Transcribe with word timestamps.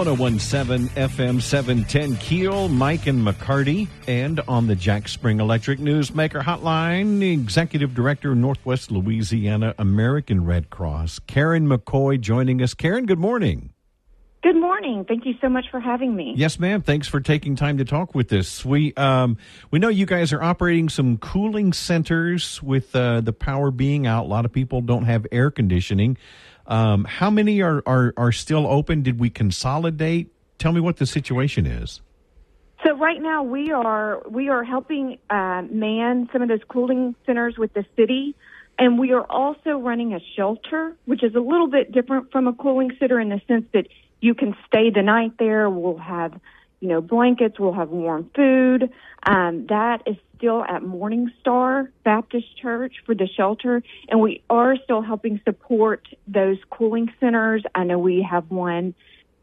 One 0.00 0.06
zero 0.06 0.16
one 0.16 0.38
seven 0.38 0.88
FM 0.88 1.42
seven 1.42 1.84
ten 1.84 2.16
Keel, 2.16 2.70
Mike 2.70 3.06
and 3.06 3.20
McCarty, 3.20 3.86
and 4.08 4.40
on 4.48 4.66
the 4.66 4.74
Jack 4.74 5.08
Spring 5.08 5.40
Electric 5.40 5.78
Newsmaker 5.78 6.42
Hotline, 6.42 7.20
Executive 7.20 7.94
Director 7.94 8.34
Northwest 8.34 8.90
Louisiana 8.90 9.74
American 9.76 10.46
Red 10.46 10.70
Cross, 10.70 11.18
Karen 11.26 11.68
McCoy, 11.68 12.18
joining 12.18 12.62
us. 12.62 12.72
Karen, 12.72 13.04
good 13.04 13.18
morning. 13.18 13.74
Good 14.42 14.56
morning. 14.56 15.04
Thank 15.06 15.26
you 15.26 15.34
so 15.38 15.50
much 15.50 15.66
for 15.70 15.80
having 15.80 16.16
me. 16.16 16.32
Yes, 16.34 16.58
ma'am. 16.58 16.80
Thanks 16.80 17.06
for 17.06 17.20
taking 17.20 17.54
time 17.54 17.76
to 17.76 17.84
talk 17.84 18.14
with 18.14 18.32
us. 18.32 18.64
We 18.64 18.94
um, 18.94 19.36
we 19.70 19.78
know 19.78 19.88
you 19.88 20.06
guys 20.06 20.32
are 20.32 20.42
operating 20.42 20.88
some 20.88 21.18
cooling 21.18 21.74
centers 21.74 22.62
with 22.62 22.96
uh, 22.96 23.20
the 23.20 23.34
power 23.34 23.70
being 23.70 24.06
out. 24.06 24.24
A 24.24 24.28
lot 24.28 24.46
of 24.46 24.52
people 24.52 24.80
don't 24.80 25.04
have 25.04 25.26
air 25.30 25.50
conditioning. 25.50 26.16
Um, 26.66 27.04
how 27.04 27.30
many 27.30 27.62
are, 27.62 27.82
are 27.86 28.14
are 28.16 28.32
still 28.32 28.66
open? 28.66 29.02
Did 29.02 29.18
we 29.18 29.30
consolidate? 29.30 30.28
Tell 30.58 30.72
me 30.72 30.80
what 30.80 30.98
the 30.98 31.06
situation 31.06 31.66
is. 31.66 32.00
So 32.84 32.96
right 32.96 33.20
now 33.20 33.42
we 33.42 33.72
are 33.72 34.22
we 34.28 34.48
are 34.48 34.64
helping 34.64 35.18
uh, 35.28 35.62
man 35.70 36.28
some 36.32 36.42
of 36.42 36.48
those 36.48 36.64
cooling 36.68 37.14
centers 37.26 37.58
with 37.58 37.74
the 37.74 37.84
city, 37.96 38.34
and 38.78 38.98
we 38.98 39.12
are 39.12 39.24
also 39.30 39.78
running 39.78 40.14
a 40.14 40.20
shelter, 40.36 40.96
which 41.04 41.22
is 41.22 41.34
a 41.34 41.40
little 41.40 41.66
bit 41.68 41.92
different 41.92 42.32
from 42.32 42.46
a 42.46 42.54
cooling 42.54 42.92
center 42.98 43.20
in 43.20 43.28
the 43.28 43.40
sense 43.46 43.66
that 43.74 43.86
you 44.20 44.34
can 44.34 44.54
stay 44.66 44.90
the 44.90 45.02
night 45.02 45.32
there. 45.38 45.68
We'll 45.68 45.98
have 45.98 46.32
you 46.80 46.88
know 46.88 47.00
blankets. 47.00 47.58
We'll 47.58 47.72
have 47.72 47.90
warm 47.90 48.30
food. 48.34 48.90
Um, 49.22 49.66
that 49.68 50.02
is 50.06 50.16
still 50.36 50.64
at 50.64 50.82
Morning 50.82 51.30
Star 51.40 51.90
Baptist 52.04 52.46
Church 52.60 52.94
for 53.04 53.14
the 53.14 53.28
shelter, 53.28 53.82
and 54.08 54.20
we 54.20 54.42
are 54.48 54.76
still 54.82 55.02
helping 55.02 55.40
support 55.44 56.08
those 56.26 56.58
cooling 56.70 57.12
centers. 57.20 57.62
I 57.74 57.84
know 57.84 57.98
we 57.98 58.26
have 58.28 58.50
one 58.50 58.94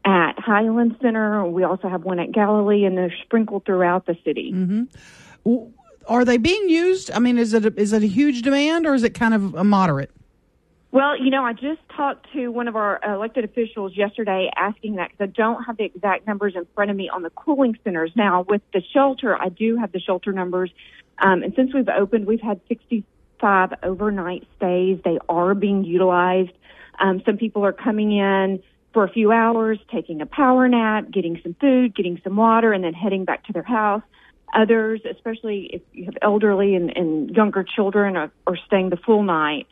at 0.04 0.38
Highland 0.38 0.96
Center. 1.00 1.44
We 1.46 1.64
also 1.64 1.88
have 1.88 2.02
one 2.02 2.18
at 2.18 2.32
Galilee, 2.32 2.84
and 2.84 2.96
they're 2.96 3.14
sprinkled 3.24 3.64
throughout 3.64 4.06
the 4.06 4.16
city. 4.24 4.52
Mm-hmm. 4.54 5.68
Are 6.08 6.24
they 6.24 6.38
being 6.38 6.68
used? 6.68 7.10
I 7.10 7.18
mean, 7.18 7.38
is 7.38 7.52
it 7.52 7.66
a, 7.66 7.80
is 7.80 7.92
it 7.92 8.02
a 8.02 8.06
huge 8.06 8.42
demand 8.42 8.86
or 8.86 8.94
is 8.94 9.04
it 9.04 9.10
kind 9.14 9.34
of 9.34 9.54
a 9.54 9.64
moderate? 9.64 10.10
Well, 10.90 11.22
you 11.22 11.30
know, 11.30 11.44
I 11.44 11.52
just 11.52 11.80
talked 11.94 12.32
to 12.32 12.48
one 12.48 12.66
of 12.66 12.74
our 12.74 12.98
elected 13.04 13.44
officials 13.44 13.94
yesterday 13.94 14.50
asking 14.56 14.96
that 14.96 15.10
because 15.10 15.28
I 15.28 15.32
don't 15.36 15.64
have 15.64 15.76
the 15.76 15.84
exact 15.84 16.26
numbers 16.26 16.54
in 16.56 16.66
front 16.74 16.90
of 16.90 16.96
me 16.96 17.10
on 17.10 17.22
the 17.22 17.30
cooling 17.30 17.78
centers. 17.84 18.10
Now, 18.16 18.46
with 18.48 18.62
the 18.72 18.82
shelter, 18.94 19.36
I 19.36 19.50
do 19.50 19.76
have 19.76 19.92
the 19.92 20.00
shelter 20.00 20.32
numbers. 20.32 20.70
Um, 21.18 21.42
and 21.42 21.52
since 21.54 21.74
we've 21.74 21.88
opened, 21.88 22.26
we've 22.26 22.40
had 22.40 22.60
65 22.68 23.74
overnight 23.82 24.48
stays. 24.56 24.98
They 25.04 25.18
are 25.28 25.54
being 25.54 25.84
utilized. 25.84 26.52
Um, 26.98 27.22
some 27.26 27.36
people 27.36 27.66
are 27.66 27.72
coming 27.72 28.12
in 28.12 28.62
for 28.94 29.04
a 29.04 29.10
few 29.10 29.30
hours, 29.30 29.78
taking 29.92 30.22
a 30.22 30.26
power 30.26 30.68
nap, 30.68 31.10
getting 31.10 31.38
some 31.42 31.54
food, 31.60 31.94
getting 31.94 32.18
some 32.24 32.36
water, 32.36 32.72
and 32.72 32.82
then 32.82 32.94
heading 32.94 33.26
back 33.26 33.44
to 33.44 33.52
their 33.52 33.62
house. 33.62 34.02
Others, 34.54 35.02
especially 35.10 35.68
if 35.70 35.82
you 35.92 36.06
have 36.06 36.16
elderly 36.22 36.74
and, 36.74 36.96
and 36.96 37.36
younger 37.36 37.62
children, 37.62 38.16
are, 38.16 38.30
are 38.46 38.56
staying 38.66 38.88
the 38.88 38.96
full 38.96 39.22
night. 39.22 39.66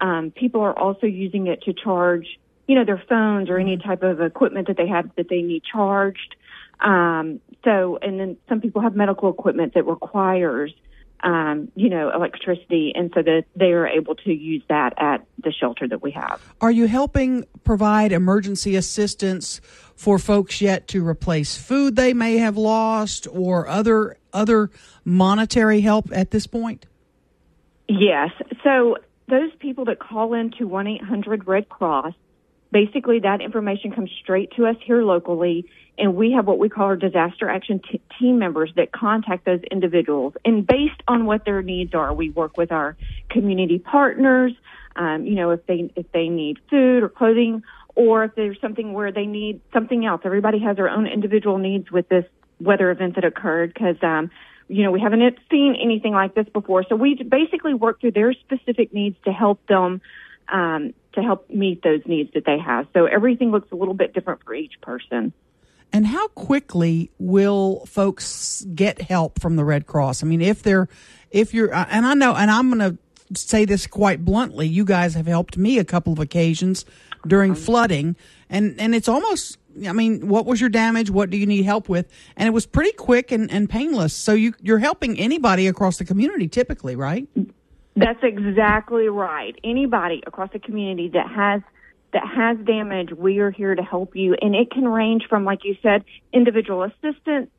Um, 0.00 0.32
people 0.34 0.62
are 0.62 0.76
also 0.78 1.06
using 1.06 1.46
it 1.46 1.62
to 1.62 1.72
charge, 1.72 2.26
you 2.66 2.74
know, 2.74 2.84
their 2.84 3.02
phones 3.08 3.50
or 3.50 3.58
any 3.58 3.76
type 3.76 4.02
of 4.02 4.20
equipment 4.20 4.68
that 4.68 4.76
they 4.76 4.88
have 4.88 5.10
that 5.16 5.28
they 5.28 5.42
need 5.42 5.62
charged. 5.70 6.36
Um, 6.80 7.40
so, 7.64 7.98
and 8.00 8.18
then 8.18 8.36
some 8.48 8.60
people 8.60 8.80
have 8.80 8.96
medical 8.96 9.28
equipment 9.28 9.74
that 9.74 9.84
requires, 9.84 10.72
um, 11.22 11.70
you 11.74 11.90
know, 11.90 12.10
electricity, 12.10 12.92
and 12.94 13.10
so 13.14 13.20
that 13.20 13.44
they 13.54 13.72
are 13.72 13.86
able 13.86 14.14
to 14.14 14.32
use 14.32 14.62
that 14.68 14.94
at 14.96 15.26
the 15.44 15.52
shelter 15.52 15.86
that 15.86 16.02
we 16.02 16.12
have. 16.12 16.40
Are 16.62 16.70
you 16.70 16.86
helping 16.86 17.44
provide 17.64 18.12
emergency 18.12 18.76
assistance 18.76 19.60
for 19.94 20.18
folks 20.18 20.62
yet 20.62 20.88
to 20.88 21.06
replace 21.06 21.58
food 21.58 21.96
they 21.96 22.14
may 22.14 22.38
have 22.38 22.56
lost 22.56 23.26
or 23.30 23.68
other 23.68 24.16
other 24.32 24.70
monetary 25.04 25.82
help 25.82 26.08
at 26.12 26.30
this 26.30 26.46
point? 26.46 26.86
Yes. 27.88 28.30
So 28.64 28.96
those 29.30 29.50
people 29.58 29.86
that 29.86 29.98
call 29.98 30.34
in 30.34 30.50
to 30.58 30.64
1 30.64 30.86
800 30.86 31.46
Red 31.46 31.68
Cross, 31.68 32.14
basically 32.72 33.20
that 33.20 33.40
information 33.40 33.92
comes 33.92 34.10
straight 34.22 34.50
to 34.56 34.66
us 34.66 34.76
here 34.84 35.02
locally, 35.02 35.66
and 35.98 36.14
we 36.14 36.32
have 36.32 36.46
what 36.46 36.58
we 36.58 36.68
call 36.68 36.86
our 36.86 36.96
disaster 36.96 37.48
action 37.48 37.80
t- 37.80 38.00
team 38.18 38.38
members 38.38 38.72
that 38.76 38.92
contact 38.92 39.44
those 39.44 39.60
individuals. 39.70 40.34
And 40.44 40.66
based 40.66 41.02
on 41.08 41.26
what 41.26 41.44
their 41.44 41.62
needs 41.62 41.94
are, 41.94 42.12
we 42.12 42.30
work 42.30 42.56
with 42.56 42.72
our 42.72 42.96
community 43.30 43.78
partners. 43.78 44.52
Um, 44.96 45.24
you 45.24 45.34
know, 45.34 45.50
if 45.50 45.64
they 45.66 45.90
if 45.96 46.10
they 46.12 46.28
need 46.28 46.58
food 46.68 47.02
or 47.02 47.08
clothing, 47.08 47.62
or 47.94 48.24
if 48.24 48.34
there's 48.34 48.60
something 48.60 48.92
where 48.92 49.12
they 49.12 49.26
need 49.26 49.60
something 49.72 50.04
else. 50.04 50.22
Everybody 50.24 50.58
has 50.60 50.76
their 50.76 50.88
own 50.88 51.06
individual 51.06 51.58
needs 51.58 51.90
with 51.90 52.08
this 52.08 52.24
weather 52.60 52.90
event 52.90 53.14
that 53.14 53.24
occurred 53.24 53.72
because 53.72 53.96
um, 54.02 54.30
you 54.70 54.84
know, 54.84 54.92
we 54.92 55.00
haven't 55.00 55.20
seen 55.50 55.76
anything 55.82 56.12
like 56.12 56.34
this 56.34 56.48
before. 56.48 56.84
So 56.88 56.94
we 56.94 57.16
basically 57.16 57.74
work 57.74 58.00
through 58.00 58.12
their 58.12 58.32
specific 58.32 58.94
needs 58.94 59.16
to 59.24 59.32
help 59.32 59.66
them, 59.66 60.00
um, 60.48 60.94
to 61.14 61.22
help 61.22 61.50
meet 61.50 61.82
those 61.82 62.02
needs 62.06 62.32
that 62.34 62.44
they 62.44 62.56
have. 62.56 62.86
So 62.94 63.06
everything 63.06 63.50
looks 63.50 63.72
a 63.72 63.74
little 63.74 63.94
bit 63.94 64.14
different 64.14 64.44
for 64.44 64.54
each 64.54 64.80
person. 64.80 65.32
And 65.92 66.06
how 66.06 66.28
quickly 66.28 67.10
will 67.18 67.84
folks 67.86 68.64
get 68.72 69.02
help 69.02 69.40
from 69.40 69.56
the 69.56 69.64
Red 69.64 69.88
Cross? 69.88 70.22
I 70.22 70.26
mean, 70.26 70.40
if 70.40 70.62
they're, 70.62 70.88
if 71.32 71.52
you're, 71.52 71.74
and 71.74 72.06
I 72.06 72.14
know, 72.14 72.36
and 72.36 72.48
I'm 72.48 72.70
going 72.70 72.96
to 72.96 73.38
say 73.38 73.64
this 73.64 73.88
quite 73.88 74.24
bluntly, 74.24 74.68
you 74.68 74.84
guys 74.84 75.14
have 75.14 75.26
helped 75.26 75.56
me 75.56 75.80
a 75.80 75.84
couple 75.84 76.12
of 76.12 76.20
occasions 76.20 76.84
during 77.26 77.54
flooding, 77.54 78.16
and 78.48 78.78
and 78.80 78.94
it's 78.94 79.08
almost 79.08 79.58
I 79.86 79.92
mean, 79.92 80.28
what 80.28 80.46
was 80.46 80.60
your 80.60 80.70
damage? 80.70 81.10
What 81.10 81.30
do 81.30 81.36
you 81.36 81.46
need 81.46 81.64
help 81.64 81.88
with? 81.88 82.10
And 82.36 82.46
it 82.46 82.50
was 82.50 82.66
pretty 82.66 82.92
quick 82.92 83.30
and, 83.30 83.50
and 83.50 83.70
painless. 83.70 84.14
So 84.14 84.32
you, 84.32 84.54
you're 84.60 84.78
helping 84.78 85.18
anybody 85.18 85.66
across 85.68 85.98
the 85.98 86.04
community 86.04 86.48
typically, 86.48 86.96
right? 86.96 87.28
That's 87.96 88.18
exactly 88.22 89.08
right. 89.08 89.54
Anybody 89.62 90.22
across 90.26 90.50
the 90.52 90.58
community 90.58 91.08
that 91.10 91.28
has 91.28 91.62
that 92.12 92.26
has 92.26 92.58
damage, 92.66 93.12
we 93.12 93.38
are 93.38 93.52
here 93.52 93.74
to 93.74 93.82
help 93.82 94.16
you. 94.16 94.34
And 94.40 94.54
it 94.54 94.72
can 94.72 94.88
range 94.88 95.26
from, 95.28 95.44
like 95.44 95.60
you 95.64 95.76
said, 95.80 96.04
individual 96.32 96.82
assistance 96.82 97.50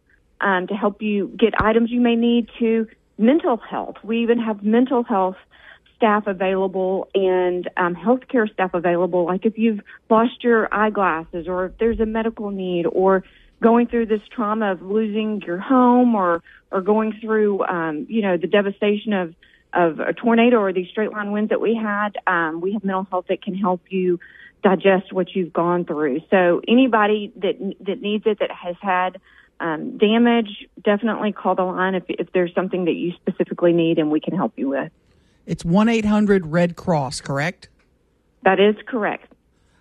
um, 0.42 0.68
to 0.68 0.74
help 0.74 1.02
you 1.02 1.30
get 1.40 1.54
items 1.62 1.90
you 1.90 2.02
may 2.02 2.18
need 2.18 2.50
to 2.60 2.88
mental 3.18 3.56
health. 3.56 3.96
We 4.04 4.24
even 4.24 4.40
have 4.40 4.62
mental 4.62 5.04
health 5.04 5.38
staff 6.02 6.26
available 6.26 7.08
and 7.14 7.70
um, 7.78 7.94
healthcare 7.94 8.52
staff 8.52 8.74
available. 8.74 9.26
Like 9.26 9.46
if 9.46 9.56
you've 9.56 9.82
lost 10.10 10.44
your 10.44 10.68
eyeglasses 10.74 11.48
or 11.48 11.66
if 11.66 11.78
there's 11.78 12.00
a 12.00 12.08
medical 12.08 12.50
need 12.50 12.88
or 12.88 13.24
going 13.62 13.86
through 13.86 14.08
this 14.08 14.22
trauma 14.36 14.72
of 14.72 14.82
losing 14.82 15.44
your 15.46 15.60
home 15.60 16.16
or, 16.16 16.42
or 16.72 16.82
going 16.82 17.14
through, 17.22 17.64
um, 17.66 18.08
you 18.10 18.24
know, 18.24 18.36
the 18.36 18.48
devastation 18.48 19.14
of, 19.14 19.36
of 19.74 20.00
a 20.00 20.12
tornado 20.12 20.58
or 20.58 20.74
these 20.74 20.90
straight 20.90 21.12
line 21.12 21.32
winds 21.32 21.50
that 21.50 21.62
we 21.62 21.76
had, 21.76 22.18
um, 22.26 22.62
we 22.62 22.74
have 22.74 22.84
mental 22.84 23.06
health 23.12 23.26
that 23.30 23.44
can 23.44 23.54
help 23.54 23.82
you 23.90 24.20
digest 24.64 25.14
what 25.14 25.28
you've 25.36 25.54
gone 25.54 25.86
through. 25.86 26.22
So 26.32 26.62
anybody 26.68 27.32
that, 27.36 27.76
that 27.82 28.02
needs 28.02 28.24
it 28.26 28.40
that 28.40 28.50
has 28.50 28.76
had, 28.82 29.22
um, 29.60 30.00
damage, 30.00 30.68
definitely 30.84 31.32
call 31.32 31.54
the 31.54 31.62
line 31.62 31.94
if, 31.94 32.06
if 32.10 32.32
there's 32.34 32.54
something 32.56 32.86
that 32.86 32.94
you 32.94 33.12
specifically 33.22 33.74
need 33.74 34.00
and 34.00 34.10
we 34.10 34.20
can 34.20 34.36
help 34.36 34.54
you 34.56 34.70
with. 34.70 34.92
It's 35.46 35.66
1 35.66 35.90
800 35.90 36.48
Red 36.48 36.76
Cross, 36.76 37.22
correct? 37.22 37.70
That 38.44 38.60
is 38.60 38.76
correct. 38.88 39.34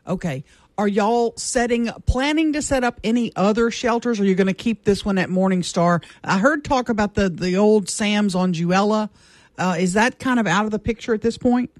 Okay. 0.06 0.44
Are 0.78 0.88
y'all 0.88 1.34
setting, 1.36 1.90
planning 2.06 2.54
to 2.54 2.62
set 2.62 2.84
up 2.84 3.00
any 3.04 3.32
other 3.36 3.70
shelters? 3.70 4.18
Or 4.18 4.22
are 4.22 4.26
you 4.26 4.34
going 4.34 4.46
to 4.46 4.54
keep 4.54 4.84
this 4.84 5.04
one 5.04 5.18
at 5.18 5.28
Morning 5.28 5.62
Star? 5.62 6.00
I 6.24 6.38
heard 6.38 6.64
talk 6.64 6.88
about 6.88 7.14
the, 7.14 7.28
the 7.28 7.56
old 7.56 7.90
Sam's 7.90 8.34
on 8.34 8.54
Jewella. 8.54 9.10
Uh, 9.58 9.76
is 9.78 9.92
that 9.92 10.18
kind 10.18 10.40
of 10.40 10.46
out 10.46 10.64
of 10.64 10.70
the 10.70 10.78
picture 10.78 11.12
at 11.12 11.20
this 11.20 11.36
point? 11.36 11.70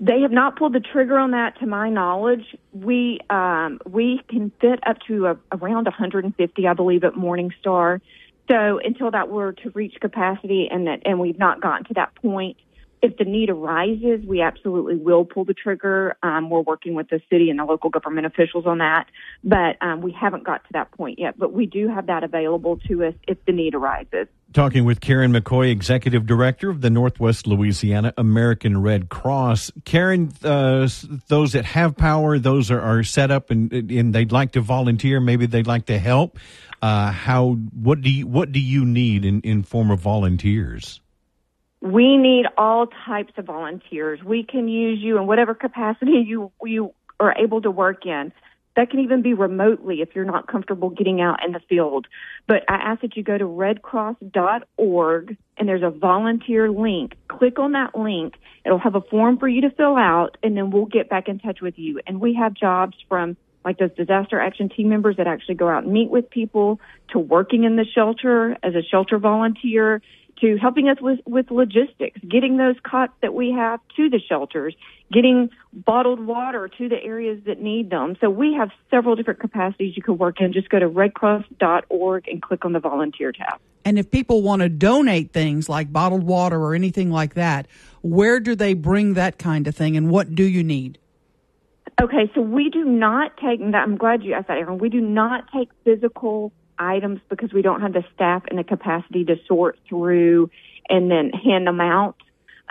They 0.00 0.20
have 0.20 0.30
not 0.30 0.56
pulled 0.56 0.74
the 0.74 0.80
trigger 0.80 1.18
on 1.18 1.32
that, 1.32 1.58
to 1.60 1.66
my 1.66 1.88
knowledge. 1.88 2.44
We 2.72 3.20
um, 3.30 3.80
we 3.84 4.20
can 4.28 4.52
fit 4.60 4.78
up 4.86 4.98
to 5.08 5.26
a, 5.26 5.38
around 5.50 5.86
150, 5.86 6.66
I 6.68 6.72
believe, 6.74 7.02
at 7.02 7.16
Morning 7.16 7.52
Star. 7.58 8.00
So 8.48 8.80
until 8.82 9.10
that 9.10 9.28
were 9.28 9.52
to 9.52 9.70
reach 9.70 9.94
capacity, 10.00 10.68
and 10.70 10.86
that 10.86 11.02
and 11.04 11.20
we've 11.20 11.38
not 11.38 11.60
gotten 11.60 11.84
to 11.86 11.94
that 11.94 12.14
point, 12.16 12.56
if 13.02 13.16
the 13.16 13.24
need 13.24 13.50
arises, 13.50 14.24
we 14.26 14.42
absolutely 14.42 14.96
will 14.96 15.24
pull 15.24 15.44
the 15.44 15.54
trigger. 15.54 16.16
Um, 16.22 16.50
we're 16.50 16.60
working 16.60 16.94
with 16.94 17.08
the 17.08 17.20
city 17.30 17.50
and 17.50 17.58
the 17.58 17.64
local 17.64 17.90
government 17.90 18.26
officials 18.26 18.66
on 18.66 18.78
that, 18.78 19.06
but 19.44 19.76
um, 19.80 20.00
we 20.00 20.12
haven't 20.12 20.44
got 20.44 20.64
to 20.64 20.72
that 20.72 20.90
point 20.92 21.18
yet. 21.18 21.38
But 21.38 21.52
we 21.52 21.66
do 21.66 21.88
have 21.88 22.06
that 22.06 22.24
available 22.24 22.78
to 22.88 23.04
us 23.04 23.14
if 23.26 23.44
the 23.44 23.52
need 23.52 23.74
arises. 23.74 24.26
Talking 24.52 24.84
with 24.86 25.00
Karen 25.00 25.32
McCoy, 25.32 25.70
Executive 25.70 26.26
Director 26.26 26.70
of 26.70 26.80
the 26.80 26.88
Northwest 26.88 27.46
Louisiana 27.46 28.14
American 28.16 28.80
Red 28.80 29.10
Cross. 29.10 29.70
Karen, 29.84 30.32
uh, 30.42 30.88
those 31.28 31.52
that 31.52 31.66
have 31.66 31.96
power, 31.96 32.38
those 32.38 32.70
are, 32.70 32.80
are 32.80 33.02
set 33.02 33.30
up 33.30 33.50
and, 33.50 33.70
and 33.72 34.14
they'd 34.14 34.32
like 34.32 34.52
to 34.52 34.62
volunteer. 34.62 35.20
Maybe 35.20 35.44
they'd 35.44 35.66
like 35.66 35.86
to 35.86 35.98
help. 35.98 36.38
Uh, 36.80 37.10
how? 37.10 37.58
What 37.74 38.00
do 38.00 38.10
you 38.10 38.26
What 38.26 38.52
do 38.52 38.60
you 38.60 38.84
need 38.84 39.24
in 39.24 39.40
in 39.40 39.64
form 39.64 39.90
of 39.90 39.98
volunteers? 40.00 41.00
We 41.80 42.16
need 42.16 42.46
all 42.56 42.86
types 43.06 43.32
of 43.36 43.46
volunteers. 43.46 44.22
We 44.22 44.42
can 44.42 44.68
use 44.68 44.98
you 45.00 45.18
in 45.18 45.26
whatever 45.26 45.54
capacity 45.54 46.12
you 46.26 46.52
you 46.64 46.94
are 47.20 47.34
able 47.36 47.62
to 47.62 47.70
work 47.70 48.06
in. 48.06 48.32
That 48.76 48.90
can 48.90 49.00
even 49.00 49.22
be 49.22 49.34
remotely 49.34 50.02
if 50.02 50.10
you're 50.14 50.24
not 50.24 50.46
comfortable 50.46 50.90
getting 50.90 51.20
out 51.20 51.44
in 51.44 51.50
the 51.50 51.58
field. 51.68 52.06
But 52.46 52.62
I 52.68 52.76
ask 52.76 53.00
that 53.00 53.16
you 53.16 53.24
go 53.24 53.36
to 53.36 53.44
redcross.org 53.44 55.36
and 55.56 55.68
there's 55.68 55.82
a 55.82 55.90
volunteer 55.90 56.70
link. 56.70 57.16
Click 57.26 57.58
on 57.58 57.72
that 57.72 57.98
link. 57.98 58.34
It'll 58.64 58.78
have 58.78 58.94
a 58.94 59.00
form 59.00 59.38
for 59.38 59.48
you 59.48 59.62
to 59.62 59.70
fill 59.70 59.96
out 59.96 60.36
and 60.44 60.56
then 60.56 60.70
we'll 60.70 60.86
get 60.86 61.08
back 61.08 61.26
in 61.26 61.40
touch 61.40 61.60
with 61.60 61.76
you. 61.76 62.00
And 62.06 62.20
we 62.20 62.34
have 62.34 62.54
jobs 62.54 62.96
from 63.08 63.36
like 63.64 63.78
those 63.78 63.94
disaster 63.96 64.40
action 64.40 64.68
team 64.68 64.88
members 64.88 65.16
that 65.16 65.26
actually 65.26 65.56
go 65.56 65.68
out 65.68 65.82
and 65.82 65.92
meet 65.92 66.08
with 66.08 66.30
people 66.30 66.80
to 67.10 67.18
working 67.18 67.64
in 67.64 67.74
the 67.74 67.84
shelter 67.84 68.56
as 68.62 68.74
a 68.74 68.82
shelter 68.88 69.18
volunteer 69.18 70.00
to 70.40 70.56
helping 70.56 70.88
us 70.88 70.98
with, 71.00 71.20
with 71.26 71.50
logistics, 71.50 72.20
getting 72.28 72.56
those 72.56 72.76
cots 72.82 73.12
that 73.22 73.34
we 73.34 73.52
have 73.52 73.80
to 73.96 74.08
the 74.08 74.20
shelters, 74.28 74.74
getting 75.12 75.50
bottled 75.72 76.20
water 76.20 76.68
to 76.78 76.88
the 76.88 77.02
areas 77.02 77.40
that 77.46 77.60
need 77.60 77.90
them. 77.90 78.16
So 78.20 78.30
we 78.30 78.54
have 78.54 78.70
several 78.90 79.16
different 79.16 79.40
capacities 79.40 79.96
you 79.96 80.02
could 80.02 80.18
work 80.18 80.40
in. 80.40 80.52
Just 80.52 80.68
go 80.68 80.78
to 80.78 80.88
redcross.org 80.88 82.28
and 82.28 82.42
click 82.42 82.64
on 82.64 82.72
the 82.72 82.80
volunteer 82.80 83.32
tab. 83.32 83.58
And 83.84 83.98
if 83.98 84.10
people 84.10 84.42
want 84.42 84.62
to 84.62 84.68
donate 84.68 85.32
things 85.32 85.68
like 85.68 85.92
bottled 85.92 86.22
water 86.22 86.60
or 86.60 86.74
anything 86.74 87.10
like 87.10 87.34
that, 87.34 87.66
where 88.02 88.40
do 88.40 88.54
they 88.54 88.74
bring 88.74 89.14
that 89.14 89.38
kind 89.38 89.66
of 89.66 89.74
thing 89.74 89.96
and 89.96 90.10
what 90.10 90.34
do 90.34 90.44
you 90.44 90.62
need? 90.62 90.98
Okay, 92.00 92.30
so 92.34 92.40
we 92.40 92.70
do 92.70 92.84
not 92.84 93.36
take, 93.38 93.58
that 93.58 93.82
I'm 93.82 93.96
glad 93.96 94.22
you 94.22 94.34
asked 94.34 94.48
that, 94.48 94.58
Aaron. 94.58 94.78
We 94.78 94.88
do 94.88 95.00
not 95.00 95.44
take 95.52 95.68
physical 95.84 96.52
items 96.78 97.20
because 97.28 97.52
we 97.52 97.62
don't 97.62 97.80
have 97.80 97.92
the 97.92 98.04
staff 98.14 98.44
and 98.48 98.58
the 98.58 98.64
capacity 98.64 99.24
to 99.24 99.36
sort 99.46 99.78
through 99.88 100.50
and 100.88 101.10
then 101.10 101.30
hand 101.30 101.66
them 101.66 101.80
out. 101.80 102.16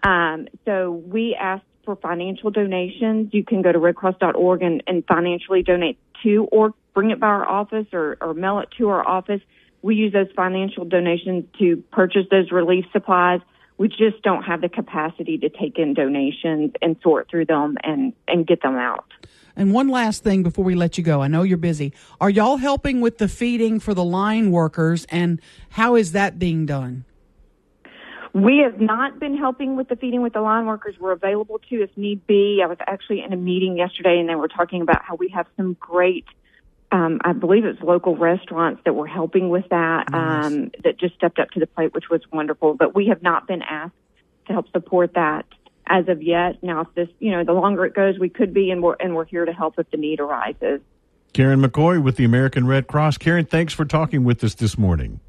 Um, 0.04 0.48
so 0.66 0.92
we 0.92 1.36
ask 1.36 1.64
for 1.86 1.96
financial 1.96 2.52
donations. 2.52 3.34
You 3.34 3.44
can 3.44 3.62
go 3.62 3.72
to 3.72 3.80
redcross.org 3.80 4.62
and, 4.62 4.84
and 4.88 5.06
financially 5.06 5.64
donate 5.64 5.98
to 6.24 6.48
or 6.52 6.74
bring 6.94 7.12
it 7.12 7.20
by 7.20 7.28
our 7.28 7.48
office 7.48 7.88
or, 7.94 8.18
or 8.20 8.34
mail 8.34 8.60
it 8.60 8.70
to 8.78 8.90
our 8.90 9.08
office. 9.08 9.42
We 9.82 9.96
use 9.96 10.14
those 10.14 10.28
financial 10.36 10.86
donations 10.86 11.46
to 11.60 11.78
purchase 11.92 12.26
those 12.30 12.52
relief 12.52 12.86
supplies. 12.92 13.42
We 13.78 13.88
just 13.88 14.22
don't 14.24 14.44
have 14.44 14.62
the 14.62 14.70
capacity 14.70 15.38
to 15.38 15.50
take 15.50 15.78
in 15.78 15.94
donations 15.94 16.72
and 16.82 16.98
sort 17.04 17.30
through 17.30 17.46
them 17.46 17.78
and, 17.84 18.14
and 18.28 18.46
get 18.46 18.62
them 18.62 18.76
out. 18.76 19.06
And 19.58 19.74
one 19.74 19.90
last 19.90 20.24
thing 20.24 20.44
before 20.44 20.64
we 20.64 20.76
let 20.76 20.98
you 20.98 21.04
go. 21.04 21.22
I 21.22 21.28
know 21.28 21.42
you're 21.42 21.58
busy. 21.58 21.92
Are 22.22 22.30
y'all 22.30 22.58
helping 22.58 23.02
with 23.02 23.18
the 23.18 23.28
feeding 23.28 23.80
for 23.80 23.96
the 23.96 24.04
line 24.04 24.52
workers 24.52 25.06
and 25.10 25.42
how 25.72 25.96
is 25.96 26.12
that 26.12 26.38
being 26.38 26.68
done? 26.68 27.04
We 28.34 28.60
have 28.60 28.80
not 28.80 29.20
been 29.20 29.36
helping 29.36 29.76
with 29.76 29.90
the 29.90 29.96
feeding 29.96 30.22
with 30.22 30.34
the 30.34 30.42
line 30.42 30.68
workers. 30.68 30.96
We're 31.00 31.12
available 31.12 31.60
to 31.72 31.82
if 31.82 31.90
need 31.98 32.28
be. 32.28 32.62
I 32.64 32.68
was 32.68 32.78
actually 32.86 33.24
in 33.24 33.34
a 33.34 33.36
meeting 33.36 33.78
yesterday 33.78 34.20
and 34.20 34.30
they 34.30 34.36
were 34.36 34.48
talking 34.48 34.84
about 34.84 35.04
how 35.04 35.16
we 35.16 35.30
have 35.30 35.48
some 35.58 35.76
great 35.80 36.26
um, 36.90 37.20
I 37.22 37.34
believe 37.34 37.66
it's 37.66 37.82
local 37.82 38.16
restaurants 38.16 38.82
that 38.86 38.94
were 38.94 39.08
helping 39.08 39.50
with 39.50 39.68
that, 39.72 40.10
nice. 40.10 40.46
um, 40.46 40.72
that 40.86 40.98
just 40.98 41.16
stepped 41.16 41.38
up 41.38 41.50
to 41.52 41.60
the 41.60 41.68
plate, 41.68 41.94
which 41.94 42.10
was 42.10 42.22
wonderful. 42.32 42.76
But 42.76 42.96
we 42.96 43.08
have 43.08 43.22
not 43.22 43.46
been 43.46 43.62
asked 43.62 43.92
to 44.46 44.54
help 44.54 44.72
support 44.72 45.16
that 45.16 45.46
as 45.88 46.08
of 46.08 46.22
yet. 46.22 46.62
Now, 46.62 46.82
if 46.82 46.94
this, 46.96 47.10
you 47.20 47.32
know, 47.32 47.44
the 47.44 47.54
longer 47.54 47.86
it 47.86 47.94
goes, 47.94 48.20
we 48.20 48.30
could 48.30 48.54
be, 48.54 48.72
and 48.72 48.82
we're 48.82 48.96
and 49.00 49.16
we're 49.16 49.26
here 49.26 49.46
to 49.46 49.54
help 49.54 49.76
if 49.78 49.90
the 49.92 49.98
need 49.98 50.20
arises. 50.20 50.82
Karen 51.34 51.62
McCoy 51.62 52.02
with 52.02 52.16
the 52.16 52.26
American 52.26 52.66
Red 52.68 52.88
Cross. 52.88 53.18
Karen, 53.18 53.46
thanks 53.46 53.74
for 53.74 53.86
talking 53.86 54.24
with 54.24 54.44
us 54.44 54.56
this 54.56 54.78
morning. 54.78 55.20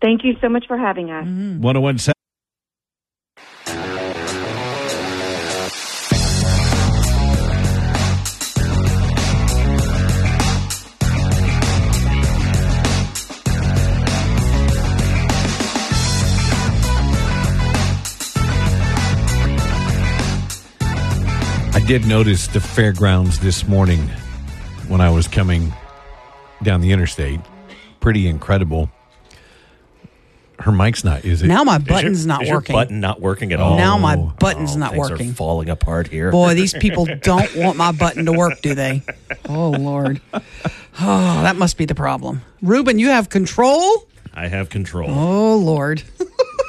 Thank 0.00 0.24
you 0.24 0.36
so 0.40 0.48
much 0.48 0.66
for 0.66 0.76
having 0.76 1.10
us. 1.10 1.24
Mm-hmm. 1.24 1.60
1017. 1.60 2.17
Did 21.88 22.06
notice 22.06 22.48
the 22.48 22.60
fairgrounds 22.60 23.38
this 23.38 23.66
morning 23.66 24.00
when 24.88 25.00
I 25.00 25.08
was 25.08 25.26
coming 25.26 25.72
down 26.62 26.82
the 26.82 26.92
interstate. 26.92 27.40
Pretty 27.98 28.28
incredible. 28.28 28.90
Her 30.58 30.70
mic's 30.70 31.02
not, 31.02 31.24
is 31.24 31.40
it? 31.40 31.46
Now 31.46 31.64
my 31.64 31.78
button's 31.78 32.26
your, 32.26 32.28
not 32.28 32.42
is 32.42 32.50
working. 32.50 32.76
Your 32.76 32.84
button 32.84 33.00
not 33.00 33.22
working 33.22 33.54
at 33.54 33.60
all. 33.60 33.78
Now 33.78 33.96
my 33.96 34.16
oh. 34.16 34.34
button's 34.38 34.76
oh, 34.76 34.80
not 34.80 34.90
things 34.90 35.10
working. 35.10 35.30
Are 35.30 35.32
falling 35.32 35.70
apart 35.70 36.08
here. 36.08 36.30
Boy, 36.30 36.52
these 36.52 36.74
people 36.78 37.06
don't 37.22 37.56
want 37.56 37.78
my 37.78 37.92
button 37.92 38.26
to 38.26 38.32
work, 38.34 38.60
do 38.60 38.74
they? 38.74 39.02
Oh 39.48 39.70
Lord. 39.70 40.20
Oh, 40.34 41.42
that 41.42 41.56
must 41.56 41.78
be 41.78 41.86
the 41.86 41.94
problem. 41.94 42.42
Ruben, 42.60 42.98
you 42.98 43.08
have 43.08 43.30
control? 43.30 44.06
I 44.34 44.48
have 44.48 44.68
control. 44.68 45.08
Oh 45.10 45.56
Lord. 45.56 46.02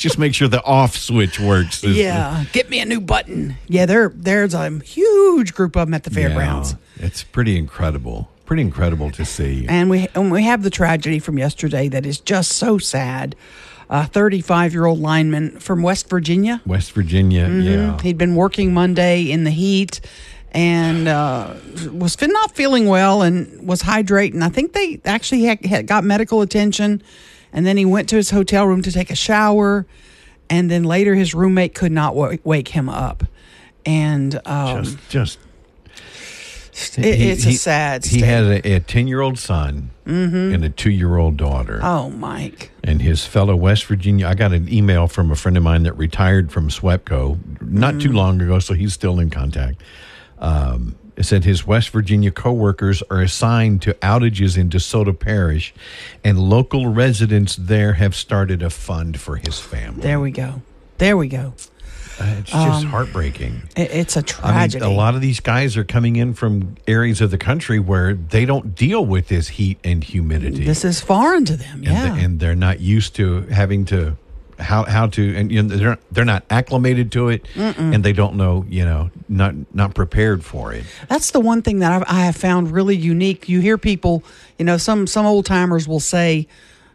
just 0.00 0.18
make 0.18 0.34
sure 0.34 0.48
the 0.48 0.64
off 0.64 0.96
switch 0.96 1.38
works. 1.38 1.84
Yeah, 1.84 2.44
get 2.52 2.70
me 2.70 2.80
a 2.80 2.84
new 2.84 3.00
button. 3.00 3.56
Yeah, 3.68 3.86
there 3.86 4.08
there's 4.14 4.54
a 4.54 4.70
huge 4.80 5.54
group 5.54 5.76
of 5.76 5.86
them 5.86 5.94
at 5.94 6.04
the 6.04 6.10
fairgrounds. 6.10 6.74
Yeah, 6.98 7.06
it's 7.06 7.22
pretty 7.22 7.56
incredible. 7.56 8.28
Pretty 8.46 8.62
incredible 8.62 9.10
to 9.12 9.24
see. 9.24 9.66
And 9.68 9.90
we 9.90 10.08
and 10.14 10.32
we 10.32 10.44
have 10.44 10.62
the 10.62 10.70
tragedy 10.70 11.18
from 11.18 11.38
yesterday 11.38 11.88
that 11.88 12.06
is 12.06 12.18
just 12.18 12.52
so 12.52 12.78
sad. 12.78 13.36
A 13.92 14.06
35 14.06 14.72
year 14.72 14.86
old 14.86 15.00
lineman 15.00 15.58
from 15.58 15.82
West 15.82 16.08
Virginia. 16.08 16.62
West 16.64 16.92
Virginia, 16.92 17.46
mm-hmm. 17.46 17.60
yeah. 17.62 18.00
He'd 18.02 18.18
been 18.18 18.36
working 18.36 18.72
Monday 18.72 19.32
in 19.32 19.42
the 19.42 19.50
heat 19.50 20.00
and 20.52 21.08
uh, 21.08 21.54
was 21.92 22.16
not 22.20 22.54
feeling 22.54 22.86
well 22.86 23.22
and 23.22 23.66
was 23.66 23.82
hydrating. 23.82 24.42
I 24.42 24.48
think 24.48 24.74
they 24.74 25.00
actually 25.04 25.42
had, 25.42 25.64
had 25.66 25.86
got 25.88 26.04
medical 26.04 26.40
attention 26.40 27.02
and 27.52 27.66
then 27.66 27.76
he 27.76 27.84
went 27.84 28.08
to 28.10 28.16
his 28.16 28.30
hotel 28.30 28.66
room 28.66 28.82
to 28.82 28.92
take 28.92 29.10
a 29.10 29.16
shower. 29.16 29.86
And 30.48 30.70
then 30.70 30.82
later, 30.82 31.14
his 31.14 31.32
roommate 31.32 31.74
could 31.74 31.92
not 31.92 32.14
w- 32.14 32.38
wake 32.42 32.68
him 32.68 32.88
up. 32.88 33.22
And 33.86 34.40
um, 34.46 34.82
just, 34.82 35.08
just 35.08 35.38
it, 36.98 37.14
he, 37.14 37.30
it's 37.30 37.46
a 37.46 37.52
sad. 37.52 38.04
He 38.04 38.20
had 38.20 38.66
a 38.66 38.80
ten-year-old 38.80 39.38
son 39.38 39.90
mm-hmm. 40.04 40.54
and 40.54 40.64
a 40.64 40.70
two-year-old 40.70 41.36
daughter. 41.36 41.80
Oh, 41.82 42.10
Mike! 42.10 42.72
And 42.82 43.00
his 43.00 43.24
fellow 43.26 43.54
West 43.54 43.84
Virginia. 43.84 44.26
I 44.26 44.34
got 44.34 44.52
an 44.52 44.72
email 44.72 45.06
from 45.06 45.30
a 45.30 45.36
friend 45.36 45.56
of 45.56 45.62
mine 45.62 45.84
that 45.84 45.92
retired 45.94 46.50
from 46.50 46.68
SWEPCO 46.68 47.62
not 47.62 47.94
mm-hmm. 47.94 47.98
too 48.00 48.12
long 48.12 48.40
ago, 48.40 48.58
so 48.58 48.74
he's 48.74 48.92
still 48.92 49.20
in 49.20 49.30
contact. 49.30 49.82
Um, 50.38 50.96
it 51.20 51.26
said 51.26 51.44
his 51.44 51.66
West 51.66 51.90
Virginia 51.90 52.30
coworkers 52.30 53.02
are 53.10 53.20
assigned 53.20 53.82
to 53.82 53.92
outages 53.94 54.56
in 54.56 54.70
DeSoto 54.70 55.16
Parish, 55.16 55.74
and 56.24 56.38
local 56.38 56.88
residents 56.88 57.56
there 57.56 57.92
have 57.92 58.14
started 58.14 58.62
a 58.62 58.70
fund 58.70 59.20
for 59.20 59.36
his 59.36 59.60
family. 59.60 60.00
There 60.00 60.18
we 60.18 60.30
go. 60.30 60.62
There 60.96 61.18
we 61.18 61.28
go. 61.28 61.52
Uh, 62.18 62.36
it's 62.38 62.50
just 62.50 62.84
um, 62.84 62.86
heartbreaking. 62.86 63.68
It, 63.76 63.90
it's 63.90 64.16
a 64.16 64.22
tragedy. 64.22 64.82
I 64.82 64.88
mean, 64.88 64.94
a 64.94 64.96
lot 64.96 65.14
of 65.14 65.20
these 65.20 65.40
guys 65.40 65.76
are 65.76 65.84
coming 65.84 66.16
in 66.16 66.32
from 66.32 66.76
areas 66.86 67.20
of 67.20 67.30
the 67.30 67.38
country 67.38 67.78
where 67.78 68.14
they 68.14 68.46
don't 68.46 68.74
deal 68.74 69.04
with 69.04 69.28
this 69.28 69.48
heat 69.48 69.78
and 69.84 70.02
humidity. 70.02 70.64
This 70.64 70.86
is 70.86 71.02
foreign 71.02 71.44
to 71.44 71.56
them, 71.56 71.82
yeah. 71.82 71.90
And, 71.90 72.16
the, 72.16 72.24
and 72.24 72.40
they're 72.40 72.54
not 72.54 72.80
used 72.80 73.14
to 73.16 73.42
having 73.42 73.84
to 73.86 74.16
how 74.60 74.84
how 74.84 75.06
to 75.06 75.36
and 75.36 75.50
you 75.50 75.62
know, 75.62 75.76
they're 75.76 75.98
they're 76.10 76.24
not 76.24 76.44
acclimated 76.50 77.10
to 77.12 77.28
it 77.28 77.44
Mm-mm. 77.54 77.94
and 77.94 78.04
they 78.04 78.12
don't 78.12 78.36
know 78.36 78.64
you 78.68 78.84
know 78.84 79.10
not 79.28 79.54
not 79.74 79.94
prepared 79.94 80.44
for 80.44 80.72
it. 80.72 80.84
That's 81.08 81.30
the 81.30 81.40
one 81.40 81.62
thing 81.62 81.80
that 81.80 81.92
I've, 81.92 82.04
I 82.06 82.24
have 82.24 82.36
found 82.36 82.70
really 82.70 82.96
unique. 82.96 83.48
You 83.48 83.60
hear 83.60 83.78
people 83.78 84.22
you 84.58 84.64
know 84.64 84.76
some 84.76 85.06
some 85.06 85.26
old 85.26 85.46
timers 85.46 85.88
will 85.88 86.00
say 86.00 86.46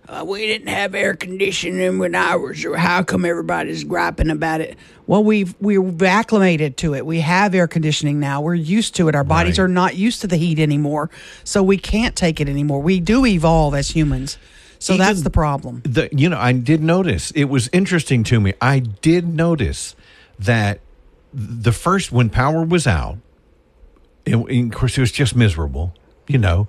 uh, 0.08 0.24
we 0.28 0.46
didn't 0.46 0.68
have 0.68 0.94
air 0.94 1.16
conditioning 1.16 1.98
when 1.98 2.14
I 2.14 2.36
was 2.36 2.64
or 2.64 2.78
how 2.78 3.02
come 3.02 3.26
everybody's 3.26 3.84
griping 3.84 4.30
about 4.30 4.62
it? 4.62 4.78
Well 5.08 5.24
we've 5.24 5.56
we've 5.60 6.02
acclimated 6.02 6.78
to 6.78 6.94
it. 6.94 7.06
We 7.06 7.22
have 7.22 7.56
air 7.56 7.68
conditioning 7.68 8.20
now. 8.20 8.42
We're 8.42 8.56
used 8.56 8.96
to 8.96 9.08
it. 9.08 9.16
Our 9.16 9.24
bodies 9.24 9.58
right. 9.58 9.66
are 9.66 9.70
not 9.70 9.96
used 9.96 10.22
to 10.22 10.28
the 10.28 10.38
heat 10.38 10.60
anymore 10.60 11.10
so 11.44 11.64
we 11.64 11.78
can't 11.78 12.16
take 12.16 12.40
it 12.40 12.48
anymore. 12.48 12.82
We 12.82 13.00
do 13.00 13.26
evolve 13.26 13.74
as 13.74 13.90
humans 13.90 14.38
So 14.80 14.94
Even 14.94 15.06
that's 15.06 15.22
the 15.24 15.30
problem. 15.30 15.82
The 15.84 16.10
you 16.12 16.30
know 16.30 16.38
I 16.40 16.52
did 16.54 16.82
notice 16.84 17.32
it 17.32 17.46
was 17.46 17.70
interesting 17.74 18.24
to 18.26 18.40
me. 18.40 18.54
I 18.62 18.80
did 18.80 19.28
notice 19.34 19.96
that 20.40 20.80
the 21.34 21.72
first 21.72 22.12
when 22.12 22.30
power 22.30 22.64
was 22.64 22.86
out, 22.88 23.18
it, 24.26 24.36
of 24.36 24.72
course 24.72 24.98
it 24.98 25.02
was 25.02 25.12
just 25.12 25.36
miserable, 25.36 25.94
you 26.28 26.38
know. 26.38 26.68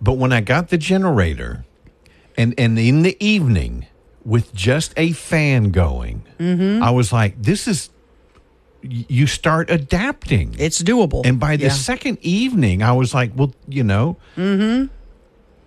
But 0.00 0.14
when 0.14 0.32
I 0.32 0.40
got 0.40 0.68
the 0.68 0.78
generator, 0.78 1.64
and 2.36 2.54
and 2.58 2.78
in 2.78 3.02
the 3.02 3.16
evening 3.24 3.86
with 4.24 4.52
just 4.54 4.92
a 4.96 5.12
fan 5.12 5.70
going, 5.70 6.22
Mm-hmm. 6.38 6.82
I 6.82 6.90
was 6.90 7.12
like, 7.12 7.40
this 7.42 7.66
is. 7.68 7.90
You 8.82 9.26
start 9.26 9.68
adapting. 9.70 10.56
It's 10.58 10.82
doable. 10.82 11.20
And 11.26 11.38
by 11.38 11.56
the 11.56 11.64
Yeah. 11.64 11.68
second 11.70 12.16
evening, 12.22 12.82
I 12.82 12.92
was 12.92 13.12
like, 13.12 13.32
well, 13.36 13.52
you 13.68 13.84
know, 13.84 14.16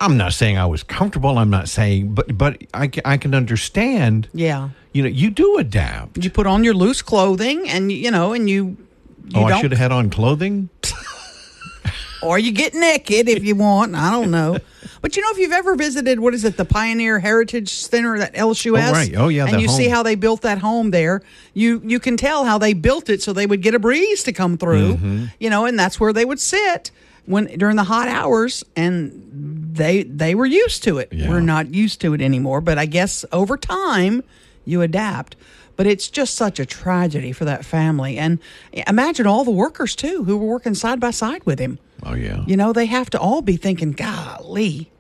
I'm 0.03 0.17
not 0.17 0.33
saying 0.33 0.57
I 0.57 0.65
was 0.65 0.83
comfortable. 0.83 1.37
I'm 1.37 1.49
not 1.49 1.69
saying, 1.69 2.13
but 2.13 2.37
but 2.37 2.61
I, 2.73 2.89
I 3.05 3.17
can 3.17 3.33
understand. 3.33 4.27
yeah. 4.33 4.69
You 4.91 5.01
know, 5.01 5.09
you 5.09 5.31
do 5.31 5.57
adapt. 5.57 6.23
You 6.23 6.29
put 6.29 6.45
on 6.45 6.63
your 6.63 6.75
loose 6.75 7.01
clothing 7.01 7.67
and 7.67 7.91
you 7.91 8.11
know 8.11 8.33
and 8.33 8.47
you 8.47 8.77
you 9.25 9.41
oh, 9.41 9.45
I 9.45 9.59
should 9.59 9.71
have 9.71 9.79
had 9.79 9.91
on 9.91 10.09
clothing. 10.09 10.69
or 12.21 12.37
you 12.37 12.51
get 12.51 12.73
naked 12.73 13.27
if 13.27 13.43
you 13.43 13.55
want. 13.55 13.95
I 13.95 14.11
don't 14.11 14.29
know. 14.29 14.57
But 15.01 15.15
you 15.15 15.21
know, 15.21 15.31
if 15.31 15.37
you've 15.37 15.51
ever 15.51 15.75
visited, 15.75 16.19
what 16.19 16.33
is 16.33 16.45
it, 16.45 16.55
the 16.55 16.63
Pioneer 16.63 17.19
Heritage 17.19 17.69
Center 17.69 18.19
that 18.19 18.33
LSUS? 18.35 18.89
Oh, 18.89 18.91
right. 18.91 19.13
Oh, 19.17 19.27
yeah, 19.27 19.47
And 19.47 19.61
you 19.61 19.67
see 19.67 19.89
how 19.89 20.01
they 20.01 20.15
built 20.15 20.41
that 20.43 20.59
home 20.59 20.91
there. 20.91 21.21
You 21.53 21.81
you 21.83 21.99
can 21.99 22.17
tell 22.17 22.45
how 22.45 22.57
they 22.57 22.73
built 22.73 23.09
it 23.09 23.21
so 23.21 23.33
they 23.33 23.45
would 23.45 23.61
get 23.61 23.73
a 23.73 23.79
breeze 23.79 24.23
to 24.23 24.33
come 24.33 24.57
through. 24.57 24.95
Mm-hmm. 24.95 25.25
You 25.39 25.49
know, 25.49 25.65
and 25.65 25.77
that's 25.77 25.99
where 25.99 26.13
they 26.13 26.23
would 26.23 26.39
sit 26.39 26.91
when 27.25 27.45
during 27.57 27.75
the 27.75 27.83
hot 27.83 28.07
hours, 28.07 28.63
and 28.75 29.62
they 29.73 30.03
they 30.03 30.35
were 30.35 30.45
used 30.45 30.83
to 30.83 30.97
it. 30.99 31.11
Yeah. 31.11 31.29
We're 31.29 31.41
not 31.41 31.73
used 31.73 32.01
to 32.01 32.13
it 32.13 32.21
anymore. 32.21 32.61
But 32.61 32.77
I 32.77 32.85
guess 32.85 33.25
over 33.31 33.57
time 33.57 34.23
you 34.65 34.81
adapt. 34.81 35.35
But 35.75 35.87
it's 35.87 36.07
just 36.07 36.35
such 36.35 36.59
a 36.59 36.67
tragedy 36.67 37.31
for 37.31 37.45
that 37.45 37.65
family. 37.65 38.19
And 38.19 38.37
imagine 38.87 39.25
all 39.25 39.43
the 39.43 39.51
workers 39.51 39.95
too 39.95 40.23
who 40.23 40.37
were 40.37 40.45
working 40.45 40.75
side 40.75 40.99
by 40.99 41.09
side 41.09 41.43
with 41.45 41.57
him. 41.57 41.79
Oh 42.03 42.13
yeah. 42.13 42.43
You 42.45 42.55
know, 42.57 42.73
they 42.73 42.85
have 42.85 43.09
to 43.11 43.19
all 43.19 43.41
be 43.41 43.57
thinking, 43.57 43.91
golly, 43.91 44.91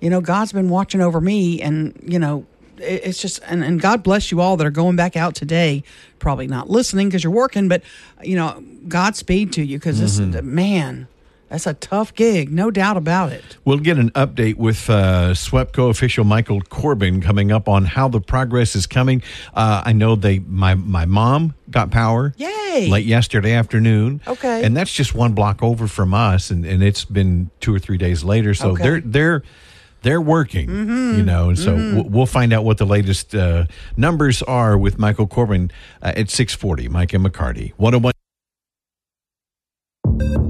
you 0.00 0.10
know, 0.10 0.20
God's 0.20 0.52
been 0.52 0.68
watching 0.68 1.00
over 1.00 1.20
me. 1.20 1.62
And, 1.62 1.98
you 2.06 2.18
know, 2.18 2.44
it's 2.76 3.22
just, 3.22 3.40
and, 3.46 3.64
and 3.64 3.80
God 3.80 4.02
bless 4.02 4.30
you 4.30 4.40
all 4.40 4.58
that 4.58 4.66
are 4.66 4.70
going 4.70 4.96
back 4.96 5.16
out 5.16 5.34
today. 5.34 5.84
Probably 6.18 6.46
not 6.46 6.68
listening 6.68 7.08
because 7.08 7.24
you're 7.24 7.32
working, 7.32 7.68
but, 7.68 7.82
you 8.22 8.36
know, 8.36 8.62
Godspeed 8.86 9.54
to 9.54 9.64
you 9.64 9.78
because 9.78 10.00
this, 10.00 10.18
is 10.18 10.34
a 10.34 10.42
man, 10.42 11.08
that's 11.54 11.68
a 11.68 11.74
tough 11.74 12.12
gig, 12.14 12.50
no 12.50 12.72
doubt 12.72 12.96
about 12.96 13.32
it. 13.32 13.44
We'll 13.64 13.78
get 13.78 13.96
an 13.96 14.10
update 14.10 14.56
with 14.56 14.90
uh, 14.90 15.34
SWEPCO 15.34 15.88
official 15.88 16.24
Michael 16.24 16.60
Corbin 16.60 17.20
coming 17.20 17.52
up 17.52 17.68
on 17.68 17.84
how 17.84 18.08
the 18.08 18.20
progress 18.20 18.74
is 18.74 18.88
coming. 18.88 19.22
Uh, 19.54 19.80
I 19.86 19.92
know 19.92 20.16
they 20.16 20.40
my 20.40 20.74
my 20.74 21.04
mom 21.06 21.54
got 21.70 21.92
power. 21.92 22.34
Yay. 22.38 22.88
Late 22.90 23.06
yesterday 23.06 23.52
afternoon. 23.52 24.20
Okay. 24.26 24.64
And 24.64 24.76
that's 24.76 24.92
just 24.92 25.14
one 25.14 25.32
block 25.32 25.62
over 25.62 25.86
from 25.86 26.12
us, 26.12 26.50
and, 26.50 26.64
and 26.66 26.82
it's 26.82 27.04
been 27.04 27.50
two 27.60 27.72
or 27.72 27.78
three 27.78 27.98
days 27.98 28.24
later. 28.24 28.52
So 28.54 28.70
Okay. 28.70 28.82
they're 28.82 29.00
they're 29.00 29.42
they're 30.02 30.20
working, 30.20 30.68
you 30.68 31.22
know, 31.22 31.50
and 31.50 31.58
so 31.58 31.76
we'll, 31.76 32.08
we'll 32.08 32.26
find 32.26 32.52
out 32.52 32.64
what 32.64 32.78
the 32.78 32.84
latest 32.84 33.32
uh, 33.32 33.66
numbers 33.96 34.42
are 34.42 34.76
with 34.76 34.98
Michael 34.98 35.28
Corbin 35.28 35.70
uh, 36.02 36.14
at 36.16 36.30
six 36.30 36.52
forty. 36.52 36.88
Mike 36.88 37.14
and 37.14 37.24
McCarty, 37.24 37.74
one 37.76 37.92
hundred 37.92 38.12
one. 40.18 40.43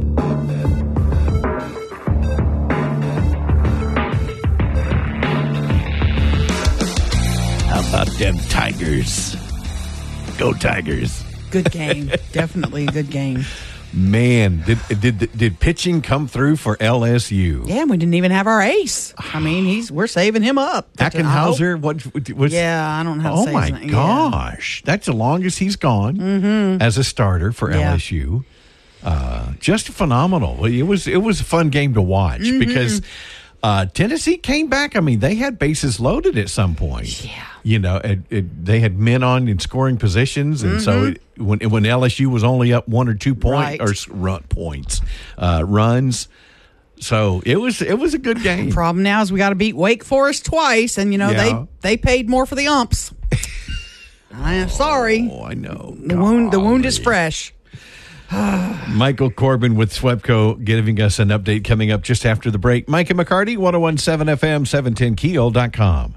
Them 8.25 8.39
Tigers? 8.49 9.37
Go 10.39 10.55
Tigers! 10.55 11.23
Good 11.51 11.71
game. 11.71 12.11
Definitely 12.33 12.87
a 12.87 12.91
good 12.91 13.11
game. 13.11 13.45
Man, 13.93 14.63
did 14.65 14.79
did 14.99 15.37
did 15.37 15.61
pitching 15.61 16.01
come 16.01 16.27
through 16.27 16.57
for 16.57 16.79
LSU? 16.79 17.69
Yeah, 17.69 17.85
we 17.85 17.99
didn't 17.99 18.15
even 18.15 18.31
have 18.31 18.47
our 18.47 18.63
ace. 18.63 19.13
I 19.19 19.41
mean, 19.41 19.67
he's 19.67 19.93
we're 19.93 20.07
saving 20.07 20.41
him 20.43 20.57
up. 20.57 20.91
Ackenhausen, 20.97 21.81
what 21.81 22.03
was? 22.35 22.51
Yeah, 22.51 22.99
I 22.99 23.03
don't 23.03 23.19
know 23.19 23.25
how 23.25 23.35
to 23.35 23.41
Oh 23.43 23.45
say 23.45 23.53
my 23.53 23.69
name. 23.69 23.83
Yeah. 23.85 23.91
gosh, 23.91 24.83
that's 24.87 25.05
the 25.05 25.13
longest 25.13 25.59
he's 25.59 25.77
gone 25.77 26.19
as 26.81 26.97
a 26.97 27.05
starter 27.05 27.53
for 27.53 27.71
Yeah. 27.71 27.95
LSU. 27.95 28.43
Uh, 29.03 29.53
just 29.61 29.91
phenomenal. 29.91 30.65
It 30.65 30.85
was 30.85 31.07
it 31.07 31.19
was 31.23 31.41
a 31.41 31.45
fun 31.45 31.69
game 31.69 31.93
to 31.93 32.01
watch 32.01 32.41
Mm-hmm. 32.41 32.59
because 32.59 33.03
uh, 33.65 33.87
Tennessee 33.87 34.37
came 34.37 34.69
back. 34.69 34.95
I 34.95 35.01
mean, 35.01 35.21
they 35.21 35.37
had 35.37 35.59
bases 35.59 35.99
loaded 35.99 36.37
at 36.37 36.51
some 36.51 36.75
point. 36.75 37.25
Yeah. 37.25 37.45
you 37.63 37.79
know, 37.79 37.97
it, 37.97 38.21
it, 38.29 38.65
they 38.65 38.81
had 38.81 38.99
men 38.99 39.23
on 39.23 39.49
in 39.49 39.59
scoring 39.59 39.97
positions, 39.97 40.63
and 40.63 40.83
so 40.83 41.05
it, 41.07 41.23
when 41.39 41.59
when 41.71 41.85
LSU 41.85 42.27
was 42.27 42.45
only 42.45 42.73
up 42.75 42.87
one 42.89 43.09
or 43.09 43.15
two 43.15 43.35
point 43.35 43.81
Mm-hmm. 43.81 43.85
Right. 43.85 44.11
or 44.11 44.15
run 44.15 44.43
points 44.51 45.01
uh, 45.39 45.65
runs. 45.67 46.29
So 47.01 47.43
it 47.47 47.57
was 47.57 47.81
it 47.81 47.99
was 47.99 48.13
a 48.13 48.19
good 48.19 48.43
game. 48.43 48.71
Problem 48.71 49.03
now 49.03 49.23
is 49.23 49.33
we 49.33 49.39
got 49.39 49.49
to 49.49 49.55
beat 49.55 49.75
Wake 49.77 50.05
Forest 50.05 50.45
twice, 50.45 50.99
and 50.99 51.11
you 51.13 51.19
know 51.19 51.31
Yeah. 51.31 51.43
they 51.81 51.91
they 51.93 51.97
paid 51.97 52.29
more 52.29 52.45
for 52.45 52.57
the 52.57 52.67
umps. 52.69 53.15
I 54.37 54.55
am 54.55 54.69
sorry. 54.69 55.27
Oh, 55.33 55.45
I 55.45 55.55
know. 55.55 55.97
The 56.05 56.17
wound 56.19 56.53
the 56.53 56.61
wound 56.61 56.85
is 56.85 56.99
fresh. 56.99 57.54
Michael 58.89 59.31
Corbin 59.31 59.75
with 59.75 59.93
SWEPCO 59.93 60.65
giving 60.65 61.01
us 61.01 61.19
an 61.19 61.29
update 61.29 61.65
coming 61.65 61.91
up 61.91 62.03
just 62.03 62.25
after 62.25 62.51
the 62.51 62.59
break. 62.59 62.89
Mike 62.89 63.11
and 63.11 63.19
McCarty, 63.19 63.57
1017 63.57 64.37
FM, 64.37 65.15
710keel.com. 65.15 66.15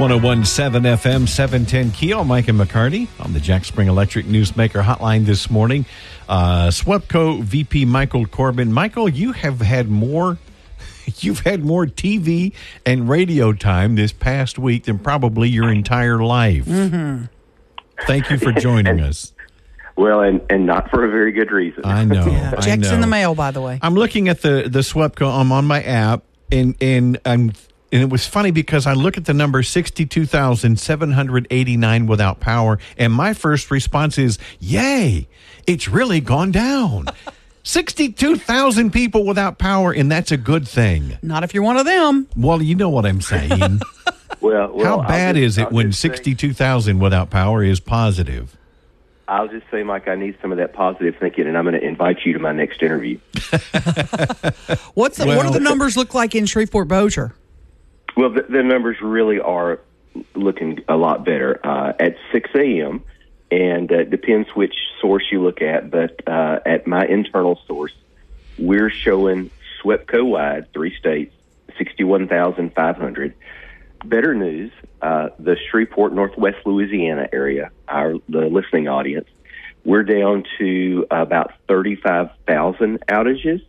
One 0.00 0.08
zero 0.08 0.22
one 0.22 0.46
seven 0.46 0.84
FM 0.84 1.28
seven 1.28 1.66
ten 1.66 1.90
Keel. 1.90 2.24
Mike 2.24 2.48
and 2.48 2.58
McCarty 2.58 3.06
on 3.22 3.34
the 3.34 3.40
Jack 3.40 3.66
Spring 3.66 3.86
Electric 3.86 4.24
Newsmaker 4.24 4.82
Hotline 4.82 5.26
this 5.26 5.50
morning. 5.50 5.84
Uh, 6.26 6.68
SWEPCO 6.68 7.42
VP 7.42 7.84
Michael 7.84 8.24
Corbin. 8.24 8.72
Michael, 8.72 9.10
you 9.10 9.32
have 9.32 9.60
had 9.60 9.90
more 9.90 10.38
You've 11.18 11.40
had 11.40 11.64
more 11.64 11.86
TV 11.86 12.52
and 12.86 13.08
radio 13.08 13.52
time 13.52 13.96
this 13.96 14.12
past 14.12 14.58
week 14.58 14.84
than 14.84 14.98
probably 14.98 15.48
your 15.48 15.70
entire 15.70 16.22
life. 16.22 16.64
Mm-hmm. 16.64 17.24
Thank 18.06 18.30
you 18.30 18.38
for 18.38 18.52
joining 18.52 19.00
us. 19.00 19.32
Well, 19.96 20.22
and, 20.22 20.40
and 20.48 20.64
not 20.64 20.90
for 20.90 21.04
a 21.04 21.10
very 21.10 21.32
good 21.32 21.50
reason. 21.50 21.84
I 21.84 22.04
know. 22.04 22.26
Yeah, 22.26 22.54
I 22.58 22.60
checks 22.60 22.90
in 22.90 23.00
the 23.00 23.06
mail, 23.06 23.34
by 23.34 23.50
the 23.50 23.60
way. 23.60 23.78
I'm 23.82 23.94
looking 23.94 24.28
at 24.28 24.40
the 24.40 24.68
the 24.70 24.78
SWEPCO. 24.78 25.40
I'm 25.40 25.52
on 25.52 25.66
my 25.66 25.82
app, 25.82 26.22
and 26.50 26.74
and 26.80 27.18
I'm 27.26 27.52
and 27.92 28.02
it 28.02 28.08
was 28.08 28.26
funny 28.26 28.50
because 28.50 28.86
I 28.86 28.94
look 28.94 29.16
at 29.16 29.26
the 29.26 29.34
number 29.34 29.62
sixty 29.62 30.06
two 30.06 30.24
thousand 30.24 30.80
seven 30.80 31.12
hundred 31.12 31.46
eighty 31.50 31.76
nine 31.76 32.06
without 32.06 32.40
power, 32.40 32.78
and 32.96 33.12
my 33.12 33.34
first 33.34 33.70
response 33.70 34.16
is, 34.16 34.38
"Yay! 34.58 35.28
It's 35.66 35.88
really 35.88 36.20
gone 36.20 36.50
down." 36.50 37.06
Sixty 37.62 38.10
two 38.10 38.36
thousand 38.36 38.92
people 38.92 39.26
without 39.26 39.58
power, 39.58 39.92
and 39.92 40.10
that's 40.10 40.32
a 40.32 40.36
good 40.36 40.66
thing. 40.66 41.18
Not 41.22 41.44
if 41.44 41.52
you're 41.52 41.62
one 41.62 41.76
of 41.76 41.84
them. 41.84 42.26
Well, 42.36 42.62
you 42.62 42.74
know 42.74 42.88
what 42.88 43.06
I'm 43.06 43.20
saying. 43.20 43.80
Well, 44.40 44.72
well 44.72 45.02
How 45.02 45.08
bad 45.08 45.34
just- 45.34 45.44
is 45.44 45.58
it 45.58 45.66
I'll 45.66 45.70
when 45.70 45.92
sixty-two 45.92 46.54
thousand 46.54 46.98
without 46.98 47.28
power 47.28 47.62
is 47.62 47.78
positive? 47.78 48.56
I'll 49.28 49.48
just 49.48 49.70
say, 49.70 49.82
Mike, 49.84 50.08
I 50.08 50.16
need 50.16 50.36
some 50.40 50.50
of 50.50 50.58
that 50.58 50.72
positive 50.72 51.14
thinking, 51.20 51.46
and 51.46 51.56
I'm 51.56 51.64
going 51.64 51.78
to 51.78 51.86
invite 51.86 52.24
you 52.24 52.32
to 52.32 52.40
my 52.40 52.52
next 52.52 52.82
interview. 52.82 53.18
What's 54.94 55.18
the, 55.18 55.26
what 55.26 55.46
do 55.46 55.52
the 55.52 55.60
numbers 55.60 55.96
look 55.96 56.14
like 56.14 56.34
in 56.34 56.46
Shreveport 56.46 56.88
Bossier? 56.88 57.32
Well, 58.16 58.30
the, 58.30 58.42
the 58.42 58.62
numbers 58.64 58.96
really 59.00 59.38
are 59.38 59.78
looking 60.34 60.82
a 60.88 60.96
lot 60.96 61.24
better 61.24 61.60
uh, 61.64 61.92
at 62.00 62.16
6 62.32 62.50
a.m. 62.56 63.04
And 63.50 63.90
it 63.90 64.10
depends 64.10 64.48
which 64.50 64.74
source 65.00 65.24
you 65.32 65.42
look 65.42 65.60
at, 65.60 65.90
but 65.90 66.26
uh, 66.28 66.60
at 66.64 66.86
my 66.86 67.04
internal 67.04 67.60
source, 67.66 67.92
we're 68.58 68.90
showing 68.90 69.50
SWEPCO 69.82 70.24
wide, 70.24 70.72
three 70.72 70.96
states, 70.96 71.34
61,500. 71.78 73.34
Better 74.04 74.34
news, 74.34 74.72
uh, 75.02 75.30
the 75.38 75.56
Shreveport, 75.70 76.12
Northwest 76.12 76.58
Louisiana 76.64 77.28
area, 77.32 77.70
our 77.88 78.14
the 78.28 78.46
listening 78.46 78.88
audience, 78.88 79.28
we're 79.84 80.02
down 80.02 80.44
to 80.58 81.06
about 81.10 81.52
35,000 81.68 83.00
outages, 83.08 83.64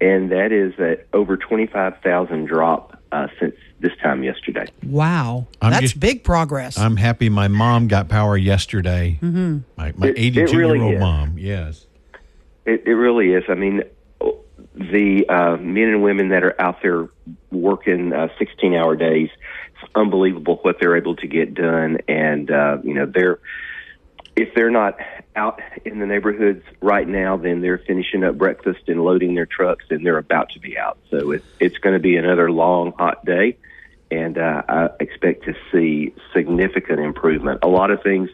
and 0.00 0.30
that 0.32 0.52
is 0.52 0.78
at 0.78 1.06
over 1.12 1.36
25,000 1.36 2.46
drop 2.46 3.00
uh, 3.10 3.28
since 3.40 3.56
this 3.80 3.92
time 4.02 4.22
yesterday. 4.22 4.66
Wow, 4.84 5.46
I'm 5.60 5.70
that's 5.70 5.82
just- 5.82 6.00
big 6.00 6.24
progress. 6.24 6.78
I'm 6.78 6.96
happy 6.96 7.28
my 7.28 7.48
mom 7.48 7.88
got 7.88 8.08
power 8.08 8.36
yesterday. 8.36 9.18
Mm-hmm. 9.22 9.58
My, 9.76 9.92
my 9.96 10.06
It- 10.08 10.18
it 10.18 10.38
82 10.38 10.56
really 10.58 10.78
year 10.78 10.84
old 10.86 10.94
is. 10.94 11.00
mom. 11.00 11.38
Yes. 11.38 11.86
It, 12.64 12.82
it 12.86 12.94
really 12.94 13.32
is. 13.32 13.44
I 13.48 13.54
mean, 13.54 13.82
the 14.74 15.26
uh, 15.28 15.56
men 15.56 15.88
and 15.88 16.02
women 16.02 16.30
that 16.30 16.42
are 16.42 16.60
out 16.60 16.82
there 16.82 17.08
working 17.50 18.12
uh, 18.12 18.28
16 18.38 18.74
hour 18.74 18.96
days, 18.96 19.28
it's 19.80 19.90
unbelievable 19.94 20.58
what 20.62 20.78
they're 20.80 20.96
able 20.96 21.16
to 21.16 21.26
get 21.26 21.54
done. 21.54 21.98
And, 22.08 22.50
uh, 22.50 22.78
you 22.82 22.94
know, 22.94 23.06
they're, 23.06 23.38
if 24.34 24.54
they're 24.54 24.70
not 24.70 24.98
out 25.36 25.60
in 25.84 25.98
the 25.98 26.06
neighborhoods 26.06 26.64
right 26.80 27.06
now. 27.06 27.36
Then 27.36 27.60
they're 27.60 27.78
finishing 27.78 28.24
up 28.24 28.36
breakfast 28.36 28.80
and 28.88 29.04
loading 29.04 29.34
their 29.34 29.46
trucks, 29.46 29.84
and 29.90 30.04
they're 30.04 30.18
about 30.18 30.50
to 30.50 30.58
be 30.58 30.76
out. 30.78 30.98
So 31.10 31.32
it, 31.32 31.44
it's 31.60 31.78
going 31.78 31.92
to 31.94 32.00
be 32.00 32.16
another 32.16 32.50
long, 32.50 32.92
hot 32.98 33.24
day, 33.24 33.56
and 34.10 34.38
uh, 34.38 34.62
I 34.68 34.88
expect 35.00 35.44
to 35.44 35.54
see 35.72 36.14
significant 36.34 37.00
improvement. 37.00 37.60
A 37.62 37.68
lot 37.68 37.90
of 37.90 38.02
things 38.02 38.30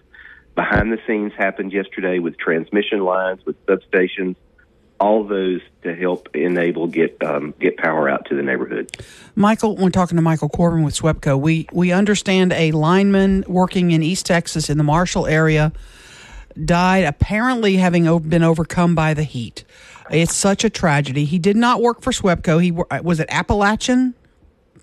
behind 0.55 0.93
the 0.93 0.99
scenes 1.07 1.33
happened 1.37 1.73
yesterday 1.73 2.19
with 2.19 2.37
transmission 2.37 3.01
lines, 3.01 3.45
with 3.47 3.57
substations, 3.67 4.37
all 5.01 5.25
those 5.25 5.61
to 5.83 5.95
help 5.95 6.29
enable 6.35 6.87
get 6.87 7.21
um, 7.25 7.55
get 7.59 7.77
power 7.77 8.09
out 8.09 8.27
to 8.27 8.37
the 8.37 8.43
neighborhood. 8.43 8.97
Michael, 9.35 9.77
we're 9.77 9.91
talking 9.91 10.17
to 10.17 10.23
Michael 10.23 10.49
Corbin 10.49 10.85
with 10.85 10.95
SWEPCO. 10.95 11.41
We 11.41 11.67
we 11.73 11.91
understand 11.91 12.53
a 12.53 12.71
lineman 12.73 13.45
working 13.49 13.91
in 13.91 14.03
East 14.03 14.27
Texas 14.27 14.71
in 14.71 14.79
the 14.79 14.85
Marshall 14.85 15.27
area 15.27 15.73
died, 16.65 17.05
apparently 17.05 17.77
having 17.77 18.05
been 18.29 18.43
overcome 18.43 18.95
by 18.95 19.15
the 19.15 19.23
heat. 19.23 19.65
It's 20.11 20.35
such 20.35 20.65
a 20.65 20.71
tragedy. 20.71 21.25
He 21.25 21.39
did 21.39 21.57
not 21.57 21.81
work 21.81 22.03
for 22.03 22.13
SWEPCO. 22.13 22.63
He 22.63 22.73
uh, 22.91 23.03
was 23.03 23.19
it 23.19 23.27
Appalachian 23.31 24.15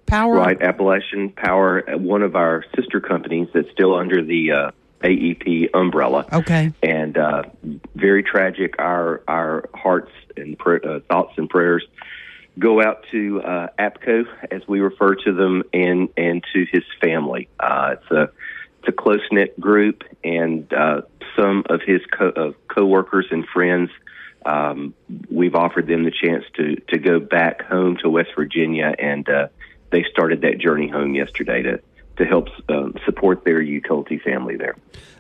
Power. 0.06 0.36
Right, 0.36 0.62
Appalachian 0.62 1.30
Power, 1.30 1.88
uh, 1.88 1.98
one 1.98 2.24
of 2.24 2.36
our 2.36 2.66
sister 2.76 3.00
companies 3.00 3.48
that's 3.54 3.70
still 3.72 3.96
under 3.96 4.24
the 4.24 4.52
uh, 4.52 4.72
AEP 5.04 5.70
umbrella. 5.74 6.26
Okay. 6.32 6.74
and 6.82 7.18
uh, 7.18 7.44
very 7.96 8.24
tragic. 8.24 8.76
Our 8.80 9.22
our 9.28 9.70
hearts 9.74 10.12
and 10.36 10.58
pr- 10.58 10.86
uh, 10.86 11.00
thoughts 11.10 11.34
and 11.38 11.50
prayers 11.50 11.86
go 12.58 12.82
out 12.82 13.06
to 13.12 13.42
uh, 13.42 13.68
APCO, 13.80 14.26
as 14.52 14.62
we 14.68 14.80
refer 14.80 15.16
to 15.16 15.34
them, 15.34 15.64
and 15.74 16.10
and 16.18 16.44
to 16.54 16.66
his 16.72 16.84
family. 17.02 17.48
Uh, 17.60 17.96
it's 17.98 18.12
a 18.12 18.24
it's 18.80 18.88
a 18.88 18.92
close 18.92 19.22
knit 19.32 19.60
group, 19.60 20.04
and 20.24 20.72
uh, 20.74 21.02
some 21.38 21.64
of 21.70 21.82
his 21.86 22.02
co- 22.12 22.34
uh, 22.36 22.52
coworkers 22.74 23.28
and 23.32 23.46
friends. 23.48 23.90
Um, 24.46 24.94
we've 25.30 25.56
offered 25.56 25.88
them 25.88 26.04
the 26.04 26.12
chance 26.12 26.46
to 26.56 26.76
to 26.90 26.98
go 26.98 27.20
back 27.20 27.62
home 27.62 27.98
to 28.02 28.10
West 28.10 28.30
Virginia, 28.36 28.94
and 28.98 29.28
uh, 29.28 29.48
they 29.92 30.04
started 30.12 30.42
that 30.42 30.58
journey 30.60 30.88
home 30.88 31.16
yesterday 31.16 31.62
to 31.64 31.80
to 32.18 32.26
help 32.26 32.50
um, 32.68 32.94
support 33.06 33.46
their 33.46 33.62
utility 33.62 34.20
family 34.20 34.58
there. 34.58 34.76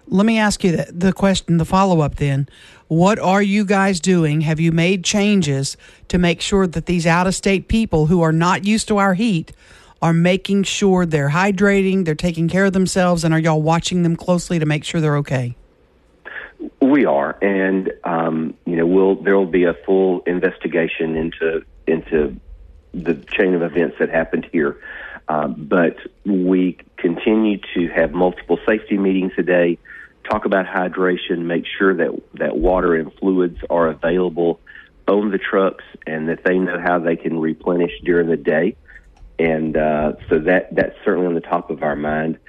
Let 0.07 0.25
me 0.25 0.38
ask 0.38 0.63
you 0.65 0.75
the, 0.75 0.91
the 0.91 1.13
question, 1.13 1.57
the 1.57 1.65
follow 1.65 2.01
up 2.01 2.15
then. 2.15 2.49
What 2.89 3.19
are 3.19 3.41
you 3.41 3.63
guys 3.63 3.99
doing? 4.01 4.41
Have 4.41 4.59
you 4.59 4.71
made 4.73 5.05
changes 5.05 5.77
to 6.09 6.17
make 6.17 6.41
sure 6.41 6.67
that 6.67 6.88
these 6.88 7.07
out 7.07 7.25
of 7.25 7.35
state 7.35 7.69
people 7.69 8.07
who 8.07 8.21
are 8.21 8.33
not 8.33 8.65
used 8.65 8.88
to 8.89 8.97
our 8.97 9.13
heat 9.13 9.53
are 10.01 10.13
making 10.13 10.63
sure 10.63 11.05
they're 11.05 11.29
hydrating, 11.29 12.05
they're 12.05 12.15
taking 12.15 12.49
care 12.49 12.65
of 12.65 12.73
themselves, 12.73 13.23
and 13.23 13.33
are 13.33 13.39
y'all 13.39 13.61
watching 13.61 14.03
them 14.03 14.15
closely 14.15 14.59
to 14.59 14.65
make 14.65 14.83
sure 14.83 14.99
they're 14.99 15.17
okay? 15.17 15.55
We 16.81 17.05
are, 17.05 17.38
and 17.41 17.91
um, 18.03 18.55
you 18.65 18.75
know, 18.75 18.85
we'll 18.85 19.15
there 19.15 19.38
will 19.38 19.45
be 19.45 19.63
a 19.63 19.73
full 19.85 20.21
investigation 20.21 21.15
into 21.15 21.63
into 21.88 22.39
the 22.93 23.15
chain 23.15 23.53
of 23.53 23.62
events 23.62 23.98
that 24.00 24.10
happened 24.10 24.48
here. 24.51 24.79
Um, 25.27 25.55
but 25.58 25.98
we 26.25 26.77
continue 26.98 27.60
to 27.75 27.88
have 27.89 28.12
multiple 28.12 28.58
safety 28.67 28.98
meetings 28.98 29.34
a 29.38 29.43
day, 29.43 29.77
talk 30.29 30.46
about 30.46 30.65
hydration, 30.65 31.43
make 31.46 31.65
sure 31.77 31.93
that 31.96 32.19
that 32.34 32.58
water 32.58 32.96
and 32.96 33.13
fluids 33.13 33.60
are 33.69 33.88
available 33.88 34.60
on 35.08 35.31
the 35.31 35.38
trucks, 35.38 35.84
and 36.05 36.29
that 36.29 36.43
they 36.43 36.58
know 36.58 36.79
how 36.79 37.00
they 37.00 37.15
can 37.15 37.39
replenish 37.39 37.91
during 38.03 38.27
the 38.27 38.38
day. 38.38 38.75
And 39.38 39.77
uh, 39.77 40.13
so 40.29 40.39
that 40.39 40.75
that's 40.75 40.96
certainly 41.05 41.27
on 41.27 41.36
the 41.36 41.41
top 41.41 41.69
of 41.69 41.84
our 41.84 41.96
mind. 41.96 42.39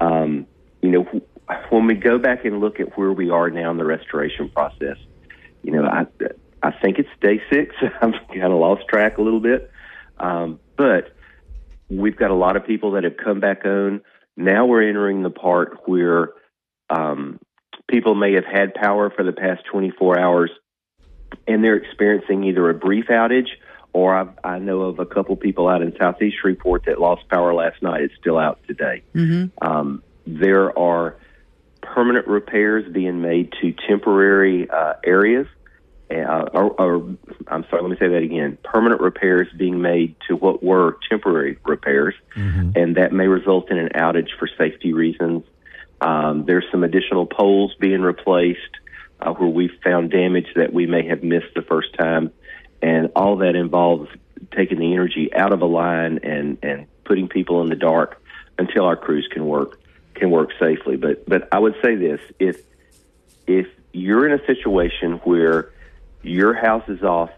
Um, 0.00 0.46
you 0.80 0.90
know, 0.90 1.22
when 1.70 1.86
we 1.86 1.94
go 1.94 2.18
back 2.18 2.44
and 2.44 2.60
look 2.60 2.80
at 2.80 2.96
where 2.96 3.12
we 3.12 3.30
are 3.30 3.50
now 3.50 3.70
in 3.70 3.76
the 3.76 3.84
restoration 3.84 4.48
process, 4.48 4.96
you 5.62 5.72
know, 5.72 5.84
I 5.84 6.06
I 6.62 6.70
think 6.70 6.98
it's 6.98 7.08
day 7.20 7.42
six. 7.50 7.74
I've 7.82 8.14
kind 8.28 8.44
of 8.44 8.58
lost 8.58 8.86
track 8.88 9.18
a 9.18 9.22
little 9.22 9.40
bit, 9.40 9.70
um, 10.20 10.60
but 10.76 11.12
we've 11.88 12.16
got 12.16 12.30
a 12.30 12.34
lot 12.34 12.56
of 12.56 12.66
people 12.66 12.92
that 12.92 13.04
have 13.04 13.16
come 13.16 13.40
back 13.40 13.64
on. 13.64 14.02
Now 14.36 14.66
we're 14.66 14.88
entering 14.88 15.22
the 15.22 15.30
part 15.30 15.80
where 15.86 16.30
um, 16.90 17.40
people 17.88 18.14
may 18.14 18.34
have 18.34 18.44
had 18.44 18.74
power 18.74 19.10
for 19.10 19.24
the 19.24 19.32
past 19.32 19.62
24 19.70 20.18
hours, 20.18 20.50
and 21.46 21.64
they're 21.64 21.76
experiencing 21.76 22.44
either 22.44 22.68
a 22.70 22.74
brief 22.74 23.06
outage 23.06 23.48
or 23.92 24.14
I've, 24.14 24.30
I 24.44 24.58
know 24.58 24.82
of 24.82 24.98
a 24.98 25.06
couple 25.06 25.34
people 25.36 25.68
out 25.68 25.82
in 25.82 25.94
Southeast 25.98 26.36
Shreveport 26.40 26.84
that 26.86 27.00
lost 27.00 27.28
power 27.28 27.54
last 27.54 27.82
night. 27.82 28.02
It's 28.02 28.14
still 28.20 28.38
out 28.38 28.60
today. 28.66 29.02
Um, 29.60 30.02
there 30.26 30.78
are 30.78 31.16
permanent 31.80 32.26
repairs 32.26 32.84
being 32.92 33.20
made 33.22 33.52
to 33.62 33.74
temporary 33.88 34.68
uh, 34.70 34.94
areas. 35.04 35.46
Uh, 36.10 36.48
or, 36.54 36.70
or 36.80 37.16
I'm 37.48 37.64
sorry, 37.68 37.82
let 37.82 37.90
me 37.90 37.96
say 37.98 38.08
that 38.08 38.22
again. 38.22 38.56
Permanent 38.64 39.00
repairs 39.00 39.48
being 39.56 39.82
made 39.82 40.16
to 40.28 40.36
what 40.36 40.62
were 40.62 40.98
temporary 41.10 41.58
repairs, 41.66 42.14
and 42.76 42.96
that 42.96 43.12
may 43.12 43.26
result 43.26 43.70
in 43.70 43.78
an 43.78 43.90
outage 43.94 44.30
for 44.38 44.48
safety 44.56 44.92
reasons. 44.92 45.44
Um, 46.00 46.44
there's 46.46 46.64
some 46.70 46.84
additional 46.84 47.26
poles 47.26 47.74
being 47.78 48.00
replaced 48.00 48.78
uh, 49.20 49.32
where 49.32 49.48
we've 49.48 49.76
found 49.84 50.10
damage 50.10 50.46
that 50.56 50.72
we 50.72 50.86
may 50.86 51.06
have 51.08 51.22
missed 51.22 51.54
the 51.54 51.62
first 51.62 51.92
time, 51.98 52.32
and 52.80 53.10
all 53.14 53.36
that 53.38 53.54
involves 53.56 54.08
taking 54.56 54.78
the 54.78 54.92
energy 54.94 55.34
out 55.34 55.52
of 55.52 55.60
a 55.60 55.66
line 55.66 56.20
and 56.22 56.58
and 56.62 56.86
putting 57.04 57.28
people 57.28 57.62
in 57.62 57.68
the 57.68 57.76
dark 57.76 58.22
until 58.58 58.84
our 58.84 58.96
crews 58.96 59.28
can 59.30 59.46
work 59.46 59.78
can 60.14 60.30
work 60.30 60.50
safely. 60.58 60.96
But 60.96 61.28
but 61.28 61.48
I 61.52 61.58
would 61.58 61.74
say 61.82 61.96
this: 61.96 62.20
if 62.38 62.60
if 63.46 63.66
you're 63.92 64.26
in 64.26 64.38
a 64.38 64.46
situation 64.46 65.14
where 65.24 65.70
your 66.22 66.54
house 66.54 66.88
is 66.88 67.02
off 67.02 67.30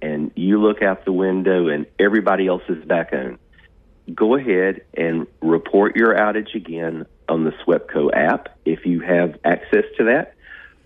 and 0.00 0.30
you 0.36 0.60
look 0.60 0.82
out 0.82 1.04
the 1.04 1.12
window 1.12 1.68
and 1.68 1.86
everybody 1.98 2.46
else 2.46 2.62
is 2.68 2.84
back 2.84 3.12
on, 3.12 3.38
go 4.14 4.36
ahead 4.36 4.82
and 4.94 5.26
report 5.40 5.96
your 5.96 6.14
outage 6.14 6.54
again 6.54 7.06
on 7.28 7.44
the 7.44 7.52
SWEPCO 7.64 8.10
app 8.14 8.56
if 8.64 8.86
you 8.86 9.00
have 9.00 9.38
access 9.44 9.84
to 9.98 10.04
that, 10.04 10.34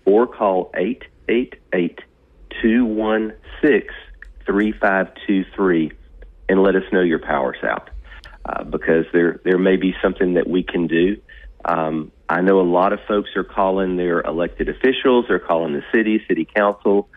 or 0.05 0.27
call 0.27 0.71
888 0.75 1.99
216 2.61 3.89
3523 4.45 5.91
and 6.49 6.61
let 6.61 6.75
us 6.75 6.83
know 6.91 7.01
your 7.01 7.19
power's 7.19 7.63
out. 7.63 7.89
Uh, 8.45 8.61
because 8.65 9.05
there 9.13 9.39
there 9.45 9.57
may 9.57 9.77
be 9.77 9.95
something 10.01 10.33
that 10.33 10.45
we 10.45 10.63
can 10.63 10.85
do. 10.85 11.15
Um, 11.63 12.11
I 12.27 12.41
know 12.41 12.59
a 12.59 12.69
lot 12.69 12.91
of 12.91 12.99
folks 13.07 13.29
are 13.37 13.45
calling 13.45 13.95
their 13.95 14.19
elected 14.19 14.67
officials, 14.67 15.25
they're 15.29 15.39
calling 15.39 15.71
the 15.71 15.83
city, 15.93 16.21
city 16.27 16.45
council, 16.53 17.07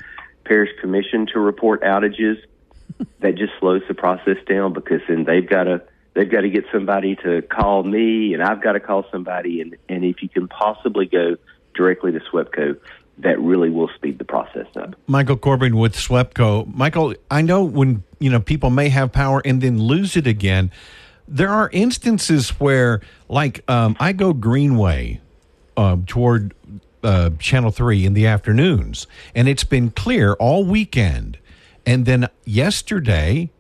parish 0.47 0.71
commission 0.81 1.27
to 1.33 1.41
report 1.41 1.83
outages. 1.83 2.37
that 3.21 3.35
just 3.37 3.53
slows 3.59 3.83
the 3.89 3.95
process 3.95 4.37
down 4.49 4.73
because 4.73 5.01
then 5.09 5.25
they've 5.25 5.49
got 5.49 5.65
to 5.65 5.83
they've 6.15 6.31
got 6.31 6.41
to 6.43 6.49
get 6.49 6.65
somebody 6.73 7.17
to 7.17 7.43
call 7.43 7.83
me, 7.83 8.33
and 8.35 8.43
I've 8.43 8.63
got 8.63 8.73
to 8.73 8.81
call 8.81 9.05
somebody, 9.11 9.61
and 9.61 9.77
and 9.89 10.05
if 10.05 10.23
you 10.23 10.29
can 10.29 10.49
possibly 10.49 11.07
go 11.07 11.37
directly 11.75 12.13
to 12.13 12.21
SWEPCO, 12.21 12.79
that 13.19 13.39
really 13.41 13.71
will 13.71 13.91
speed 13.95 14.19
the 14.19 14.25
process 14.25 14.67
up. 14.77 14.95
Michael 15.07 15.37
Corbin 15.37 15.77
with 15.77 15.95
SWEPCO. 15.95 16.75
Michael, 16.75 17.15
I 17.31 17.43
know 17.43 17.65
when 17.65 18.03
you 18.19 18.31
know 18.31 18.41
people 18.41 18.71
may 18.71 18.89
have 18.89 19.13
power 19.13 19.43
and 19.45 19.61
then 19.61 19.81
lose 19.81 20.17
it 20.17 20.27
again. 20.27 20.71
There 21.29 21.51
are 21.51 21.69
instances 21.73 22.51
where, 22.61 23.01
like, 23.29 23.69
um, 23.69 23.97
I 23.99 24.13
go 24.13 24.33
Greenway 24.33 25.21
uh, 25.77 25.97
toward 26.07 26.55
uh, 27.03 27.31
Channel 27.39 27.71
Three 27.71 28.05
in 28.05 28.15
the 28.15 28.27
afternoons, 28.27 29.07
and 29.35 29.49
it's 29.49 29.65
been 29.65 29.91
clear 29.91 30.35
all 30.35 30.65
weekend. 30.65 31.39
And 31.85 32.05
then 32.05 32.29
yesterday, 32.45 33.51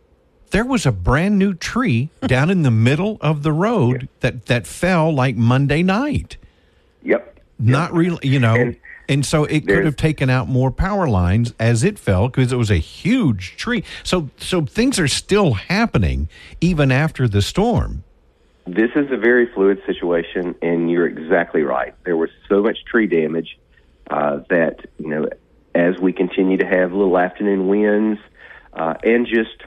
there 0.51 0.64
was 0.64 0.85
a 0.85 0.92
brand 0.92 1.38
new 1.38 1.55
tree 1.55 2.11
down 2.27 2.51
in 2.51 2.62
the 2.62 2.70
middle 2.70 3.18
of 3.20 3.42
the 3.42 3.53
road 3.53 4.09
that 4.20 4.46
that 4.46 4.66
fell 4.66 5.14
like 5.14 5.37
Monday 5.37 5.83
night. 5.83 6.37
Yep. 7.03 7.40
Not 7.59 7.92
really, 7.92 8.29
you 8.29 8.40
know. 8.40 8.55
And 8.55 8.77
And 9.09 9.25
so 9.25 9.44
it 9.44 9.66
could 9.66 9.85
have 9.85 9.96
taken 9.96 10.29
out 10.29 10.49
more 10.49 10.70
power 10.70 11.09
lines 11.09 11.55
as 11.61 11.85
it 11.85 11.99
fell 11.99 12.29
because 12.29 12.53
it 12.53 12.57
was 12.57 12.70
a 12.70 12.79
huge 12.79 13.57
tree. 13.57 13.85
So 14.03 14.31
so 14.37 14.66
things 14.66 14.99
are 14.99 15.09
still 15.09 15.55
happening 15.55 16.29
even 16.61 16.90
after 16.90 17.29
the 17.29 17.40
storm. 17.42 18.03
This 18.66 18.90
is 18.96 19.12
a 19.12 19.16
very 19.16 19.46
fluid 19.52 19.81
situation, 19.87 20.57
and 20.61 20.90
you're 20.90 21.07
exactly 21.07 21.62
right. 21.62 21.94
There 22.05 22.16
was 22.16 22.31
so 22.48 22.62
much 22.62 22.85
tree 22.85 23.07
damage 23.07 23.59
uh, 24.11 24.40
that 24.50 24.87
you 24.98 25.09
know, 25.09 25.29
as 25.74 25.98
we 26.00 26.12
continue 26.12 26.57
to 26.57 26.66
have 26.66 26.92
little 26.92 27.16
afternoon 27.16 27.68
winds 27.68 28.20
uh, 28.72 28.94
and 29.05 29.24
just 29.24 29.62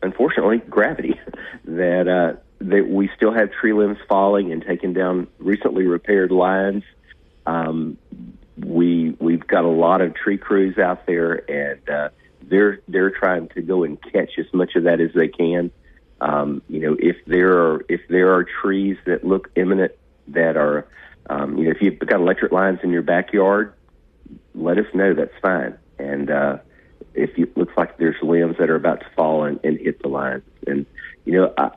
unfortunately 0.00 0.58
gravity, 0.58 1.18
that 1.64 2.06
uh, 2.06 2.40
that 2.60 2.88
we 2.88 3.10
still 3.16 3.32
have 3.32 3.50
tree 3.50 3.72
limbs 3.72 3.98
falling 4.08 4.52
and 4.52 4.64
taking 4.64 4.92
down 4.92 5.26
recently 5.38 5.86
repaired 5.86 6.30
lines. 6.30 6.84
Um, 7.46 7.98
we 8.56 9.16
we've 9.18 9.46
got 9.46 9.64
a 9.64 9.68
lot 9.68 10.00
of 10.00 10.14
tree 10.14 10.38
crews 10.38 10.78
out 10.78 11.04
there, 11.06 11.50
and 11.50 11.88
uh, 11.88 12.08
they're 12.42 12.80
they're 12.86 13.10
trying 13.10 13.48
to 13.48 13.62
go 13.62 13.82
and 13.82 14.00
catch 14.00 14.38
as 14.38 14.46
much 14.52 14.76
of 14.76 14.84
that 14.84 15.00
as 15.00 15.10
they 15.14 15.28
can. 15.28 15.72
Um, 16.20 16.62
you 16.68 16.80
know, 16.80 16.96
if 16.98 17.16
there 17.26 17.58
are 17.58 17.84
if 17.88 18.00
there 18.08 18.34
are 18.34 18.44
trees 18.44 18.96
that 19.04 19.24
look 19.24 19.50
imminent 19.54 19.92
that 20.28 20.56
are, 20.56 20.86
um, 21.28 21.58
you 21.58 21.64
know, 21.64 21.70
if 21.70 21.82
you've 21.82 21.98
got 21.98 22.20
electric 22.20 22.52
lines 22.52 22.80
in 22.82 22.90
your 22.90 23.02
backyard, 23.02 23.74
let 24.54 24.78
us 24.78 24.86
know. 24.94 25.14
That's 25.14 25.36
fine. 25.42 25.76
And 25.98 26.30
uh, 26.30 26.58
if 27.14 27.38
it 27.38 27.56
looks 27.56 27.76
like 27.76 27.98
there's 27.98 28.16
limbs 28.22 28.56
that 28.58 28.70
are 28.70 28.76
about 28.76 29.00
to 29.00 29.06
fall 29.14 29.44
and, 29.44 29.60
and 29.62 29.78
hit 29.78 30.02
the 30.02 30.08
lines, 30.08 30.42
and 30.66 30.86
you 31.24 31.32
know, 31.32 31.52
I, 31.58 31.70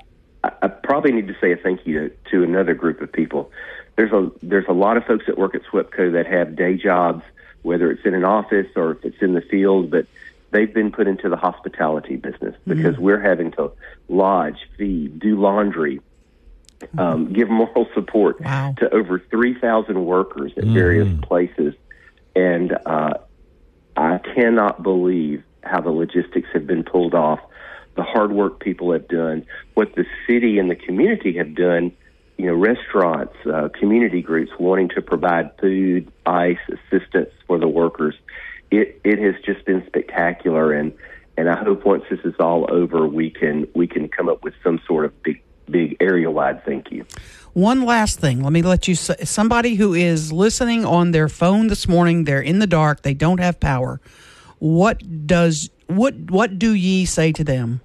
I, 0.44 0.68
probably 0.68 1.12
need 1.12 1.28
to 1.28 1.36
say 1.42 1.52
a 1.52 1.58
thank 1.58 1.86
you 1.86 2.10
to, 2.10 2.16
to 2.32 2.44
another 2.44 2.74
group 2.74 3.02
of 3.02 3.12
people. 3.12 3.52
There's 3.96 4.12
a 4.12 4.32
there's 4.42 4.68
a 4.70 4.74
lot 4.74 4.98
of 4.98 5.06
folks 5.06 5.26
that 5.28 5.38
work 5.38 5.56
at 5.56 5.64
SWEPCO 5.64 6.14
that 6.14 6.28
have 6.28 6.56
day 6.56 6.76
jobs, 6.76 7.24
whether 7.62 7.92
it's 7.92 8.06
in 8.06 8.14
an 8.14 8.24
office 8.24 8.68
or 8.76 8.92
if 8.92 9.04
it's 9.04 9.22
in 9.22 9.34
the 9.34 9.42
field, 9.42 9.92
but 9.92 10.06
they've 10.52 10.74
been 10.74 10.92
put 10.92 11.08
into 11.08 11.30
the 11.30 11.38
hospitality 11.38 12.16
business 12.16 12.56
because 12.68 12.98
we're 12.98 13.20
having 13.20 13.52
to 13.52 13.72
lodge, 14.08 14.58
feed, 14.78 15.20
do 15.20 15.40
laundry, 15.40 16.02
um, 16.98 17.32
give 17.34 17.50
moral 17.50 17.88
support 17.94 18.40
Wow. 18.42 18.74
to 18.80 18.94
over 18.94 19.20
3,000 19.30 20.06
workers 20.06 20.52
at 20.58 20.64
various 20.64 21.10
places. 21.22 21.74
And 22.36 22.78
uh, 22.86 23.16
I 23.98 24.20
cannot 24.20 24.82
believe 24.82 25.44
how 25.64 25.82
the 25.82 25.92
logistics 25.92 26.48
have 26.54 26.66
been 26.66 26.84
pulled 26.84 27.14
off, 27.14 27.40
the 27.96 28.04
hard 28.04 28.32
work 28.32 28.60
people 28.60 28.94
have 28.94 29.08
done, 29.08 29.46
what 29.74 29.94
the 29.96 30.06
city 30.26 30.58
and 30.58 30.70
the 30.72 30.76
community 30.76 31.38
have 31.38 31.54
done. 31.56 31.92
You 32.38 32.46
know, 32.46 32.54
restaurants, 32.54 33.36
uh, 33.46 33.68
community 33.78 34.22
groups 34.22 34.50
wanting 34.58 34.88
to 34.96 35.02
provide 35.02 35.52
food, 35.60 36.10
ice, 36.26 36.58
assistance 36.70 37.32
for 37.46 37.60
the 37.60 37.68
workers. 37.68 38.16
It 38.72 39.00
it 39.04 39.20
has 39.20 39.36
just 39.44 39.66
been 39.66 39.86
spectacular, 39.88 40.74
and 40.74 40.94
and 41.38 41.50
I 41.50 41.58
hope 41.58 41.86
once 41.86 42.04
this 42.10 42.20
is 42.24 42.36
all 42.40 42.68
over, 42.72 43.08
we 43.08 43.30
can 43.30 43.68
we 43.76 43.88
can 43.88 44.10
come 44.10 44.30
up 44.30 44.44
with 44.44 44.54
some 44.64 44.80
sort 44.86 45.06
of 45.06 45.24
big 45.24 45.42
big 45.70 45.98
area 46.00 46.32
wide 46.32 46.64
thank 46.66 46.92
you. 46.92 47.06
One 47.54 47.84
last 47.84 48.20
thing. 48.20 48.42
Let 48.44 48.54
me 48.54 48.62
let 48.62 48.88
you 48.88 48.96
say 48.96 49.16
somebody 49.24 49.76
who 49.76 49.94
is 49.94 50.32
listening 50.32 50.86
on 50.86 51.12
their 51.12 51.30
phone 51.30 51.68
this 51.68 51.88
morning, 51.88 52.24
they're 52.24 52.42
in 52.42 52.60
the 52.60 52.68
dark, 52.68 53.02
they 53.02 53.14
don't 53.14 53.40
have 53.40 53.60
power. 53.60 54.00
What 54.60 55.28
does 55.28 55.70
what 55.88 56.16
what 56.30 56.60
do 56.60 56.74
ye 56.74 57.06
say 57.06 57.32
to 57.32 57.44
them? 57.44 57.82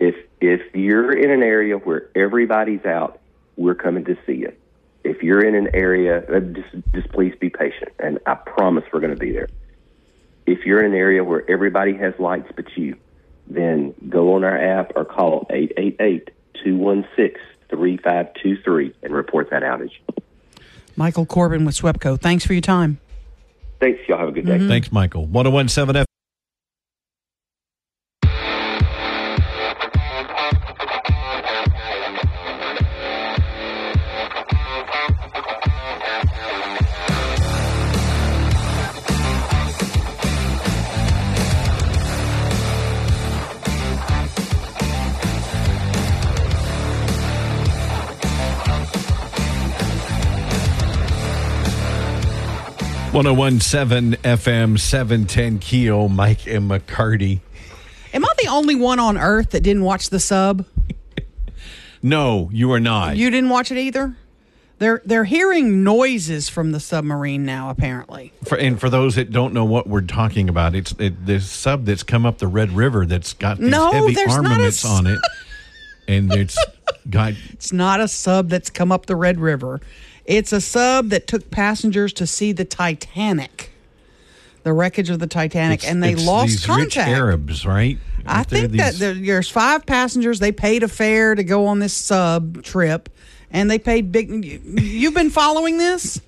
if 0.00 0.14
if 0.40 0.74
you're 0.74 1.12
in 1.12 1.30
an 1.30 1.42
area 1.42 1.76
where 1.76 2.08
everybody's 2.16 2.84
out, 2.84 3.20
we're 3.56 3.74
coming 3.74 4.04
to 4.06 4.16
see 4.26 4.36
you. 4.36 4.52
If 5.02 5.22
you're 5.22 5.42
in 5.44 5.54
an 5.54 5.70
area, 5.74 6.18
uh, 6.18 6.40
just 6.40 6.68
just 6.94 7.10
please 7.12 7.34
be 7.40 7.48
patient, 7.50 7.92
and 7.98 8.18
I 8.26 8.34
promise 8.34 8.84
we're 8.92 9.00
going 9.00 9.14
to 9.14 9.18
be 9.18 9.32
there. 9.32 9.48
If 10.46 10.66
you're 10.66 10.80
in 10.80 10.92
an 10.92 10.98
area 10.98 11.24
where 11.24 11.50
everybody 11.50 11.96
has 11.96 12.12
lights 12.18 12.52
but 12.54 12.66
you, 12.76 12.96
then 13.46 13.94
go 14.08 14.34
on 14.34 14.44
our 14.44 14.56
app 14.56 14.92
or 14.96 15.04
call 15.04 15.46
888-216-3523 16.64 18.94
and 19.02 19.14
report 19.14 19.50
that 19.50 19.62
outage. 19.62 19.92
Michael 20.96 21.26
Corbin 21.26 21.64
with 21.64 21.76
SWEPCO. 21.76 22.20
Thanks 22.20 22.44
for 22.44 22.52
your 22.52 22.62
time. 22.62 22.98
Thanks. 23.80 24.00
Y'all 24.08 24.18
have 24.18 24.28
a 24.28 24.32
good 24.32 24.46
day. 24.46 24.68
Thanks, 24.68 24.92
Michael. 24.92 25.26
1017 25.26 26.04
F. 53.10 53.14
One 53.14 53.24
zero 53.24 53.34
one 53.34 53.60
seven 53.60 54.12
FM 54.22 54.78
seven 54.78 55.26
ten 55.26 55.58
Keel 55.58 56.08
Mike 56.08 56.46
and 56.46 56.70
McCarty. 56.70 57.40
Am 58.14 58.24
I 58.24 58.28
the 58.40 58.48
only 58.48 58.76
one 58.76 59.00
on 59.00 59.18
earth 59.18 59.50
that 59.50 59.62
didn't 59.62 59.82
watch 59.82 60.10
the 60.10 60.20
sub? 60.20 60.64
No, 62.02 62.48
you 62.50 62.72
are 62.72 62.80
not. 62.80 63.18
You 63.18 63.30
didn't 63.30 63.50
watch 63.50 63.70
it 63.70 63.76
either? 63.76 64.16
They're 64.78 65.02
they're 65.04 65.24
hearing 65.24 65.84
noises 65.84 66.48
from 66.48 66.72
the 66.72 66.80
submarine 66.80 67.44
now 67.44 67.68
apparently. 67.68 68.32
For, 68.44 68.56
and 68.56 68.80
for 68.80 68.88
those 68.88 69.16
that 69.16 69.30
don't 69.30 69.52
know 69.52 69.66
what 69.66 69.86
we're 69.86 70.00
talking 70.00 70.48
about, 70.48 70.74
it's 70.74 70.92
it, 70.98 71.26
the 71.26 71.42
sub 71.42 71.84
that's 71.84 72.02
come 72.02 72.24
up 72.24 72.38
the 72.38 72.46
Red 72.46 72.70
River 72.72 73.04
that's 73.04 73.34
got 73.34 73.58
these 73.58 73.68
No, 73.68 73.92
heavy 73.92 74.14
there's 74.14 74.28
not 74.28 74.46
a 74.46 74.48
armaments 74.48 74.82
on 74.86 75.06
it, 75.06 75.18
and 76.08 76.32
it's 76.32 76.56
got 77.10 77.34
It's 77.52 77.70
not 77.70 78.00
a 78.00 78.08
sub 78.08 78.48
that's 78.48 78.70
come 78.70 78.90
up 78.92 79.04
the 79.04 79.16
Red 79.16 79.38
River. 79.38 79.82
It's 80.30 80.52
a 80.52 80.60
sub 80.60 81.08
that 81.10 81.26
took 81.26 81.50
passengers 81.50 82.12
to 82.14 82.26
see 82.26 82.52
the 82.52 82.64
Titanic. 82.64 83.72
The 84.62 84.72
wreckage 84.72 85.10
of 85.10 85.18
the 85.18 85.26
Titanic 85.26 85.80
it's- 85.80 85.90
and 85.92 86.02
they 86.02 86.12
it's 86.12 86.24
lost 86.24 86.48
these 86.50 86.66
contact. 86.66 86.96
rich 86.96 87.16
Arabs, 87.18 87.66
right? 87.66 87.98
I 88.26 88.36
Aren't 88.36 88.48
there 88.50 88.60
think 88.60 88.72
that 88.76 88.90
these- 88.92 88.98
there, 89.00 89.14
there's 89.14 89.48
five 89.48 89.86
passengers. 89.86 90.38
They 90.38 90.52
paid 90.52 90.82
a 90.82 90.88
fare 90.88 91.34
to 91.34 91.42
go 91.42 91.66
on 91.66 91.78
this 91.78 91.92
sub 91.94 92.62
trip, 92.62 93.08
and 93.50 93.70
they 93.70 93.78
paid 93.78 94.12
big. 94.12 94.44
you- 94.44 94.60
You've 94.80 95.14
been 95.14 95.30
following 95.30 95.78
this, 95.78 96.20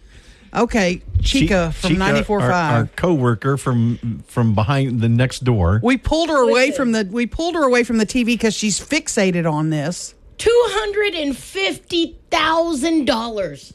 okay? 0.54 1.02
Chica 1.22 1.66
Chi- 1.66 1.70
from 1.80 1.88
Chica, 1.90 1.98
ninety 1.98 2.22
four 2.24 2.40
our, 2.40 2.50
our 2.50 2.86
five. 2.86 2.96
coworker 2.96 3.56
from 3.58 4.24
from 4.26 4.54
behind 4.54 5.00
the 5.02 5.08
next 5.10 5.44
door. 5.44 5.78
We 5.84 5.96
pulled 5.98 6.30
her 6.30 6.42
away 6.42 6.72
from 6.72 6.90
the. 6.92 7.06
We 7.08 7.26
pulled 7.26 7.54
her 7.54 7.62
away 7.62 7.84
from 7.84 7.98
the 7.98 8.06
TV 8.06 8.24
because 8.24 8.54
she's 8.54 8.80
fixated 8.80 9.48
on 9.48 9.70
this. 9.70 10.14
Two 10.38 10.62
hundred 10.70 11.14
and 11.14 11.36
fifty 11.36 12.16
thousand 12.30 13.04
dollars 13.04 13.74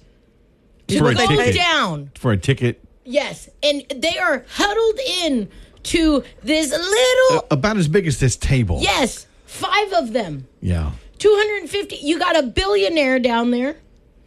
to 0.88 1.00
For 1.00 1.10
a 1.12 1.15
go 1.15 1.28
ticket. 1.28 1.56
down. 1.56 2.12
for 2.15 2.32
a 2.32 2.38
ticket 2.38 2.84
Yes, 3.10 3.47
and 3.63 3.84
they 3.95 4.17
are 4.17 4.45
huddled 4.50 5.00
in 5.23 5.50
to 5.84 6.23
this 6.43 6.71
little. 6.71 7.47
about 7.50 7.78
as 7.78 7.88
big 7.88 8.06
as 8.06 8.19
this 8.19 8.36
table. 8.36 8.80
yes, 8.82 9.28
five 9.45 9.93
of 9.93 10.12
them. 10.13 10.47
Yeah. 10.62 10.91
250 11.19 11.95
you 11.97 12.19
got 12.19 12.38
a 12.38 12.43
billionaire 12.43 13.17
down 13.19 13.52
there 13.52 13.76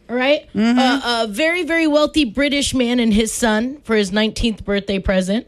all 0.09 0.15
right? 0.15 0.47
Mm-hmm. 0.53 0.77
Uh, 0.79 1.23
a 1.23 1.27
very 1.27 1.63
very 1.63 1.87
wealthy 1.87 2.25
british 2.25 2.73
man 2.73 2.99
and 2.99 3.13
his 3.13 3.31
son 3.31 3.79
for 3.83 3.95
his 3.95 4.11
19th 4.11 4.65
birthday 4.65 4.99
present 4.99 5.47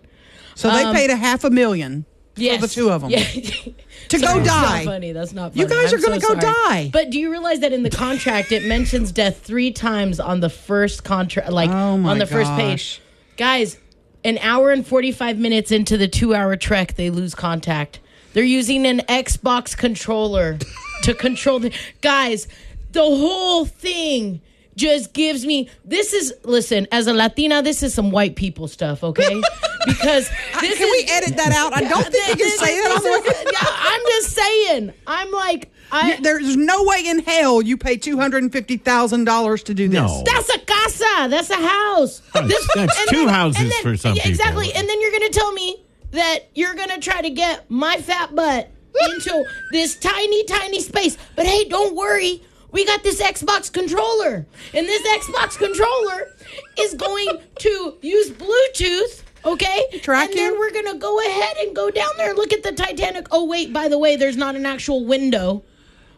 So 0.55 0.69
they 0.71 0.83
paid 0.93 1.09
a 1.09 1.15
half 1.17 1.43
a 1.43 1.49
million 1.49 2.05
yes. 2.35 2.55
for 2.61 2.67
the 2.67 2.73
two 2.73 2.89
of 2.89 3.01
them 3.01 3.09
yeah. 3.11 3.19
to 4.09 4.19
go 4.19 4.25
Sorry, 4.27 4.39
that's 4.39 4.47
die. 4.47 4.83
not 4.83 4.85
funny 4.85 5.11
that's 5.11 5.33
not 5.33 5.51
funny. 5.53 5.61
You 5.61 5.67
guys 5.67 5.93
I'm 5.93 5.99
are 5.99 6.01
gonna 6.01 6.19
so 6.21 6.35
go 6.35 6.39
sorry. 6.41 6.53
die. 6.85 6.89
but 6.91 7.09
do 7.09 7.19
you 7.19 7.29
realize 7.31 7.59
that 7.61 7.73
in 7.73 7.83
the 7.83 7.89
contract 7.89 8.51
it 8.51 8.65
mentions 8.65 9.11
death 9.11 9.39
three 9.43 9.71
times 9.71 10.19
on 10.19 10.39
the 10.39 10.49
first 10.49 11.03
contract 11.03 11.51
like 11.51 11.69
Oh, 11.69 11.97
my 11.97 12.11
on 12.11 12.17
the 12.17 12.25
first 12.25 12.49
gosh. 12.49 12.57
page 12.59 13.01
guys 13.37 13.77
an 14.25 14.37
hour 14.39 14.71
and 14.71 14.85
45 14.85 15.37
minutes 15.37 15.71
into 15.71 15.97
the 15.97 16.07
two 16.07 16.33
hour 16.33 16.55
trek 16.55 16.95
they 16.95 17.09
lose 17.09 17.35
contact 17.35 17.99
they're 18.33 18.43
using 18.43 18.85
an 18.85 18.99
xbox 19.01 19.75
controller 19.77 20.57
to 21.03 21.13
control 21.13 21.59
the 21.59 21.73
guys 22.01 22.47
the 22.91 23.01
whole 23.01 23.65
thing 23.65 24.41
just 24.75 25.13
gives 25.13 25.45
me 25.45 25.69
this 25.85 26.13
is 26.13 26.33
listen 26.43 26.87
as 26.91 27.07
a 27.07 27.13
latina 27.13 27.61
this 27.61 27.83
is 27.83 27.93
some 27.93 28.11
white 28.11 28.35
people 28.35 28.67
stuff 28.67 29.03
okay 29.03 29.41
because 29.85 30.29
this 30.61 30.77
Can 30.77 30.87
is 30.87 30.91
we 30.91 31.07
edit 31.11 31.35
that 31.37 31.51
out? 31.51 31.73
I 31.73 31.81
don't 31.87 32.03
think 32.03 32.27
you 32.29 32.35
can 32.35 32.37
this- 32.37 32.59
say 32.59 32.81
that 32.81 32.91
on 32.97 33.03
this 33.03 33.23
the. 33.23 33.31
is- 33.31 33.51
yeah, 33.53 33.67
i'm 33.69 34.01
just 34.07 34.29
saying 34.31 34.93
i'm 35.07 35.31
like 35.31 35.69
I, 35.95 36.17
There's 36.21 36.57
no 36.57 36.85
way 36.85 37.03
in 37.05 37.19
hell 37.19 37.61
you 37.61 37.77
pay 37.77 37.97
two 37.97 38.17
hundred 38.17 38.41
and 38.41 38.51
fifty 38.51 38.77
thousand 38.77 39.25
dollars 39.25 39.61
to 39.63 39.75
do 39.75 39.87
this. 39.87 39.99
No. 39.99 40.23
That's 40.25 40.49
a 40.49 40.57
casa. 40.57 41.27
That's 41.29 41.51
a 41.51 41.55
house. 41.67 42.19
This- 42.47 42.67
that's 42.73 42.99
and 42.99 43.09
two 43.11 43.27
houses 43.27 43.61
and 43.61 43.73
for 43.83 43.95
some 43.95 44.15
yeah, 44.15 44.23
people. 44.23 44.31
Exactly. 44.31 44.73
And 44.73 44.89
then 44.89 44.99
you're 45.01 45.11
going 45.11 45.31
to 45.31 45.37
tell 45.37 45.51
me 45.51 45.83
that 46.09 46.49
you're 46.55 46.73
going 46.73 46.89
to 46.89 46.97
try 46.99 47.21
to 47.21 47.29
get 47.29 47.69
my 47.69 47.97
fat 47.97 48.33
butt 48.33 48.71
into 49.11 49.45
this 49.71 49.95
tiny, 49.97 50.43
tiny 50.45 50.79
space. 50.81 51.15
But 51.35 51.45
hey, 51.45 51.65
don't 51.65 51.95
worry. 51.95 52.41
We 52.73 52.85
got 52.85 53.03
this 53.03 53.21
Xbox 53.21 53.71
controller. 53.71 54.45
And 54.73 54.85
this 54.87 55.01
Xbox 55.23 55.57
controller 55.57 56.33
is 56.77 56.93
going 56.95 57.27
to 57.59 57.97
use 58.01 58.29
Bluetooth. 58.31 59.21
Okay, 59.45 59.99
Track 60.01 60.29
and 60.29 60.37
then 60.39 60.57
we're 60.57 60.71
gonna 60.71 60.95
go 60.97 61.19
ahead 61.19 61.57
and 61.57 61.75
go 61.75 61.91
down 61.91 62.07
there 62.17 62.29
and 62.29 62.37
look 62.37 62.53
at 62.53 62.63
the 62.63 62.71
Titanic. 62.71 63.27
Oh 63.29 63.43
wait, 63.45 63.73
by 63.73 63.89
the 63.89 63.97
way, 63.99 64.15
there's 64.15 64.37
not 64.37 64.55
an 64.55 64.65
actual 64.65 65.03
window. 65.05 65.63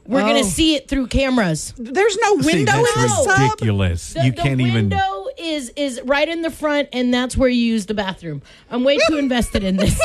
We're 0.06 0.22
Oh. 0.22 0.28
gonna 0.28 0.44
see 0.44 0.76
it 0.76 0.88
through 0.88 1.08
cameras. 1.08 1.74
There's 1.76 2.16
no 2.20 2.40
See, 2.42 2.58
window 2.58 2.72
that's 2.74 2.96
in 2.96 3.02
the 3.02 3.08
sub. 3.10 3.40
ridiculous. 3.40 4.14
The, 4.14 4.26
you 4.26 4.32
the 4.32 4.42
can't 4.44 4.62
even. 4.62 4.90
The 4.90 4.96
window 4.98 5.28
is 5.40 5.72
is 5.76 6.00
right 6.06 6.30
in 6.30 6.44
the 6.44 6.52
front, 6.52 6.90
and 6.94 7.12
that's 7.12 7.36
where 7.36 7.50
you 7.50 7.60
use 7.66 7.88
the 7.88 7.96
bathroom. 7.96 8.44
I'm 8.70 8.84
way 8.84 9.00
too 9.08 9.18
invested 9.26 9.64
in 9.64 9.78
this. 9.78 10.00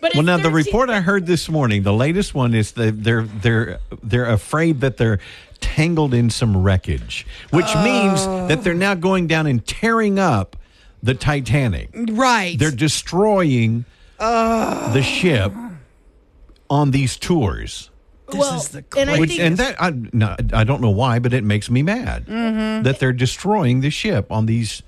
But 0.00 0.12
Well, 0.14 0.20
it's 0.20 0.26
now 0.26 0.36
the 0.38 0.50
report 0.50 0.90
I 0.90 1.00
heard 1.00 1.26
this 1.26 1.48
morning, 1.48 1.82
the 1.82 1.92
latest 1.92 2.34
one 2.34 2.54
is 2.54 2.72
that 2.72 3.02
they're 3.02 3.22
they're 3.22 3.80
they're 4.02 4.26
afraid 4.30 4.80
that 4.80 4.96
they're 4.96 5.18
tangled 5.60 6.14
in 6.14 6.30
some 6.30 6.56
wreckage, 6.56 7.26
which 7.50 7.74
means 7.76 8.24
that 8.48 8.62
they're 8.62 8.74
now 8.74 8.94
going 8.94 9.26
down 9.26 9.46
and 9.46 9.66
tearing 9.66 10.18
up 10.18 10.56
the 11.02 11.14
Titanic. 11.14 11.90
Right. 11.94 12.56
They're 12.58 12.70
destroying 12.70 13.84
the 14.18 15.02
ship 15.02 15.52
on 16.70 16.90
these 16.90 17.16
tours. 17.16 17.90
well, 18.32 18.56
is 18.56 18.68
the 18.68 18.84
and 18.96 19.10
I 19.10 19.18
Which 19.18 19.38
and 19.38 19.56
that 19.56 19.80
I 19.82 19.90
no, 20.12 20.36
I 20.52 20.64
don't 20.64 20.80
know 20.80 20.90
why, 20.90 21.18
but 21.18 21.32
it 21.32 21.42
makes 21.44 21.70
me 21.70 21.82
mad 21.82 22.26
Mm-hmm. 22.26 22.82
that 22.84 22.98
they're 23.00 23.12
destroying 23.12 23.80
the 23.80 23.90
ship 23.90 24.30
on 24.30 24.46
these 24.46 24.82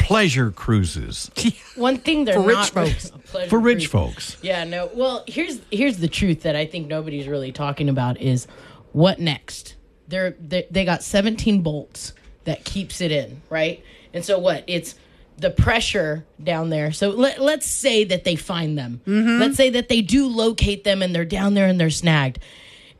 pleasure 0.00 0.50
cruises 0.50 1.30
One 1.76 1.96
thing 1.98 2.24
they're 2.24 2.34
For 2.34 2.42
rich 2.42 2.56
not 2.56 2.68
folks. 2.70 3.12
for 3.48 3.58
rich 3.58 3.90
cruise. 3.90 4.14
folks. 4.34 4.36
Yeah, 4.42 4.64
no. 4.64 4.90
Well, 4.94 5.24
here's 5.26 5.60
here's 5.70 5.98
the 5.98 6.08
truth 6.08 6.42
that 6.42 6.56
I 6.56 6.66
think 6.66 6.88
nobody's 6.88 7.26
really 7.28 7.52
talking 7.52 7.88
about 7.88 8.20
is 8.20 8.46
what 8.92 9.18
next. 9.20 9.76
They're 10.08 10.34
they, 10.40 10.66
they 10.70 10.84
got 10.84 11.02
17 11.02 11.62
bolts 11.62 12.12
that 12.44 12.64
keeps 12.64 13.00
it 13.00 13.12
in, 13.12 13.42
right? 13.48 13.82
And 14.12 14.24
so 14.24 14.38
what? 14.38 14.64
It's 14.66 14.96
the 15.38 15.50
pressure 15.50 16.26
down 16.42 16.68
there. 16.70 16.92
So 16.92 17.10
let, 17.10 17.40
let's 17.40 17.66
say 17.66 18.04
that 18.04 18.24
they 18.24 18.36
find 18.36 18.76
them. 18.76 19.00
Mm-hmm. 19.06 19.40
Let's 19.40 19.56
say 19.56 19.70
that 19.70 19.88
they 19.88 20.02
do 20.02 20.26
locate 20.26 20.84
them 20.84 21.00
and 21.02 21.14
they're 21.14 21.24
down 21.24 21.54
there 21.54 21.66
and 21.66 21.80
they're 21.80 21.88
snagged. 21.90 22.40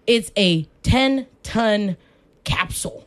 It's 0.07 0.31
a 0.37 0.63
10 0.83 1.27
ton 1.43 1.97
capsule. 2.45 3.05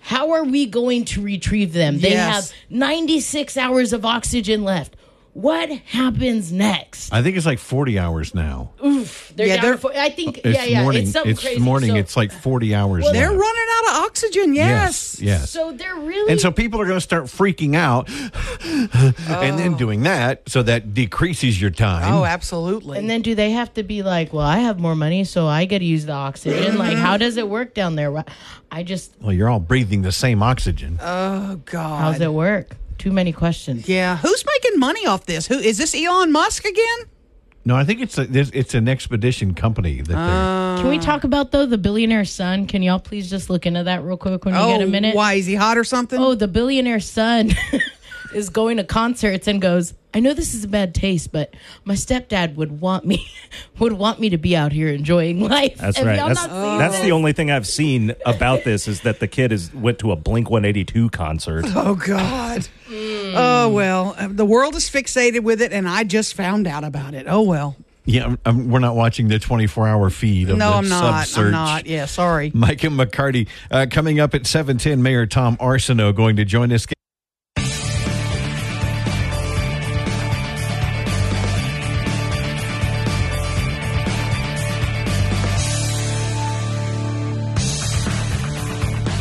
How 0.00 0.32
are 0.32 0.44
we 0.44 0.66
going 0.66 1.04
to 1.06 1.20
retrieve 1.22 1.72
them? 1.72 2.00
They 2.00 2.10
Yes. 2.10 2.50
have 2.50 2.58
96 2.70 3.56
hours 3.56 3.92
of 3.92 4.04
oxygen 4.04 4.64
left. 4.64 4.96
What 5.32 5.70
happens 5.70 6.50
next? 6.50 7.12
I 7.12 7.22
think 7.22 7.36
it's 7.36 7.46
like 7.46 7.60
40 7.60 8.00
hours 8.00 8.34
now. 8.34 8.72
They're 8.80 9.46
Yeah, 9.46 9.56
down 9.56 9.64
they're- 9.64 9.76
for, 9.76 9.96
I 9.96 10.10
think, 10.10 10.38
It's 10.38 10.46
yeah, 10.58 10.64
yeah, 10.64 10.82
morning. 10.82 11.02
it's 11.04 11.12
something 11.12 11.30
it's 11.30 11.40
crazy. 11.42 11.60
morning. 11.60 11.90
So, 11.90 11.96
it's 11.96 12.16
like 12.16 12.32
40 12.32 12.74
hours. 12.74 13.04
Well, 13.04 13.12
now. 13.14 13.20
They're 13.20 13.30
running 13.30 13.66
out 13.78 13.90
of 13.90 14.04
oxygen. 14.06 14.54
Yes. 14.54 15.20
Yes. 15.20 15.22
Yes. 15.22 15.50
so 15.50 15.70
they're 15.72 15.94
really, 15.94 16.32
and 16.32 16.40
so 16.40 16.50
people 16.50 16.80
are 16.80 16.84
going 16.84 16.96
to 16.96 17.00
start 17.00 17.24
freaking 17.24 17.76
out 17.76 18.08
and 18.64 19.58
then 19.58 19.74
oh. 19.74 19.78
doing 19.78 20.02
that. 20.02 20.48
So 20.48 20.62
that 20.64 20.94
decreases 20.94 21.60
your 21.60 21.70
time. 21.70 22.12
Oh, 22.12 22.24
absolutely. 22.24 22.98
and 22.98 23.08
then 23.08 23.22
do 23.22 23.36
they 23.36 23.52
have 23.52 23.72
to 23.74 23.84
be 23.84 24.02
like, 24.02 24.32
well, 24.32 24.44
I 24.46 24.58
have 24.58 24.80
more 24.80 24.96
money, 24.96 25.22
so 25.24 25.46
I 25.46 25.64
get 25.64 25.78
to 25.78 25.84
use 25.84 26.06
the 26.06 26.12
oxygen? 26.12 26.76
like, 26.76 26.96
how 26.96 27.16
does 27.16 27.36
it 27.36 27.48
work 27.48 27.72
down 27.74 27.94
there? 27.94 28.24
I 28.72 28.82
just, 28.82 29.14
well, 29.20 29.32
you're 29.32 29.48
all 29.48 29.60
breathing 29.60 30.02
the 30.02 30.12
same 30.12 30.42
oxygen. 30.42 30.98
oh 31.00 31.60
God. 31.66 32.00
how's 32.00 32.20
it 32.20 32.32
work? 32.32 32.76
Too 33.00 33.12
many 33.12 33.32
questions. 33.32 33.88
Yeah. 33.88 34.18
Who's 34.18 34.44
making 34.44 34.78
money 34.78 35.06
off 35.06 35.24
this? 35.24 35.46
Who 35.46 35.58
is 35.58 35.78
this? 35.78 35.94
Elon 35.94 36.30
Musk 36.32 36.66
again? 36.66 36.98
no, 37.64 37.76
I 37.76 37.84
think 37.84 38.00
it's 38.00 38.16
a, 38.18 38.26
it's 38.30 38.74
an 38.74 38.88
expedition 38.88 39.54
company 39.54 40.00
that 40.00 40.16
oh. 40.16 40.80
Can 40.80 40.88
we 40.88 40.98
talk 40.98 41.24
about 41.24 41.50
though 41.50 41.66
the 41.66 41.78
billionaire 41.78 42.24
son? 42.24 42.66
Can 42.66 42.82
y'all 42.82 42.98
please 42.98 43.28
just 43.28 43.50
look 43.50 43.66
into 43.66 43.84
that 43.84 44.02
real 44.02 44.16
quick 44.16 44.44
when 44.44 44.54
you 44.54 44.60
oh, 44.60 44.68
get 44.68 44.80
a 44.80 44.84
oh, 44.84 44.88
minute? 44.88 45.14
why 45.14 45.34
is 45.34 45.46
he 45.46 45.54
hot 45.54 45.76
or 45.76 45.84
something? 45.84 46.18
Oh, 46.18 46.34
the 46.34 46.48
billionaire 46.48 47.00
son 47.00 47.50
is 48.34 48.48
going 48.50 48.76
to 48.78 48.84
concerts 48.84 49.46
and 49.46 49.60
goes, 49.60 49.94
I 50.12 50.18
know 50.18 50.34
this 50.34 50.54
is 50.54 50.64
a 50.64 50.68
bad 50.68 50.92
taste, 50.94 51.30
but 51.30 51.54
my 51.84 51.94
stepdad 51.94 52.56
would 52.56 52.80
want 52.80 53.04
me 53.06 53.28
would 53.78 53.92
want 53.92 54.18
me 54.18 54.30
to 54.30 54.38
be 54.38 54.56
out 54.56 54.72
here 54.72 54.88
enjoying 54.88 55.40
life. 55.40 55.76
That's 55.78 55.98
Have 55.98 56.06
right. 56.06 56.16
That's, 56.16 56.46
not 56.46 56.78
that's 56.78 57.00
the 57.00 57.12
only 57.12 57.32
thing 57.32 57.50
I've 57.50 57.66
seen 57.66 58.14
about 58.26 58.64
this 58.64 58.88
is 58.88 59.02
that 59.02 59.20
the 59.20 59.28
kid 59.28 59.52
is 59.52 59.72
went 59.72 60.00
to 60.00 60.10
a 60.10 60.16
Blink 60.16 60.50
182 60.50 61.10
concert. 61.10 61.64
Oh 61.76 61.94
God. 61.94 62.66
Oh 62.92 63.68
well, 63.72 64.14
uh, 64.18 64.28
the 64.28 64.44
world 64.44 64.74
is 64.74 64.90
fixated 64.90 65.40
with 65.44 65.62
it, 65.62 65.72
and 65.72 65.88
I 65.88 66.02
just 66.04 66.34
found 66.34 66.66
out 66.66 66.82
about 66.84 67.14
it. 67.14 67.26
Oh 67.28 67.42
well. 67.42 67.76
they're 68.04 68.14
yeah. 68.16 68.36
I'm, 68.44 68.68
we're 68.70 68.80
not 68.80 68.96
watching 68.96 69.28
the 69.28 69.38
24 69.38 69.86
hour 69.86 70.10
feed 70.10 70.50
of 70.50 70.58
No, 70.58 70.70
the 70.70 70.76
I'm 70.76 70.88
not. 70.88 71.26
sub-search. 71.26 71.44
I'm 71.46 71.50
not. 71.52 71.86
Yeah, 71.86 72.06
sorry. 72.06 72.50
Mike 72.54 72.82
and 72.82 72.98
McCarty 72.98 73.46
uh, 73.70 73.86
coming 73.90 74.18
up 74.18 74.34
at 74.34 74.46
710. 74.46 75.02
Mayor 75.02 75.26
Tom 75.26 75.56
Arceneaux 75.58 76.12
going 76.14 76.34
to 76.36 76.44
join 76.44 76.72
us. 76.72 76.86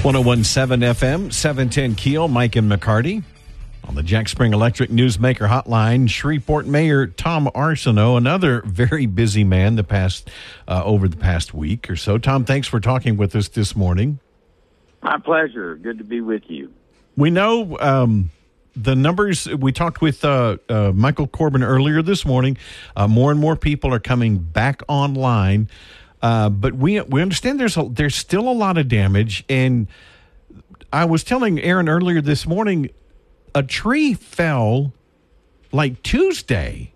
One 0.10 0.16
zero 0.16 0.26
one 0.26 0.44
seven 0.44 0.80
FM 0.80 1.32
seven 1.32 1.70
ten 1.70 1.94
Keel. 1.94 2.28
Mike 2.28 2.56
and 2.56 2.72
McCarty 2.72 3.22
on 3.84 3.94
the 3.94 4.02
Jack 4.02 4.28
Spring 4.28 4.54
Electric 4.54 4.90
Newsmaker 4.90 5.48
Hotline. 5.48 6.10
Shreveport 6.10 6.66
Mayor 6.66 7.06
Tom 7.06 7.48
Arceneaux, 7.54 8.18
another 8.18 8.64
very 8.66 9.06
busy 9.06 9.44
man 9.44 9.76
the 9.76 9.84
past 9.84 10.32
uh, 10.68 10.82
over 10.84 11.08
the 11.08 11.16
past 11.16 11.54
week 11.54 11.92
or 11.92 11.96
so. 11.96 12.18
Tom, 12.18 12.44
thanks 12.44 12.68
for 12.68 12.80
talking 12.80 13.18
with 13.18 13.36
us 13.36 13.50
this 13.50 13.76
morning. 13.76 14.18
My 15.04 15.20
pleasure. 15.20 15.76
Good 15.76 16.00
to 16.00 16.04
be 16.04 16.22
with 16.22 16.42
you. 16.48 16.74
We 17.16 17.30
know 17.30 17.78
um, 17.80 18.32
the 18.76 18.96
numbers. 18.96 19.48
We 19.48 19.72
talked 19.72 20.02
with 20.02 20.26
uh, 20.26 20.58
uh, 20.70 20.92
Michael 20.92 21.28
Corbin 21.28 21.62
earlier 21.62 22.02
this 22.02 22.26
morning. 22.26 22.58
Uh, 22.96 23.08
more 23.08 23.30
and 23.30 23.40
more 23.40 23.56
people 23.56 23.94
are 23.94 24.00
coming 24.00 24.40
back 24.40 24.82
online, 24.88 25.70
uh, 26.22 26.50
but 26.50 26.74
we 26.74 27.00
we 27.02 27.22
understand 27.22 27.60
there's 27.60 27.78
a, 27.78 27.84
there's 27.90 28.16
still 28.16 28.50
a 28.50 28.54
lot 28.54 28.78
of 28.78 28.88
damage. 28.88 29.46
And 29.50 29.88
I 30.92 31.06
was 31.06 31.24
telling 31.24 31.60
Aaron 31.60 31.88
earlier 31.88 32.22
this 32.22 32.46
morning, 32.46 32.90
a 33.56 33.64
tree 33.64 34.14
fell 34.14 34.94
like 35.72 36.02
Tuesday, 36.04 36.94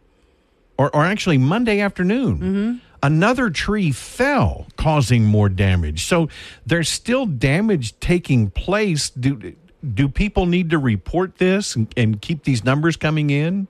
or 0.78 0.94
or 0.96 1.04
actually 1.06 1.38
Monday 1.38 1.80
afternoon. 1.80 2.82
Another 3.02 3.50
tree 3.50 3.92
fell, 3.92 4.68
causing 4.78 5.26
more 5.26 5.50
damage. 5.50 6.06
So 6.06 6.30
there's 6.66 6.88
still 6.88 7.26
damage 7.26 8.00
taking 8.00 8.50
place. 8.50 9.10
Do 9.10 9.54
do 9.94 10.08
people 10.08 10.46
need 10.46 10.70
to 10.70 10.78
report 10.78 11.38
this 11.38 11.76
and, 11.76 11.94
and 11.98 12.22
keep 12.22 12.46
these 12.46 12.64
numbers 12.64 12.96
coming 12.96 13.30
in? 13.30 13.68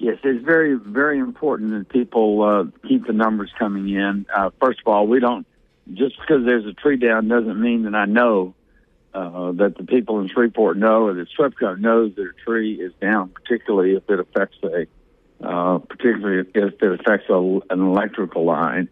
Yes, 0.00 0.16
it's 0.24 0.42
very, 0.42 0.76
very 0.76 1.18
important 1.18 1.72
that 1.72 1.90
people 1.90 2.42
uh, 2.42 2.88
keep 2.88 3.06
the 3.06 3.12
numbers 3.12 3.50
coming 3.58 3.90
in. 3.90 4.24
Uh, 4.34 4.48
first 4.58 4.80
of 4.80 4.86
all, 4.90 5.06
we 5.06 5.20
don't 5.20 5.46
just 5.92 6.18
because 6.18 6.46
there's 6.46 6.64
a 6.64 6.72
tree 6.72 6.96
down 6.96 7.28
doesn't 7.28 7.60
mean 7.60 7.82
that 7.82 7.94
I 7.94 8.06
know 8.06 8.54
uh, 9.12 9.52
that 9.52 9.76
the 9.76 9.84
people 9.84 10.20
in 10.20 10.28
Shreveport 10.28 10.78
know 10.78 11.02
or 11.02 11.12
that 11.12 11.28
SWEPCO 11.38 11.78
knows 11.80 12.12
a 12.16 12.32
tree 12.46 12.80
is 12.80 12.94
down, 12.98 13.28
particularly 13.28 13.94
if 13.94 14.08
it 14.08 14.20
affects 14.20 14.56
a, 14.62 14.86
uh, 15.46 15.80
particularly 15.80 16.48
if 16.54 16.82
it 16.82 17.00
affects 17.00 17.28
a, 17.28 17.34
an 17.68 17.80
electrical 17.82 18.46
line, 18.46 18.88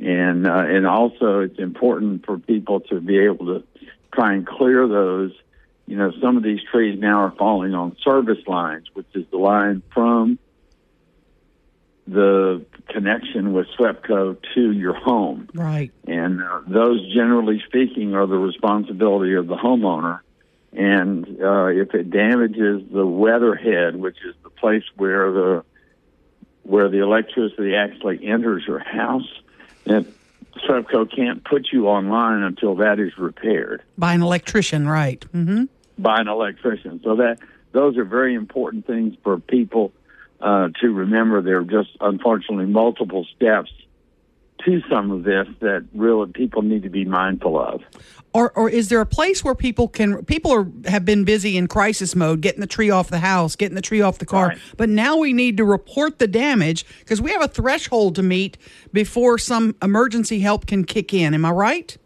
and 0.00 0.46
uh, 0.46 0.64
and 0.66 0.86
also 0.86 1.40
it's 1.40 1.58
important 1.58 2.24
for 2.24 2.38
people 2.38 2.80
to 2.80 2.98
be 2.98 3.18
able 3.18 3.44
to 3.44 3.64
try 4.10 4.32
and 4.32 4.46
clear 4.46 4.88
those. 4.88 5.32
You 5.84 5.98
know, 5.98 6.12
some 6.18 6.38
of 6.38 6.42
these 6.42 6.60
trees 6.72 6.98
now 6.98 7.20
are 7.20 7.34
falling 7.36 7.74
on 7.74 7.94
service 8.02 8.44
lines, 8.46 8.86
which 8.94 9.06
is 9.14 9.26
the 9.30 9.36
line 9.36 9.82
from 9.92 10.38
the 12.06 12.64
connection 12.88 13.52
with 13.52 13.66
SWEPCO 13.78 14.36
to 14.54 14.72
your 14.72 14.94
home. 14.94 15.48
Right. 15.54 15.92
And 16.06 16.42
uh, 16.42 16.60
those, 16.68 17.00
generally 17.12 17.62
speaking, 17.66 18.14
are 18.14 18.26
the 18.26 18.38
responsibility 18.38 19.34
of 19.34 19.48
the 19.48 19.56
homeowner. 19.56 20.20
And 20.72 21.26
uh, 21.42 21.66
if 21.66 21.94
it 21.94 22.10
damages 22.10 22.82
the 22.92 23.06
weatherhead, 23.06 23.96
which 23.96 24.18
is 24.24 24.34
the 24.42 24.50
place 24.50 24.84
where 24.96 25.32
the 25.32 25.64
where 26.62 26.88
the 26.88 26.98
electricity 26.98 27.76
actually 27.76 28.26
enters 28.26 28.64
your 28.66 28.80
house, 28.80 29.28
then 29.84 30.04
SWEPCO 30.68 31.14
can't 31.14 31.44
put 31.44 31.68
you 31.72 31.86
online 31.86 32.42
until 32.42 32.74
that 32.76 32.98
is 32.98 33.16
repaired 33.16 33.82
By 33.96 34.14
an 34.14 34.22
electrician, 34.22 34.88
right? 34.88 35.24
Mm-hmm. 35.32 35.64
by 35.98 36.20
an 36.20 36.28
electrician. 36.28 37.00
So 37.04 37.16
that 37.16 37.38
those 37.72 37.96
are 37.96 38.04
very 38.04 38.34
important 38.34 38.86
things 38.86 39.14
for 39.22 39.38
people 39.38 39.92
uh, 40.40 40.68
to 40.80 40.92
remember. 40.92 41.42
There 41.42 41.58
are 41.58 41.64
just 41.64 41.90
unfortunately 42.00 42.66
multiple 42.66 43.26
steps 43.36 43.70
to 44.64 44.80
some 44.90 45.10
of 45.10 45.22
this 45.22 45.46
that 45.60 45.86
really 45.94 46.32
people 46.32 46.62
need 46.62 46.82
to 46.82 46.88
be 46.90 47.04
mindful 47.04 47.58
of. 47.58 47.82
Or, 48.32 48.50
or 48.52 48.68
is 48.68 48.88
there 48.88 49.00
a 49.00 49.06
place 49.06 49.42
where 49.44 49.54
people 49.54 49.88
can 49.88 50.24
people 50.24 50.52
are 50.52 50.66
have 50.86 51.04
been 51.04 51.24
busy 51.24 51.56
in 51.56 51.68
crisis 51.68 52.14
mode, 52.14 52.40
getting 52.42 52.60
the 52.60 52.66
tree 52.66 52.90
off 52.90 53.08
the 53.08 53.18
house, 53.20 53.56
getting 53.56 53.74
the 53.76 53.80
tree 53.82 54.00
off 54.02 54.18
the 54.18 54.26
car, 54.26 54.48
Right. 54.48 54.58
but 54.76 54.88
now 54.90 55.16
we 55.16 55.32
need 55.32 55.56
to 55.56 55.64
report 55.64 56.18
the 56.18 56.26
damage 56.26 56.84
because 56.98 57.20
we 57.22 57.30
have 57.30 57.42
a 57.42 57.48
threshold 57.48 58.14
to 58.16 58.22
meet 58.22 58.58
before 58.92 59.38
some 59.38 59.74
emergency 59.82 60.40
help 60.40 60.66
can 60.66 60.84
kick 60.84 61.14
in. 61.14 61.32
Am 61.32 61.44
I 61.46 61.50
right? 61.50 61.96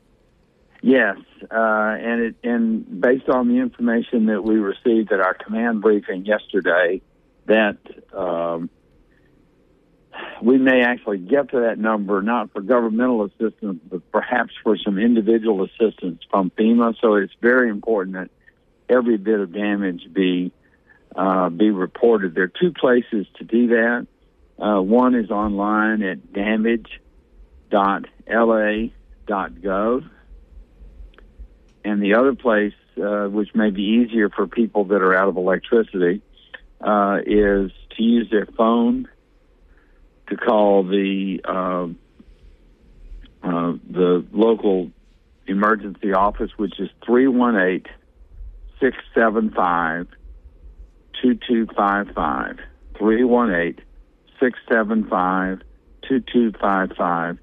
Yes, 0.82 1.16
uh, 1.50 1.96
and 2.00 2.20
it 2.22 2.34
and 2.44 3.00
based 3.00 3.28
on 3.28 3.48
the 3.48 3.56
information 3.58 4.26
that 4.26 4.42
we 4.44 4.54
received 4.56 5.12
at 5.12 5.20
our 5.20 5.34
command 5.34 5.82
briefing 5.82 6.24
yesterday, 6.24 7.00
that 7.50 7.78
um, 8.16 8.70
we 10.40 10.56
may 10.56 10.82
actually 10.82 11.18
get 11.18 11.50
to 11.50 11.60
that 11.62 11.78
number 11.78 12.22
not 12.22 12.52
for 12.52 12.60
governmental 12.60 13.24
assistance, 13.24 13.80
but 13.90 14.08
perhaps 14.12 14.52
for 14.62 14.76
some 14.78 14.98
individual 14.98 15.64
assistance 15.64 16.22
from 16.30 16.50
FEMA. 16.50 16.94
So 17.00 17.14
it's 17.14 17.32
very 17.40 17.68
important 17.68 18.14
that 18.14 18.30
every 18.88 19.16
bit 19.16 19.40
of 19.40 19.52
damage 19.52 20.12
be 20.12 20.52
uh, 21.16 21.48
be 21.50 21.70
reported. 21.70 22.36
There 22.36 22.44
are 22.44 22.52
two 22.60 22.72
places 22.72 23.26
to 23.38 23.44
do 23.44 23.66
that. 23.68 24.06
Uh, 24.58 24.80
one 24.80 25.16
is 25.16 25.30
online 25.30 26.02
at 26.02 26.32
damage.la.gov 26.32 27.00
and 31.84 32.02
the 32.02 32.14
other 32.14 32.34
place, 32.36 32.74
uh, 33.02 33.26
which 33.26 33.54
may 33.54 33.70
be 33.70 33.82
easier 33.82 34.28
for 34.28 34.46
people 34.46 34.84
that 34.84 35.02
are 35.02 35.14
out 35.14 35.28
of 35.28 35.36
electricity, 35.36 36.22
uh, 36.80 37.18
is 37.26 37.70
to 37.96 38.02
use 38.02 38.30
their 38.30 38.46
phone 38.46 39.08
to 40.28 40.36
call 40.36 40.82
the 40.84 41.40
uh, 41.44 41.86
uh, 43.42 43.72
the 43.88 44.24
local 44.32 44.90
emergency 45.46 46.12
office, 46.12 46.50
which 46.56 46.78
is 46.78 46.88
318 47.04 47.92
675 48.80 50.06
2255. 51.22 52.58
318 52.98 53.84
675 54.38 55.60
2255. 56.08 57.38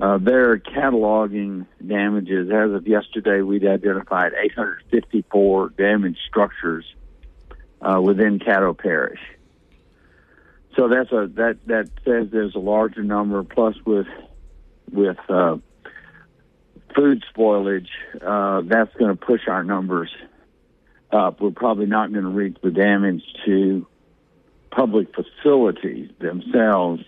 Uh, 0.00 0.18
they're 0.18 0.58
cataloging 0.58 1.66
damages. 1.86 2.50
As 2.50 2.70
of 2.72 2.86
yesterday, 2.86 3.40
we'd 3.40 3.66
identified 3.66 4.32
854 4.34 5.70
damaged 5.70 6.18
structures 6.28 6.84
uh, 7.86 8.00
within 8.00 8.38
Caddo 8.38 8.76
Parish. 8.76 9.20
So 10.76 10.88
that's 10.88 11.10
a 11.12 11.28
that 11.36 11.58
that 11.66 11.88
says 12.04 12.28
there's 12.30 12.54
a 12.54 12.58
larger 12.58 13.02
number. 13.02 13.42
Plus, 13.42 13.76
with 13.86 14.06
with 14.92 15.18
uh, 15.28 15.56
food 16.94 17.24
spoilage, 17.34 17.88
uh, 18.20 18.62
that's 18.66 18.94
going 18.96 19.16
to 19.16 19.16
push 19.16 19.42
our 19.48 19.62
numbers 19.62 20.10
up. 21.10 21.40
We're 21.40 21.50
probably 21.50 21.86
not 21.86 22.12
going 22.12 22.24
to 22.24 22.30
reach 22.30 22.56
the 22.62 22.70
damage 22.70 23.22
to 23.46 23.86
public 24.70 25.08
facilities 25.14 26.10
themselves 26.18 27.02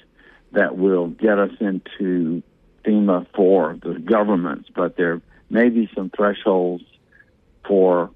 that 0.53 0.79
will 0.79 1.09
get 1.09 1.39
us 1.39 1.51
into 1.61 2.43
FEMA 2.85 3.27
for 3.35 3.79
the 3.83 3.99
governments, 3.99 4.71
but 4.75 4.97
there 4.97 5.21
may 5.51 5.69
be 5.69 5.91
some 5.95 6.11
thresholds 6.17 6.85
for 7.67 8.11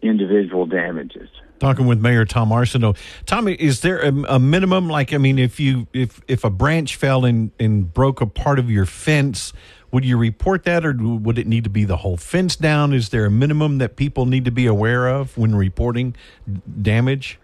individual 0.00 0.64
damages. 0.64 1.28
Talking 1.58 1.86
with 1.86 2.00
Mayor 2.00 2.24
Tom 2.24 2.50
Arceneaux. 2.50 2.96
Tommy, 3.24 3.54
is 3.54 3.80
there 3.80 4.00
a, 4.00 4.12
a, 4.34 4.38
minimum? 4.38 4.88
Like, 4.88 5.14
I 5.14 5.18
mean, 5.18 5.38
if 5.38 5.58
you 5.58 5.86
if 5.92 6.20
if 6.28 6.44
a 6.44 6.50
branch 6.50 6.96
fell 6.96 7.24
and 7.24 7.50
and 7.58 7.92
broke 7.92 8.20
a 8.20 8.26
part 8.26 8.58
of 8.58 8.70
your 8.70 8.84
fence, 8.84 9.52
would 9.90 10.04
you 10.04 10.18
report 10.18 10.64
that, 10.64 10.84
or 10.84 10.92
would 10.92 11.38
it 11.38 11.46
need 11.46 11.64
to 11.64 11.70
be 11.70 11.84
the 11.84 11.96
whole 11.96 12.16
fence 12.16 12.56
down? 12.56 12.92
Is 12.92 13.08
there 13.08 13.24
a 13.24 13.30
minimum 13.30 13.78
that 13.78 13.96
people 13.96 14.26
need 14.26 14.44
to 14.44 14.50
be 14.50 14.66
aware 14.66 15.08
of 15.08 15.36
when 15.38 15.54
reporting 15.54 16.14
damage? 16.82 17.38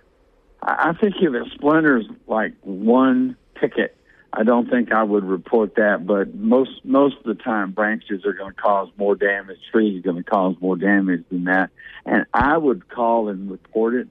I 0.62 0.92
think 1.00 1.14
if 1.20 1.34
it 1.34 1.52
splinters 1.54 2.04
like 2.26 2.52
one 2.60 3.36
picket 3.54 3.96
I 4.34 4.44
don't 4.44 4.70
think 4.70 4.92
I 4.92 5.02
would 5.02 5.24
report 5.24 5.74
that, 5.74 6.06
but 6.06 6.34
most 6.34 6.84
most 6.84 7.16
of 7.18 7.24
the 7.24 7.42
time, 7.42 7.72
branches 7.72 8.24
are 8.24 8.32
going 8.32 8.54
to 8.54 8.60
cause 8.60 8.88
more 8.96 9.14
damage. 9.14 9.58
Trees 9.70 9.98
are 9.98 10.12
going 10.12 10.22
to 10.22 10.30
cause 10.30 10.56
more 10.60 10.76
damage 10.76 11.24
than 11.30 11.44
that, 11.44 11.70
and 12.06 12.24
I 12.32 12.56
would 12.56 12.88
call 12.88 13.28
and 13.28 13.50
report 13.50 13.94
it, 13.94 14.08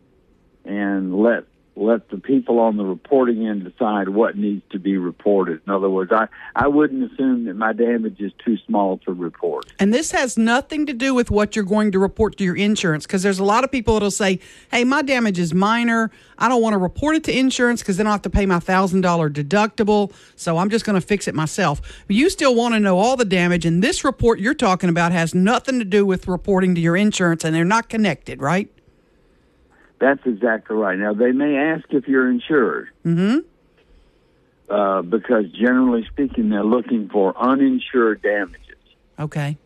and 0.63 1.15
let 1.15 1.45
let 1.75 2.09
the 2.09 2.17
people 2.17 2.59
on 2.59 2.75
the 2.75 2.83
reporting 2.83 3.47
end 3.47 3.63
decide 3.63 4.09
what 4.09 4.37
needs 4.37 4.61
to 4.71 4.79
be 4.79 4.97
reported. 4.97 5.61
In 5.65 5.71
other 5.71 5.89
words, 5.89 6.11
I, 6.11 6.27
I 6.55 6.67
wouldn't 6.67 7.11
assume 7.11 7.45
that 7.45 7.55
my 7.55 7.71
damage 7.71 8.19
is 8.19 8.33
too 8.43 8.57
small 8.67 8.97
to 8.99 9.13
report. 9.13 9.71
And 9.79 9.93
this 9.93 10.11
has 10.11 10.37
nothing 10.37 10.85
to 10.87 10.93
do 10.93 11.13
with 11.13 11.31
what 11.31 11.55
you're 11.55 11.63
going 11.63 11.91
to 11.93 11.99
report 11.99 12.37
to 12.37 12.43
your 12.43 12.57
insurance 12.57 13.05
because 13.05 13.23
there's 13.23 13.39
a 13.39 13.43
lot 13.43 13.63
of 13.63 13.71
people 13.71 13.93
that'll 13.93 14.11
say, 14.11 14.39
hey, 14.69 14.83
my 14.83 15.01
damage 15.01 15.39
is 15.39 15.53
minor. 15.53 16.11
I 16.37 16.49
don't 16.49 16.61
want 16.61 16.73
to 16.73 16.77
report 16.77 17.15
it 17.15 17.23
to 17.25 17.37
insurance 17.37 17.81
because 17.81 17.95
then 17.95 18.05
I'll 18.05 18.13
have 18.13 18.21
to 18.23 18.29
pay 18.29 18.45
my 18.45 18.59
$1,000 18.59 19.01
deductible. 19.29 20.13
So 20.35 20.57
I'm 20.57 20.69
just 20.69 20.83
going 20.83 20.99
to 20.99 21.05
fix 21.05 21.27
it 21.27 21.35
myself. 21.35 22.03
You 22.09 22.29
still 22.29 22.53
want 22.53 22.73
to 22.73 22.79
know 22.79 22.97
all 22.97 23.15
the 23.15 23.25
damage. 23.25 23.65
And 23.65 23.81
this 23.81 24.03
report 24.03 24.39
you're 24.39 24.53
talking 24.53 24.89
about 24.89 25.13
has 25.13 25.33
nothing 25.33 25.79
to 25.79 25.85
do 25.85 26.05
with 26.05 26.27
reporting 26.27 26.75
to 26.75 26.81
your 26.81 26.97
insurance 26.97 27.45
and 27.45 27.55
they're 27.55 27.63
not 27.63 27.87
connected, 27.87 28.41
right? 28.41 28.69
That's 30.01 30.25
exactly 30.25 30.75
right. 30.75 30.97
Now 30.97 31.13
they 31.13 31.31
may 31.31 31.55
ask 31.55 31.85
if 31.91 32.07
you're 32.07 32.29
insured. 32.29 32.89
Mm-hmm. 33.05 33.47
Uh, 34.67 35.03
because 35.03 35.45
generally 35.51 36.07
speaking, 36.11 36.49
they're 36.49 36.63
looking 36.63 37.07
for 37.07 37.37
uninsured 37.37 38.23
damages. 38.23 38.79
Okay. 39.19 39.57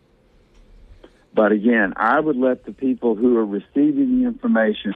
But 1.32 1.52
again, 1.52 1.94
I 1.96 2.20
would 2.20 2.36
let 2.36 2.66
the 2.66 2.72
people 2.72 3.14
who 3.14 3.38
are 3.38 3.46
receiving 3.46 4.20
the 4.20 4.26
information. 4.26 4.94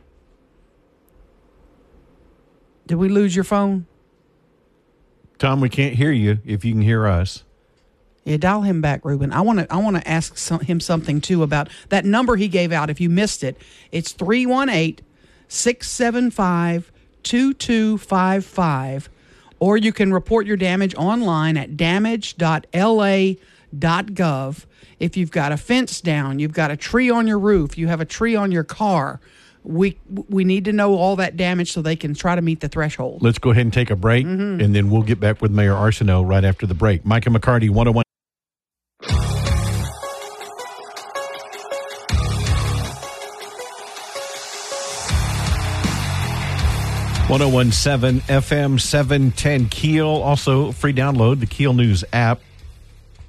Did 2.87 2.96
we 2.96 3.09
lose 3.09 3.35
your 3.35 3.44
phone? 3.44 3.87
Tom, 5.38 5.62
we 5.62 5.70
can't 5.70 5.94
hear 5.94 6.12
you. 6.12 6.38
If 6.44 6.66
you 6.66 6.72
can 6.72 6.83
hear 6.83 7.07
us. 7.07 7.44
Yeah, 8.24 8.37
dial 8.37 8.61
him 8.61 8.83
back, 8.83 9.07
Ruben. 9.07 9.33
I 9.33 9.40
want 9.40 9.61
to. 9.61 9.72
I 9.72 9.79
want 9.79 9.96
to 9.96 10.07
ask 10.07 10.37
some, 10.37 10.61
him 10.61 10.81
something 10.81 11.22
too 11.22 11.42
about 11.42 11.70
that 11.88 12.05
number 12.05 12.37
he 12.37 12.48
gave 12.48 12.72
out. 12.72 12.90
If 12.90 13.00
you 13.00 13.09
missed 13.09 13.42
it, 13.42 13.57
it's 13.90 14.12
three 14.12 14.44
one 14.44 14.68
eight 14.68 15.00
675 15.50 16.90
2255. 17.22 19.10
Or 19.58 19.76
you 19.76 19.92
can 19.92 20.12
report 20.12 20.46
your 20.46 20.56
damage 20.56 20.94
online 20.94 21.58
at 21.58 21.76
damage.la.gov. 21.76 24.64
If 24.98 25.16
you've 25.16 25.30
got 25.30 25.52
a 25.52 25.56
fence 25.56 26.00
down, 26.00 26.38
you've 26.38 26.52
got 26.52 26.70
a 26.70 26.76
tree 26.76 27.10
on 27.10 27.26
your 27.26 27.38
roof, 27.38 27.76
you 27.76 27.88
have 27.88 28.00
a 28.00 28.06
tree 28.06 28.34
on 28.34 28.52
your 28.52 28.64
car, 28.64 29.20
we 29.62 29.98
we 30.28 30.44
need 30.44 30.64
to 30.66 30.72
know 30.72 30.94
all 30.94 31.16
that 31.16 31.36
damage 31.36 31.72
so 31.72 31.82
they 31.82 31.96
can 31.96 32.14
try 32.14 32.34
to 32.34 32.42
meet 32.42 32.60
the 32.60 32.68
threshold. 32.68 33.22
Let's 33.22 33.38
go 33.38 33.50
ahead 33.50 33.66
and 33.66 33.72
take 33.72 33.90
a 33.90 33.96
break, 33.96 34.26
mm-hmm. 34.26 34.60
and 34.60 34.74
then 34.74 34.90
we'll 34.90 35.02
get 35.02 35.20
back 35.20 35.42
with 35.42 35.50
Mayor 35.50 35.74
Arceneaux 35.74 36.26
right 36.26 36.44
after 36.44 36.66
the 36.66 36.74
break. 36.74 37.04
Micah 37.04 37.30
McCarty, 37.30 37.68
101. 37.68 38.04
1017 47.31 48.23
FM 48.23 48.81
710 48.81 49.69
Keel. 49.69 50.09
Also, 50.09 50.73
free 50.73 50.93
download 50.93 51.38
the 51.38 51.47
Keel 51.47 51.73
News 51.73 52.03
app 52.12 52.40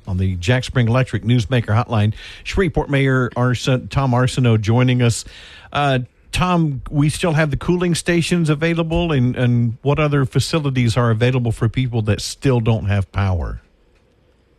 on 0.07 0.17
the 0.17 0.35
Jack 0.37 0.63
Spring 0.63 0.87
Electric 0.87 1.21
Newsmaker 1.21 1.67
hotline. 1.67 2.15
Shreveport 2.43 2.89
Mayor 2.89 3.29
Tom 3.29 4.11
Arceneaux 4.11 4.59
joining 4.59 5.03
us. 5.03 5.23
Uh, 5.71 5.99
Tom, 6.31 6.81
we 6.89 7.09
still 7.09 7.33
have 7.33 7.51
the 7.51 7.57
cooling 7.57 7.93
stations 7.93 8.49
available, 8.49 9.11
and, 9.11 9.35
and 9.35 9.77
what 9.83 9.99
other 9.99 10.25
facilities 10.25 10.97
are 10.97 11.11
available 11.11 11.51
for 11.51 11.69
people 11.69 12.01
that 12.01 12.21
still 12.21 12.59
don't 12.59 12.85
have 12.85 13.11
power? 13.11 13.61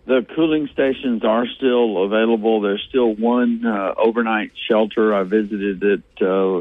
The 0.07 0.25
cooling 0.37 0.69
stations 0.73 1.25
are 1.25 1.47
still 1.57 2.05
available. 2.05 2.61
There's 2.61 2.85
still 2.89 3.13
one 3.13 3.67
uh, 3.67 3.95
overnight 3.97 4.53
shelter. 4.69 5.13
I 5.13 5.25
visited 5.25 5.83
it 5.83 6.03
uh, 6.21 6.61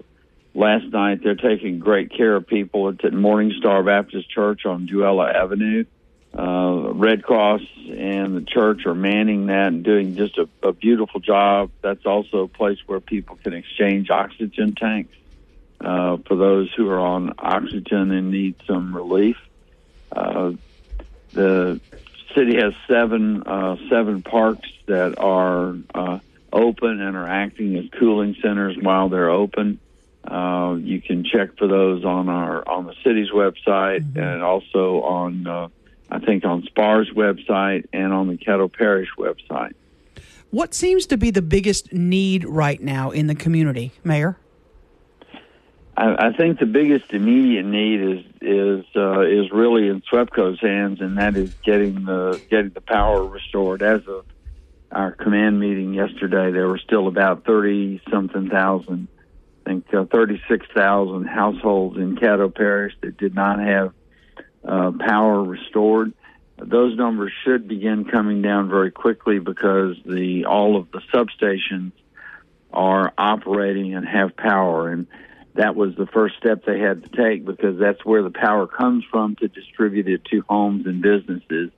last 0.53 0.85
night. 0.87 1.21
They're 1.23 1.35
taking 1.35 1.79
great 1.79 2.11
care 2.11 2.35
of 2.35 2.47
people 2.47 2.89
at 2.89 3.13
Morning 3.13 3.53
Star 3.57 3.83
Baptist 3.83 4.29
Church 4.29 4.65
on 4.65 4.87
Jewella 4.87 5.33
Avenue. 5.33 5.85
Uh, 6.37 6.93
Red 6.93 7.23
Cross 7.23 7.61
and 7.89 8.37
the 8.37 8.41
church 8.41 8.85
are 8.85 8.95
manning 8.95 9.47
that 9.47 9.67
and 9.67 9.83
doing 9.83 10.15
just 10.15 10.37
a, 10.37 10.47
a 10.63 10.71
beautiful 10.71 11.19
job. 11.19 11.71
That's 11.81 12.05
also 12.05 12.43
a 12.43 12.47
place 12.47 12.77
where 12.85 13.01
people 13.01 13.37
can 13.43 13.53
exchange 13.53 14.09
oxygen 14.09 14.73
tanks 14.73 15.13
uh, 15.81 16.17
for 16.25 16.37
those 16.37 16.71
who 16.73 16.89
are 16.89 16.99
on 16.99 17.33
oxygen 17.37 18.11
and 18.11 18.31
need 18.31 18.55
some 18.65 18.95
relief. 18.95 19.37
Uh, 20.09 20.53
the 21.33 21.81
city 22.33 22.57
has 22.57 22.73
seven 22.87 23.43
uh, 23.43 23.75
seven 23.89 24.21
parks 24.21 24.69
that 24.85 25.17
are 25.19 25.75
uh, 25.93 26.19
open 26.53 27.01
and 27.01 27.17
are 27.17 27.27
acting 27.27 27.75
as 27.77 27.85
cooling 27.99 28.35
centers 28.41 28.77
while 28.77 29.09
they're 29.09 29.29
open. 29.29 29.79
Uh, 30.23 30.77
you 30.79 31.01
can 31.01 31.23
check 31.23 31.57
for 31.57 31.67
those 31.67 32.05
on 32.05 32.29
our 32.29 32.67
on 32.69 32.86
the 32.86 32.93
city's 33.03 33.31
website 33.31 34.01
mm-hmm. 34.01 34.19
and 34.19 34.43
also 34.43 35.01
on 35.01 35.47
uh, 35.47 35.67
I 36.12 36.19
think 36.19 36.45
on 36.45 36.63
SPAR's 36.63 37.10
website 37.10 37.86
and 37.91 38.13
on 38.13 38.27
the 38.27 38.38
Caddo 38.38 38.71
Parish 38.71 39.10
website. 39.17 39.73
What 40.51 40.73
seems 40.73 41.05
to 41.07 41.17
be 41.17 41.31
the 41.31 41.41
biggest 41.41 41.93
need 41.93 42.43
right 42.43 42.81
now 42.81 43.12
in 43.12 43.27
the 43.27 43.36
community, 43.36 43.93
Mayor? 44.03 44.38
I, 45.95 46.27
I 46.27 46.34
think 46.34 46.60
the 46.60 46.65
biggest 46.65 47.13
immediate 47.13 47.65
need 47.65 48.01
is 48.01 48.25
is 48.41 48.86
uh, 48.95 49.21
is 49.21 49.51
really 49.51 49.88
in 49.88 50.01
SWEPCO's 50.01 50.60
hands, 50.60 51.01
and 51.01 51.17
that 51.17 51.36
is 51.36 51.53
getting 51.63 52.05
the 52.05 52.41
getting 52.49 52.71
the 52.71 52.81
power 52.81 53.25
restored. 53.25 53.81
As 53.81 54.05
of 54.07 54.25
our 54.91 55.12
command 55.12 55.60
meeting 55.60 55.93
yesterday, 55.93 56.51
there 56.51 56.67
were 56.67 56.79
still 56.79 57.07
about 57.07 57.45
thirty 57.45 58.01
something 58.10 58.49
thousand 58.49 59.07
think 59.71 59.93
uh, 59.93 60.05
36,000 60.05 61.25
households 61.25 61.97
in 61.97 62.15
Caddo 62.15 62.53
Parish 62.53 62.93
that 63.01 63.17
did 63.17 63.34
not 63.34 63.60
have 63.60 63.93
uh, 64.67 64.91
power 64.99 65.43
restored. 65.43 66.13
Those 66.57 66.95
numbers 66.95 67.31
should 67.43 67.67
begin 67.67 68.05
coming 68.05 68.41
down 68.41 68.69
very 68.69 68.91
quickly 68.91 69.39
because 69.39 69.95
the 70.05 70.45
all 70.45 70.77
of 70.77 70.91
the 70.91 71.01
substations 71.12 71.91
are 72.71 73.12
operating 73.17 73.95
and 73.95 74.07
have 74.07 74.38
power, 74.38 74.89
and 74.89 75.07
that 75.55 75.75
was 75.75 75.95
the 75.95 76.05
first 76.05 76.36
step 76.38 76.63
they 76.65 76.79
had 76.79 77.03
to 77.03 77.10
take 77.10 77.43
because 77.43 77.79
that's 77.79 78.05
where 78.05 78.21
the 78.21 78.29
power 78.29 78.67
comes 78.67 79.03
from 79.10 79.36
to 79.38 79.48
distribute 79.48 80.08
it 80.08 80.23
to 80.25 80.43
homes 80.48 80.85
and 80.85 81.02
businesses. 81.02 81.71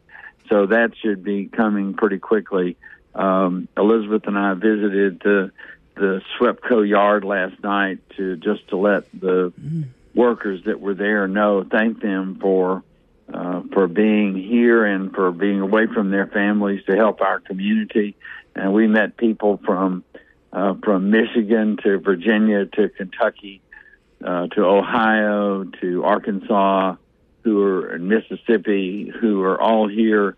So 0.50 0.66
that 0.68 0.92
should 1.02 1.24
be 1.24 1.48
coming 1.48 1.94
pretty 1.94 2.20
quickly. 2.20 2.76
Um, 3.16 3.70
Elizabeth 3.78 4.28
and 4.28 4.38
I 4.38 4.54
visited 4.56 5.22
the 5.22 5.52
the 5.96 6.22
SWEPCO 6.38 6.88
yard 6.88 7.24
last 7.24 7.62
night 7.64 8.00
to 8.18 8.36
just 8.38 8.68
to 8.70 8.78
let 8.78 9.12
the 9.12 9.52
mm. 9.60 9.86
workers 10.14 10.64
that 10.66 10.80
were 10.80 10.94
there 10.94 11.28
know, 11.28 11.64
thank 11.64 12.02
them 12.02 12.40
for 12.40 12.84
uh, 13.34 13.62
for 13.72 13.88
being 13.88 14.36
here 14.36 14.86
and 14.86 15.14
for 15.14 15.32
being 15.32 15.62
away 15.62 15.88
from 15.88 16.12
their 16.12 16.28
families 16.28 16.84
to 16.86 16.96
help 16.96 17.22
our 17.22 17.40
community. 17.40 18.16
And 18.56 18.74
we 18.74 18.88
met 18.88 19.18
people 19.18 19.60
from 19.66 20.04
uh, 20.52 20.76
from 20.84 21.10
Michigan 21.10 21.78
to 21.84 22.00
Virginia 22.00 22.66
to 22.66 22.90
Kentucky 22.90 23.62
uh, 24.24 24.48
to 24.48 24.66
Ohio, 24.66 25.64
to 25.82 26.04
Arkansas, 26.04 26.96
who 27.44 27.62
are 27.62 27.96
in 27.96 28.08
Mississippi, 28.08 29.12
who 29.20 29.42
are 29.42 29.60
all 29.60 29.88
here 29.88 30.38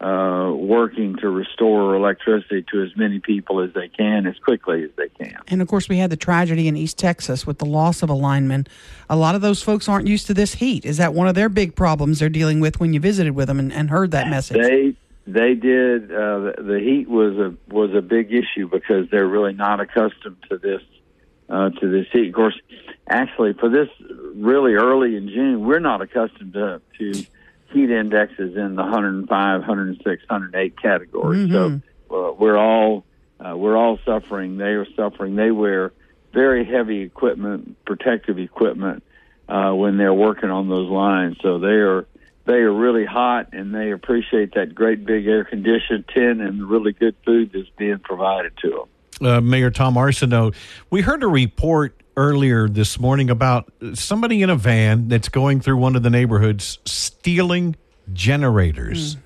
uh, 0.00 0.50
working 0.54 1.16
to 1.16 1.28
restore 1.28 1.94
electricity 1.94 2.64
to 2.72 2.82
as 2.82 2.96
many 2.96 3.20
people 3.20 3.60
as 3.60 3.72
they 3.74 3.88
can 3.88 4.26
as 4.26 4.38
quickly 4.38 4.82
as 4.84 4.90
they 4.96 5.08
can. 5.10 5.36
And 5.48 5.60
of 5.60 5.68
course, 5.68 5.88
we 5.88 5.98
had 5.98 6.08
the 6.08 6.16
tragedy 6.16 6.68
in 6.68 6.76
East 6.76 6.96
Texas 6.96 7.46
with 7.46 7.58
the 7.58 7.66
loss 7.66 8.02
of 8.02 8.08
a 8.08 8.14
lineman. 8.14 8.66
A 9.10 9.16
lot 9.16 9.34
of 9.34 9.42
those 9.42 9.62
folks 9.62 9.88
aren't 9.88 10.06
used 10.06 10.26
to 10.28 10.34
this 10.34 10.54
heat. 10.54 10.86
Is 10.86 10.96
that 10.96 11.12
one 11.12 11.28
of 11.28 11.34
their 11.34 11.50
big 11.50 11.76
problems 11.76 12.18
they're 12.18 12.30
dealing 12.30 12.60
with 12.60 12.80
when 12.80 12.94
you 12.94 13.00
visited 13.00 13.34
with 13.34 13.48
them 13.48 13.58
and, 13.58 13.72
and 13.72 13.90
heard 13.90 14.10
that 14.12 14.28
message? 14.28 14.56
They 14.56 14.96
they 15.26 15.54
did. 15.54 16.10
Uh, 16.10 16.52
the, 16.58 16.80
heat 16.82 17.08
was 17.08 17.36
a 17.36 17.54
was 17.72 17.94
a 17.94 18.00
big 18.00 18.32
issue 18.32 18.68
because 18.68 19.10
they're 19.10 19.28
really 19.28 19.52
not 19.52 19.80
accustomed 19.80 20.38
to 20.48 20.56
this 20.56 20.82
uh, 21.50 21.70
to 21.70 21.90
this 21.90 22.06
heat. 22.10 22.28
Of 22.28 22.34
course, 22.34 22.58
actually, 23.06 23.52
for 23.52 23.68
this 23.68 23.88
really 24.34 24.74
early 24.74 25.16
in 25.16 25.28
June, 25.28 25.66
we're 25.66 25.78
not 25.78 26.00
accustomed 26.00 26.54
to, 26.54 26.80
to 26.98 27.26
heat 27.70 27.90
indexes 27.90 28.56
in 28.56 28.74
the 28.74 28.82
105, 28.82 29.60
106, 29.60 30.22
108 30.28 30.80
category. 30.80 31.48
So 31.50 31.80
uh, 32.10 32.32
we're 32.32 32.58
all 32.58 33.04
uh, 33.38 33.56
we're 33.56 33.76
all 33.76 33.98
suffering. 34.04 34.58
They 34.58 34.74
are 34.74 34.86
suffering. 34.94 35.36
They 35.36 35.50
wear 35.50 35.92
very 36.32 36.64
heavy 36.64 37.00
equipment, 37.00 37.82
protective 37.84 38.38
equipment, 38.38 39.02
uh, 39.48 39.72
when 39.72 39.96
they're 39.96 40.14
working 40.14 40.50
on 40.50 40.68
those 40.68 40.88
lines. 40.90 41.36
So 41.42 41.58
they 41.58 41.68
are 41.68 42.06
they 42.46 42.54
are 42.54 42.72
really 42.72 43.04
hot, 43.04 43.52
and 43.52 43.74
they 43.74 43.92
appreciate 43.92 44.54
that 44.54 44.74
great 44.74 45.04
big 45.04 45.26
air 45.26 45.44
conditioned 45.44 46.08
tent 46.08 46.40
and 46.40 46.60
the 46.60 46.64
really 46.64 46.92
good 46.92 47.14
food 47.24 47.52
that's 47.52 47.68
being 47.76 47.98
provided 47.98 48.56
to 48.58 48.70
them. 49.20 49.28
uh, 49.28 49.40
Mayor 49.40 49.70
Tom 49.70 49.94
Arceneaux. 49.94 50.54
We 50.90 51.02
heard 51.02 51.22
a 51.22 51.28
report 51.28 51.99
earlier 52.16 52.68
this 52.68 52.98
morning 52.98 53.30
about 53.30 53.72
somebody 53.94 54.42
in 54.42 54.50
a 54.50 54.56
van 54.56 55.08
that's 55.08 55.28
going 55.28 55.60
through 55.60 55.76
one 55.76 55.96
of 55.96 56.02
the 56.02 56.10
neighborhoods 56.10 56.78
stealing 56.84 57.76
generators. 58.12 59.16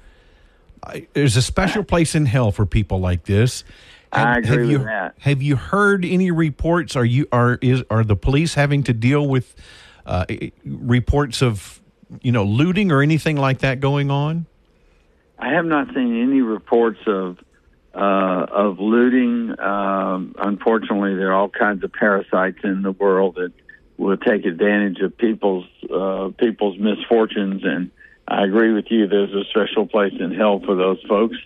I, 0.83 1.07
there's 1.13 1.37
a 1.37 1.43
special 1.43 1.85
place 1.93 2.15
in 2.15 2.27
hell 2.27 2.53
for 2.53 2.67
people 2.67 3.01
like 3.01 3.25
this. 3.25 3.65
I 4.13 4.39
agree 4.39 4.59
with 4.59 4.71
you, 4.71 4.79
that. 4.79 5.15
Have 5.21 5.43
you 5.43 5.57
heard 5.57 6.05
any 6.05 6.31
reports? 6.31 6.95
Are 6.95 7.05
you 7.05 7.27
are 7.33 7.59
is 7.61 7.83
are 7.91 8.05
the 8.05 8.17
police 8.17 8.55
having 8.55 8.85
to 8.85 8.93
deal 8.93 9.27
with 9.27 9.55
uh, 10.07 10.25
reports 10.65 11.43
of 11.43 11.81
you 12.23 12.31
know 12.31 12.45
looting 12.45 12.93
or 12.93 13.03
anything 13.03 13.37
like 13.37 13.59
that 13.61 13.81
going 13.81 14.11
on? 14.11 14.47
I 15.39 15.49
have 15.49 15.65
not 15.65 15.89
seen 15.89 16.23
any 16.23 16.41
reports 16.43 17.01
of 17.07 17.39
uh, 17.95 18.47
of 18.51 18.81
looting. 18.81 19.59
Um, 19.59 20.35
unfortunately, 20.39 21.15
there 21.15 21.31
are 21.31 21.35
all 21.35 21.49
kinds 21.49 21.85
of 21.85 21.93
parasites 21.93 22.59
in 22.65 22.83
the 22.83 22.93
world 22.93 23.37
that 23.37 23.53
will 23.97 24.17
take 24.17 24.45
advantage 24.45 24.99
of 25.01 25.17
people's 25.17 25.67
uh, 25.93 26.31
people's 26.37 26.79
misfortunes. 26.79 27.63
And 27.65 27.91
I 28.27 28.45
agree 28.45 28.73
with 28.73 28.87
you. 28.91 29.07
There's 29.07 29.33
a 29.33 29.45
special 29.51 29.87
place 29.87 30.15
in 30.19 30.35
hell 30.35 30.61
for 30.61 30.75
those 30.75 31.01
folks, 31.09 31.37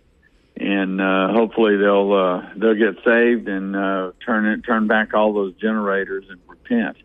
and 0.56 1.00
uh, 1.00 1.32
hopefully 1.32 1.76
they'll 1.76 2.12
uh, 2.12 2.50
they'll 2.56 2.74
get 2.74 3.04
saved 3.04 3.48
and 3.48 3.76
uh, 3.76 4.12
turn 4.24 4.46
it 4.46 4.62
turn 4.62 4.86
back 4.86 5.12
all 5.14 5.34
those 5.34 5.54
generators 5.54 6.24
and 6.30 6.40
repent. 6.46 6.96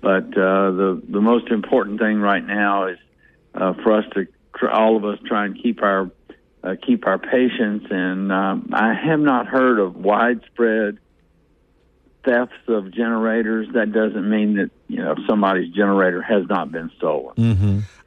But 0.00 0.28
uh, 0.28 0.70
the 0.70 1.02
the 1.08 1.20
most 1.20 1.48
important 1.48 2.00
thing 2.00 2.20
right 2.20 2.44
now 2.44 2.86
is 2.86 2.98
uh, 3.54 3.74
for 3.82 3.92
us 3.92 4.04
to 4.14 4.26
all 4.70 4.96
of 4.96 5.04
us 5.04 5.18
try 5.26 5.44
and 5.44 5.60
keep 5.60 5.82
our 5.82 6.10
uh, 6.66 6.74
keep 6.84 7.06
our 7.06 7.18
patience. 7.18 7.84
And 7.90 8.32
um, 8.32 8.70
I 8.72 8.94
have 8.94 9.20
not 9.20 9.46
heard 9.46 9.78
of 9.78 9.96
widespread 9.96 10.98
thefts 12.24 12.56
of 12.66 12.90
generators. 12.90 13.68
That 13.74 13.92
doesn't 13.92 14.28
mean 14.28 14.56
that 14.56 14.70
you 14.88 14.96
know 14.96 15.14
somebody's 15.28 15.72
generator 15.72 16.20
has 16.22 16.46
not 16.48 16.72
been 16.72 16.90
stolen. 16.96 17.34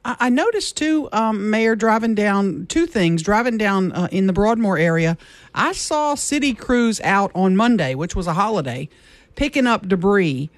I 0.04 0.16
I 0.20 0.30
noticed 0.30 0.76
too, 0.76 1.08
um, 1.14 1.50
Mayor, 1.50 1.76
driving 1.76 2.16
down 2.16 2.66
two 2.68 2.86
things. 2.86 3.22
Driving 3.24 3.58
down 3.58 3.94
uh, 3.94 4.10
in 4.12 4.28
the 4.28 4.34
Broadmoor 4.34 4.78
area, 4.78 5.18
I 5.56 5.72
saw 5.72 6.16
city 6.16 6.54
crews 6.54 7.00
out 7.02 7.32
on 7.34 7.56
Monday, 7.56 7.96
which 7.96 8.16
was 8.16 8.28
a 8.28 8.34
holiday, 8.34 8.90
picking 9.36 9.68
up 9.68 9.88
debris. 9.88 10.50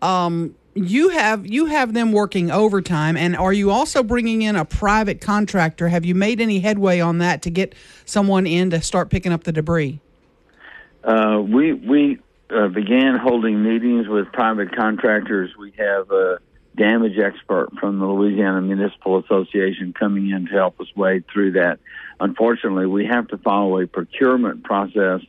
Um, 0.00 0.54
you 0.74 1.08
have 1.10 1.46
you 1.46 1.66
have 1.66 1.92
them 1.92 2.12
working 2.12 2.50
overtime, 2.50 3.16
and 3.16 3.36
are 3.36 3.52
you 3.52 3.70
also 3.70 4.02
bringing 4.02 4.42
in 4.42 4.56
a 4.56 4.64
private 4.64 5.20
contractor? 5.20 5.88
Have 5.88 6.04
you 6.04 6.14
made 6.14 6.40
any 6.40 6.60
headway 6.60 7.00
on 7.00 7.18
that 7.18 7.42
to 7.42 7.50
get 7.50 7.74
someone 8.04 8.46
in 8.46 8.70
to 8.70 8.80
start 8.80 9.10
picking 9.10 9.32
up 9.32 9.44
the 9.44 9.52
debris? 9.52 10.00
Uh, 11.02 11.40
we 11.40 11.72
we 11.72 12.18
uh, 12.50 12.68
began 12.68 13.16
holding 13.16 13.62
meetings 13.62 14.08
with 14.08 14.30
private 14.32 14.74
contractors. 14.74 15.56
We 15.58 15.72
have 15.78 16.10
a 16.10 16.38
damage 16.76 17.18
expert 17.18 17.70
from 17.80 17.98
the 17.98 18.06
Louisiana 18.06 18.62
Municipal 18.62 19.18
Association 19.18 19.92
coming 19.92 20.30
in 20.30 20.46
to 20.46 20.52
help 20.52 20.80
us 20.80 20.86
wade 20.94 21.24
through 21.32 21.52
that. 21.52 21.80
Unfortunately, 22.20 22.86
we 22.86 23.06
have 23.06 23.28
to 23.28 23.38
follow 23.38 23.80
a 23.80 23.86
procurement 23.86 24.64
process 24.64 25.20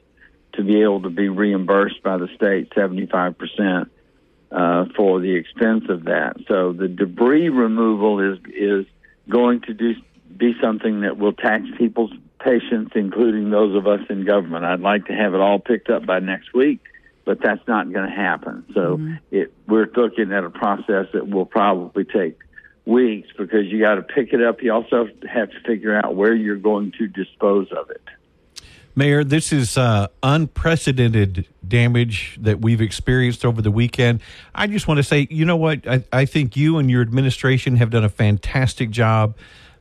to 0.54 0.64
be 0.64 0.82
able 0.82 1.02
to 1.02 1.10
be 1.10 1.30
reimbursed 1.30 2.04
by 2.04 2.18
the 2.18 2.28
state 2.36 2.72
seventy 2.76 3.06
five 3.06 3.38
percent 3.38 3.92
uh, 4.52 4.86
for 4.96 5.20
the 5.20 5.36
expense 5.36 5.86
of 5.90 6.06
that. 6.06 6.38
So 6.48 6.74
the 6.74 6.88
debris 6.88 7.50
removal 7.50 8.20
is 8.20 8.40
is 8.54 8.86
going 9.30 9.62
to 9.62 9.74
do 9.74 9.94
be 10.36 10.54
something 10.62 11.02
that 11.02 11.18
will 11.18 11.34
tax 11.34 11.66
people's 11.78 12.14
patience, 12.40 12.92
including 12.96 13.50
those 13.50 13.76
of 13.76 13.88
us 13.88 14.00
in 14.10 14.26
government. 14.26 14.66
I'd 14.66 14.80
like 14.80 15.06
to 15.08 15.14
have 15.14 15.34
it 15.34 15.42
all 15.42 15.60
picked 15.60 15.90
up 15.90 16.06
by 16.06 16.20
next 16.20 16.54
week, 16.54 16.80
but 17.26 17.40
that's 17.44 17.66
not 17.68 17.92
going 17.92 18.10
to 18.10 18.16
happen. 18.16 18.66
So 18.74 19.00
it, 19.32 19.54
we're 19.68 19.90
looking 19.96 20.32
at 20.32 20.44
a 20.44 20.50
process 20.50 21.08
that 21.14 21.28
will 21.28 21.46
probably 21.46 22.06
take 22.06 22.40
weeks 22.86 23.28
because 23.38 23.66
you 23.68 23.80
got 23.80 23.96
to 23.96 24.02
pick 24.02 24.34
it 24.34 24.42
up. 24.42 24.64
You 24.64 24.74
also 24.74 25.10
have 25.30 25.52
to 25.52 25.60
figure 25.66 25.96
out 25.96 26.16
where 26.16 26.34
you're 26.34 26.56
going 26.56 26.94
to 26.98 27.08
dispose 27.08 27.68
of 27.72 27.90
it. 27.90 28.02
Mayor, 28.96 29.24
this 29.24 29.54
is 29.54 29.78
uh, 29.78 30.08
unprecedented 30.24 31.48
damage 31.66 32.38
that 32.42 32.60
we've 32.60 32.82
experienced 32.82 33.46
over 33.46 33.62
the 33.62 33.72
weekend. 33.72 34.22
I 34.54 34.68
just 34.68 34.88
want 34.88 34.98
to 34.98 35.04
say, 35.04 35.28
you 35.30 35.46
know 35.46 35.56
what? 35.56 35.88
I, 35.88 36.04
I 36.12 36.26
think 36.26 36.58
you 36.58 36.78
and 36.78 36.90
your 36.90 37.02
administration 37.02 37.78
have 37.78 37.92
done 37.92 38.04
a 38.04 38.10
fantastic 38.10 38.90
job. 38.90 39.36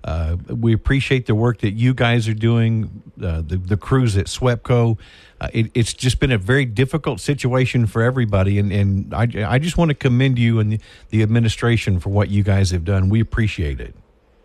Uh, 0.04 0.36
we 0.48 0.72
appreciate 0.72 1.26
the 1.26 1.34
work 1.34 1.58
that 1.58 1.72
you 1.72 1.92
guys 1.92 2.28
are 2.28 2.34
doing, 2.34 3.02
uh, 3.22 3.42
the, 3.44 3.56
the 3.56 3.76
crews 3.76 4.16
at 4.16 4.26
SWEPCO. 4.26 4.98
Uh, 5.40 5.48
it, 5.52 5.70
it's 5.74 5.92
just 5.92 6.20
been 6.20 6.32
a 6.32 6.38
very 6.38 6.64
difficult 6.64 7.20
situation 7.20 7.86
for 7.86 8.02
everybody, 8.02 8.58
and, 8.58 8.72
and 8.72 9.12
I, 9.12 9.28
I 9.46 9.58
just 9.58 9.76
want 9.76 9.88
to 9.90 9.94
commend 9.94 10.38
you 10.38 10.60
and 10.60 10.72
the, 10.72 10.80
the 11.10 11.22
administration 11.22 11.98
for 11.98 12.10
what 12.10 12.28
you 12.28 12.42
guys 12.42 12.70
have 12.70 12.84
done. 12.84 13.08
We 13.08 13.20
appreciate 13.20 13.80
it. 13.80 13.94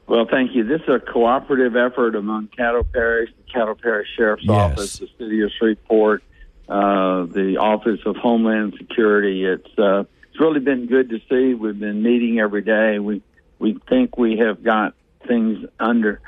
Well, 0.07 0.27
thank 0.29 0.53
you. 0.53 0.63
This 0.65 0.81
is 0.81 0.89
a 0.89 0.99
cooperative 0.99 1.75
effort 1.75 2.15
among 2.15 2.49
Caddo 2.49 2.85
Parish, 2.91 3.29
the 3.37 3.51
Caddo 3.53 3.79
Parish 3.79 4.07
Sheriff's 4.15 4.43
Yes. 4.43 4.51
Office, 4.51 4.99
the 4.99 5.07
City 5.17 5.41
of 5.41 5.51
Shreveport, 5.57 6.23
uh, 6.67 7.25
the 7.25 7.57
Office 7.59 8.01
of 8.05 8.17
Homeland 8.17 8.75
Security. 8.77 9.45
It's 9.45 9.79
uh, 9.79 10.03
it's 10.29 10.39
really 10.39 10.59
been 10.59 10.87
good 10.87 11.09
to 11.09 11.19
see. 11.29 11.53
We've 11.53 11.79
been 11.79 12.03
meeting 12.03 12.39
every 12.39 12.61
day. 12.63 12.99
We 12.99 13.21
we 13.59 13.79
think 13.87 14.17
we 14.17 14.37
have 14.37 14.63
got 14.63 14.93
things 15.27 15.65
under 15.79 16.21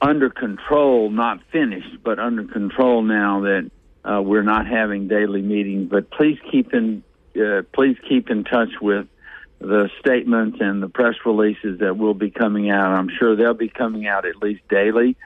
under 0.00 0.30
control, 0.30 1.10
not 1.10 1.40
finished, 1.50 2.02
but 2.04 2.18
under 2.18 2.44
control 2.44 3.02
now 3.02 3.40
that 3.40 3.70
uh, 4.04 4.20
we're 4.22 4.42
not 4.42 4.66
having 4.66 5.08
daily 5.08 5.42
meetings. 5.42 5.88
But 5.90 6.10
please 6.10 6.38
keep 6.50 6.74
in 6.74 7.02
uh, 7.40 7.62
please 7.72 7.96
keep 8.06 8.30
in 8.30 8.44
touch 8.44 8.70
with 8.82 9.06
the 9.60 9.90
statements 9.98 10.58
and 10.60 10.82
the 10.82 10.88
press 10.88 11.16
releases 11.24 11.80
that 11.80 11.96
will 11.96 12.14
be 12.14 12.30
coming 12.30 12.70
out. 12.70 12.92
I'm 12.92 13.08
sure 13.08 13.34
they'll 13.36 13.54
be 13.54 13.68
coming 13.68 14.06
out 14.06 14.24
at 14.24 14.36
least 14.36 14.66
daily. 14.68 15.16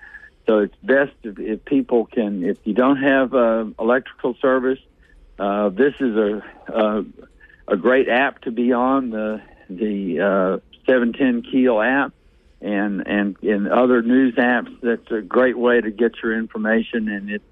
So 0.49 0.59
it's 0.59 0.75
best 0.83 1.13
if, 1.23 1.39
if 1.39 1.65
people 1.65 2.07
can, 2.07 2.43
if 2.45 2.59
you 2.65 2.75
don't 2.75 2.97
have 2.97 3.35
uh, 3.35 3.67
electrical 3.79 4.35
service, 4.41 4.81
uh, 5.39 5.69
this 5.71 5.95
is 6.01 6.17
a, 6.17 6.43
a 6.69 7.05
a 7.69 7.77
great 7.77 8.09
app 8.09 8.41
to 8.43 8.51
be 8.51 8.73
on 8.73 9.11
the 9.11 9.41
the 9.71 10.21
uh, 10.21 10.77
710 10.87 11.51
Keel 11.51 11.81
app 11.81 12.13
and 12.61 13.07
and 13.07 13.37
in 13.43 13.69
other 13.69 14.03
news 14.03 14.35
apps. 14.35 14.75
That's 14.81 15.11
a 15.11 15.21
great 15.21 15.57
way 15.57 15.81
to 15.81 15.91
get 15.91 16.15
your 16.23 16.37
information, 16.37 17.09
and 17.09 17.31
it's 17.31 17.45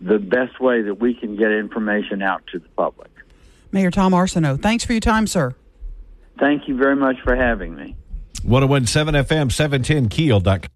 the 0.00 0.18
best 0.18 0.60
way 0.60 0.82
that 0.82 0.94
we 0.94 1.14
can 1.14 1.36
get 1.36 1.52
information 1.52 2.22
out 2.22 2.46
to 2.52 2.58
the 2.58 2.68
public. 2.70 3.10
Mayor 3.70 3.90
Tom 3.90 4.12
Arceneaux, 4.12 4.60
thanks 4.60 4.84
for 4.84 4.92
your 4.92 5.00
time, 5.00 5.26
sir. 5.26 5.54
Thank 6.38 6.68
you 6.68 6.76
very 6.76 6.96
much 6.96 7.16
for 7.24 7.36
having 7.36 7.74
me. 7.74 7.96
1017 8.42 9.24
FM, 9.24 9.52
710 9.52 10.08
Keel.com. 10.08 10.68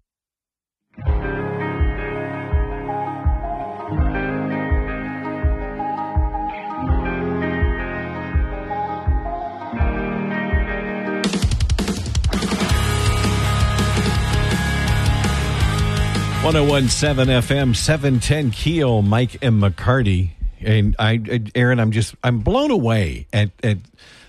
One 16.47 16.53
zero 16.53 16.65
one 16.65 16.87
seven 16.87 17.27
FM 17.27 17.71
oh 17.71 17.73
seven 17.73 18.21
ten 18.21 18.51
Keel 18.51 19.01
Mike 19.01 19.37
and 19.41 19.61
McCarty 19.61 20.29
and 20.61 20.95
I 20.97 21.19
Aaron 21.55 21.77
I'm 21.77 21.91
just 21.91 22.15
I'm 22.23 22.39
blown 22.39 22.71
away 22.71 23.27
at 23.33 23.51
at 23.63 23.79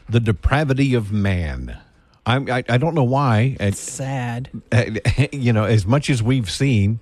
the 0.08 0.20
depravity 0.20 0.94
of 0.94 1.12
man. 1.12 1.78
I'm, 2.26 2.50
I, 2.50 2.62
I 2.68 2.76
don't 2.78 2.94
know 2.94 3.04
why. 3.04 3.56
It's, 3.58 3.80
Sad. 3.80 4.50
you 5.32 5.52
know, 5.52 5.64
as 5.64 5.86
much 5.86 6.10
as 6.10 6.22
we've 6.22 6.50
seen 6.50 7.00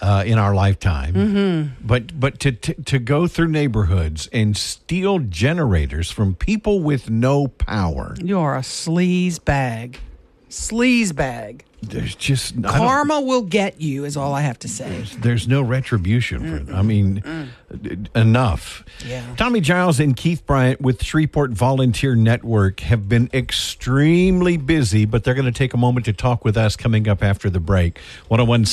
uh, 0.00 0.22
in 0.26 0.38
our 0.38 0.54
lifetime, 0.54 1.74
but 1.82 2.18
but 2.20 2.38
to, 2.40 2.52
to 2.52 2.74
to 2.74 2.98
go 2.98 3.26
through 3.26 3.48
neighborhoods 3.48 4.28
and 4.32 4.56
steal 4.56 5.18
generators 5.18 6.10
from 6.10 6.34
people 6.34 6.80
with 6.80 7.08
no 7.10 7.48
power, 7.48 8.14
You 8.22 8.38
are 8.38 8.56
a 8.56 8.60
sleaze 8.60 9.42
bag. 9.42 9.98
Sleaze 10.50 11.14
bag. 11.14 11.64
There's 11.90 12.14
just 12.14 12.62
Karma 12.62 13.20
will 13.20 13.42
get 13.42 13.80
you, 13.80 14.04
is 14.04 14.16
all 14.16 14.34
I 14.34 14.42
have 14.42 14.58
to 14.60 14.68
say. 14.68 15.04
there's 15.18 15.48
no 15.48 15.62
retribution 15.62 16.40
for 16.40 16.56
it. 16.56 16.74
I 16.74 16.82
mean, 16.82 17.22
enough. 18.14 18.84
Yeah. 19.06 19.24
Tommy 19.36 19.60
Giles 19.60 20.00
and 20.00 20.16
Keith 20.16 20.44
Bryant 20.46 20.80
with 20.80 21.02
Shreveport 21.02 21.52
Volunteer 21.52 22.14
Network 22.14 22.80
have 22.80 23.08
been 23.08 23.30
extremely 23.32 24.56
busy, 24.56 25.04
but 25.04 25.24
they're 25.24 25.34
going 25.34 25.46
to 25.46 25.52
take 25.52 25.74
a 25.74 25.78
moment 25.78 26.06
to 26.06 26.12
talk 26.12 26.44
with 26.44 26.56
us 26.56 26.76
coming 26.76 27.08
up 27.08 27.22
after 27.22 27.50
the 27.50 27.60
break. 27.60 27.98
101. 28.28 28.66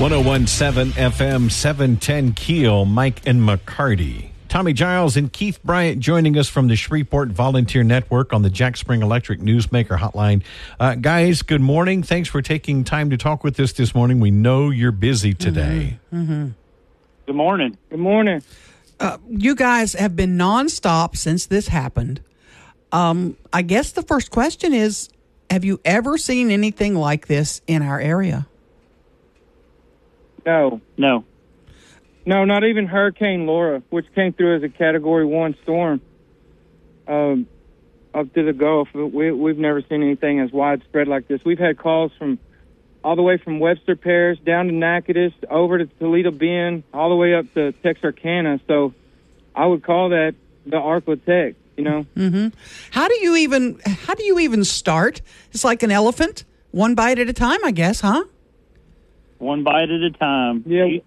One 0.00 0.12
zero 0.12 0.22
one 0.22 0.46
seven 0.46 0.92
FM 0.92 1.50
seven 1.50 1.98
ten 1.98 2.32
Keel 2.32 2.86
Mike 2.86 3.20
and 3.26 3.46
McCarty. 3.46 4.30
Tommy 4.48 4.72
Giles 4.72 5.14
and 5.14 5.30
Keith 5.30 5.62
Bryant 5.62 6.00
joining 6.00 6.38
us 6.38 6.48
from 6.48 6.68
the 6.68 6.74
Shreveport 6.74 7.28
Volunteer 7.28 7.82
Network 7.82 8.32
on 8.32 8.40
the 8.40 8.48
Jack 8.48 8.78
Spring 8.78 9.02
Electric 9.02 9.40
Newsmaker 9.40 9.98
Hotline. 9.98 10.42
Uh, 10.80 10.94
guys, 10.94 11.42
good 11.42 11.60
morning. 11.60 12.02
Thanks 12.02 12.30
for 12.30 12.40
taking 12.40 12.82
time 12.82 13.10
to 13.10 13.18
talk 13.18 13.44
with 13.44 13.60
us 13.60 13.72
this 13.72 13.94
morning. 13.94 14.20
We 14.20 14.30
know 14.30 14.70
you're 14.70 14.90
busy 14.90 15.34
today. 15.34 15.98
Good 16.10 16.54
morning. 17.28 17.76
Good 17.90 18.00
morning. 18.00 18.42
You 19.28 19.54
guys 19.54 19.92
have 19.92 20.16
been 20.16 20.38
nonstop 20.38 21.14
since 21.14 21.44
this 21.44 21.68
happened. 21.68 22.22
Um, 22.90 23.36
I 23.52 23.60
guess 23.60 23.92
the 23.92 24.02
first 24.02 24.30
question 24.30 24.72
is 24.72 25.10
Have 25.50 25.62
you 25.62 25.78
ever 25.84 26.16
seen 26.16 26.50
anything 26.50 26.94
like 26.94 27.26
this 27.26 27.60
in 27.66 27.82
our 27.82 28.00
area? 28.00 28.46
No, 30.50 30.80
no, 30.96 31.24
no, 32.26 32.44
not 32.44 32.64
even 32.64 32.86
Hurricane 32.86 33.46
Laura, 33.46 33.82
which 33.90 34.06
came 34.16 34.32
through 34.32 34.56
as 34.56 34.62
a 34.64 34.68
Category 34.68 35.24
One 35.24 35.54
storm 35.62 36.00
um, 37.06 37.46
up 38.12 38.32
to 38.34 38.42
the 38.44 38.52
Gulf. 38.52 38.88
We, 38.92 39.30
we've 39.30 39.58
never 39.58 39.80
seen 39.82 40.02
anything 40.02 40.40
as 40.40 40.50
widespread 40.50 41.06
like 41.06 41.28
this. 41.28 41.40
We've 41.44 41.58
had 41.58 41.78
calls 41.78 42.10
from 42.18 42.38
all 43.04 43.14
the 43.14 43.22
way 43.22 43.38
from 43.38 43.60
Webster 43.60 43.94
Parish 43.94 44.40
down 44.40 44.66
to 44.66 44.72
Natchitoches, 44.72 45.32
over 45.48 45.78
to 45.78 45.86
Toledo 45.86 46.32
Bend, 46.32 46.82
all 46.92 47.08
the 47.10 47.16
way 47.16 47.34
up 47.34 47.46
to 47.54 47.72
Texarkana. 47.84 48.60
So 48.66 48.92
I 49.54 49.66
would 49.66 49.84
call 49.84 50.08
that 50.10 50.34
the 50.66 50.78
ArkLaTex. 50.78 51.54
You 51.76 51.84
know, 51.84 52.06
How 52.90 53.08
do 53.08 53.14
you 53.20 53.36
even 53.36 53.80
how 53.86 54.14
do 54.14 54.24
you 54.24 54.38
even 54.40 54.64
start? 54.64 55.22
It's 55.52 55.64
like 55.64 55.82
an 55.82 55.90
elephant, 55.90 56.44
one 56.72 56.94
bite 56.94 57.18
at 57.18 57.28
a 57.28 57.32
time, 57.32 57.64
I 57.64 57.70
guess, 57.70 58.02
huh? 58.02 58.24
One 59.40 59.64
bite 59.64 59.90
at 59.90 60.02
a 60.02 60.10
time. 60.10 60.62
Yeah, 60.66 61.00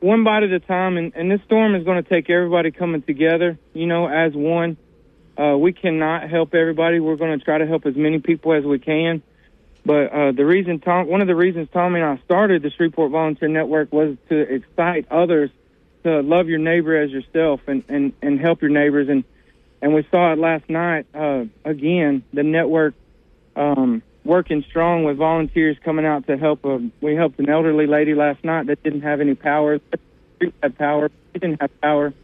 one 0.00 0.24
bite 0.24 0.42
at 0.42 0.50
a 0.50 0.60
time, 0.60 0.96
and, 0.96 1.12
and 1.14 1.30
this 1.30 1.40
storm 1.46 1.74
is 1.74 1.84
going 1.84 2.02
to 2.02 2.08
take 2.08 2.28
everybody 2.28 2.70
coming 2.70 3.02
together, 3.02 3.58
you 3.72 3.86
know, 3.86 4.06
as 4.06 4.32
one. 4.34 4.76
Uh, 5.36 5.56
we 5.56 5.72
cannot 5.72 6.28
help 6.28 6.54
everybody. 6.54 7.00
We're 7.00 7.16
going 7.16 7.38
to 7.38 7.44
try 7.44 7.58
to 7.58 7.66
help 7.66 7.86
as 7.86 7.96
many 7.96 8.18
people 8.18 8.52
as 8.52 8.64
we 8.64 8.78
can. 8.78 9.22
But 9.84 10.12
uh, 10.12 10.32
the 10.32 10.44
reason, 10.44 10.80
Tom, 10.80 11.08
one 11.08 11.22
of 11.22 11.26
the 11.26 11.34
reasons 11.34 11.68
Tommy 11.72 12.00
and 12.00 12.18
I 12.18 12.22
started 12.24 12.62
the 12.62 12.70
Shreveport 12.70 13.10
Volunteer 13.10 13.48
Network 13.48 13.92
was 13.92 14.16
to 14.28 14.38
excite 14.38 15.10
others 15.10 15.50
to 16.04 16.20
love 16.20 16.48
your 16.48 16.58
neighbor 16.58 17.00
as 17.00 17.10
yourself 17.10 17.60
and, 17.66 17.82
and, 17.88 18.12
and 18.22 18.38
help 18.38 18.60
your 18.60 18.70
neighbors. 18.70 19.08
And, 19.08 19.24
and 19.80 19.94
we 19.94 20.06
saw 20.10 20.32
it 20.32 20.38
last 20.38 20.68
night 20.68 21.06
uh, 21.14 21.44
again. 21.64 22.22
The 22.32 22.42
network 22.42 22.94
um, 23.56 24.02
working 24.24 24.64
strong 24.68 25.04
with 25.04 25.16
volunteers 25.16 25.76
coming 25.84 26.06
out 26.06 26.26
to 26.26 26.36
help. 26.36 26.64
A, 26.64 26.90
we 27.00 27.14
helped 27.14 27.38
an 27.38 27.48
elderly 27.48 27.86
lady 27.86 28.14
last 28.14 28.44
night 28.44 28.66
that 28.66 28.82
didn't 28.82 29.02
have 29.02 29.20
any 29.20 29.34
power. 29.34 29.78
The 29.78 29.98
tree 30.38 30.52
had 30.62 30.78
power. 30.78 31.10
She 31.32 31.38
didn't 31.40 31.60
have 31.60 31.80
power 31.80 32.14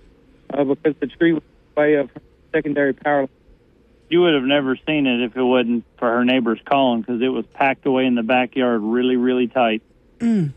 uh, 0.52 0.64
because 0.64 0.94
the 1.00 1.06
tree 1.06 1.32
was 1.32 1.42
way 1.76 1.94
of 1.94 2.10
secondary 2.52 2.92
power. 2.92 3.28
You 4.08 4.22
would 4.22 4.34
have 4.34 4.44
never 4.44 4.76
seen 4.86 5.06
it 5.06 5.20
if 5.22 5.36
it 5.36 5.42
wasn't 5.42 5.84
for 5.98 6.08
her 6.08 6.24
neighbors 6.24 6.58
calling 6.64 7.02
because 7.02 7.20
it 7.20 7.28
was 7.28 7.44
packed 7.52 7.84
away 7.84 8.06
in 8.06 8.14
the 8.14 8.22
backyard 8.22 8.80
really, 8.82 9.16
really 9.16 9.48
tight. 9.48 9.82
Can 10.18 10.54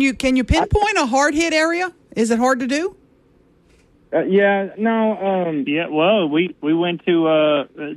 you 0.00 0.14
can 0.14 0.34
you 0.34 0.42
pinpoint 0.42 0.98
a 0.98 1.06
hard 1.06 1.34
hit 1.34 1.52
area? 1.52 1.92
Is 2.16 2.30
it 2.32 2.38
hard 2.38 2.58
to 2.60 2.66
do? 2.66 2.96
Uh, 4.12 4.22
yeah, 4.24 4.70
no. 4.76 5.16
Um, 5.16 5.64
Yeah, 5.66 5.88
well, 5.88 6.28
we 6.28 6.56
we 6.60 6.74
went 6.74 7.04
to 7.06 7.28
uh, 7.28 7.30
uh, 7.30 7.94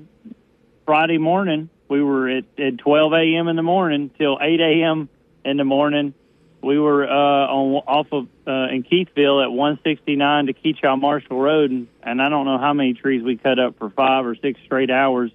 Friday 0.85 1.17
morning. 1.17 1.69
We 1.89 2.03
were 2.03 2.29
at, 2.29 2.45
at 2.57 2.77
12 2.77 3.13
a.m. 3.13 3.47
in 3.47 3.55
the 3.55 3.63
morning 3.63 4.11
till 4.17 4.37
8 4.39 4.59
a.m. 4.59 5.09
in 5.43 5.57
the 5.57 5.65
morning. 5.65 6.13
We 6.61 6.77
were 6.77 7.07
uh, 7.07 7.47
on 7.47 7.83
off 7.87 8.07
of 8.11 8.27
uh, 8.45 8.67
in 8.73 8.83
Keithville 8.83 9.41
at 9.41 9.51
169 9.51 10.47
to 10.47 10.53
Keatchie 10.53 10.99
Marshall 10.99 11.39
Road, 11.39 11.71
and, 11.71 11.87
and 12.03 12.21
I 12.21 12.29
don't 12.29 12.45
know 12.45 12.57
how 12.57 12.73
many 12.73 12.93
trees 12.93 13.23
we 13.23 13.37
cut 13.37 13.59
up 13.59 13.77
for 13.79 13.89
five 13.89 14.25
or 14.25 14.35
six 14.35 14.59
straight 14.65 14.91
hours 14.91 15.31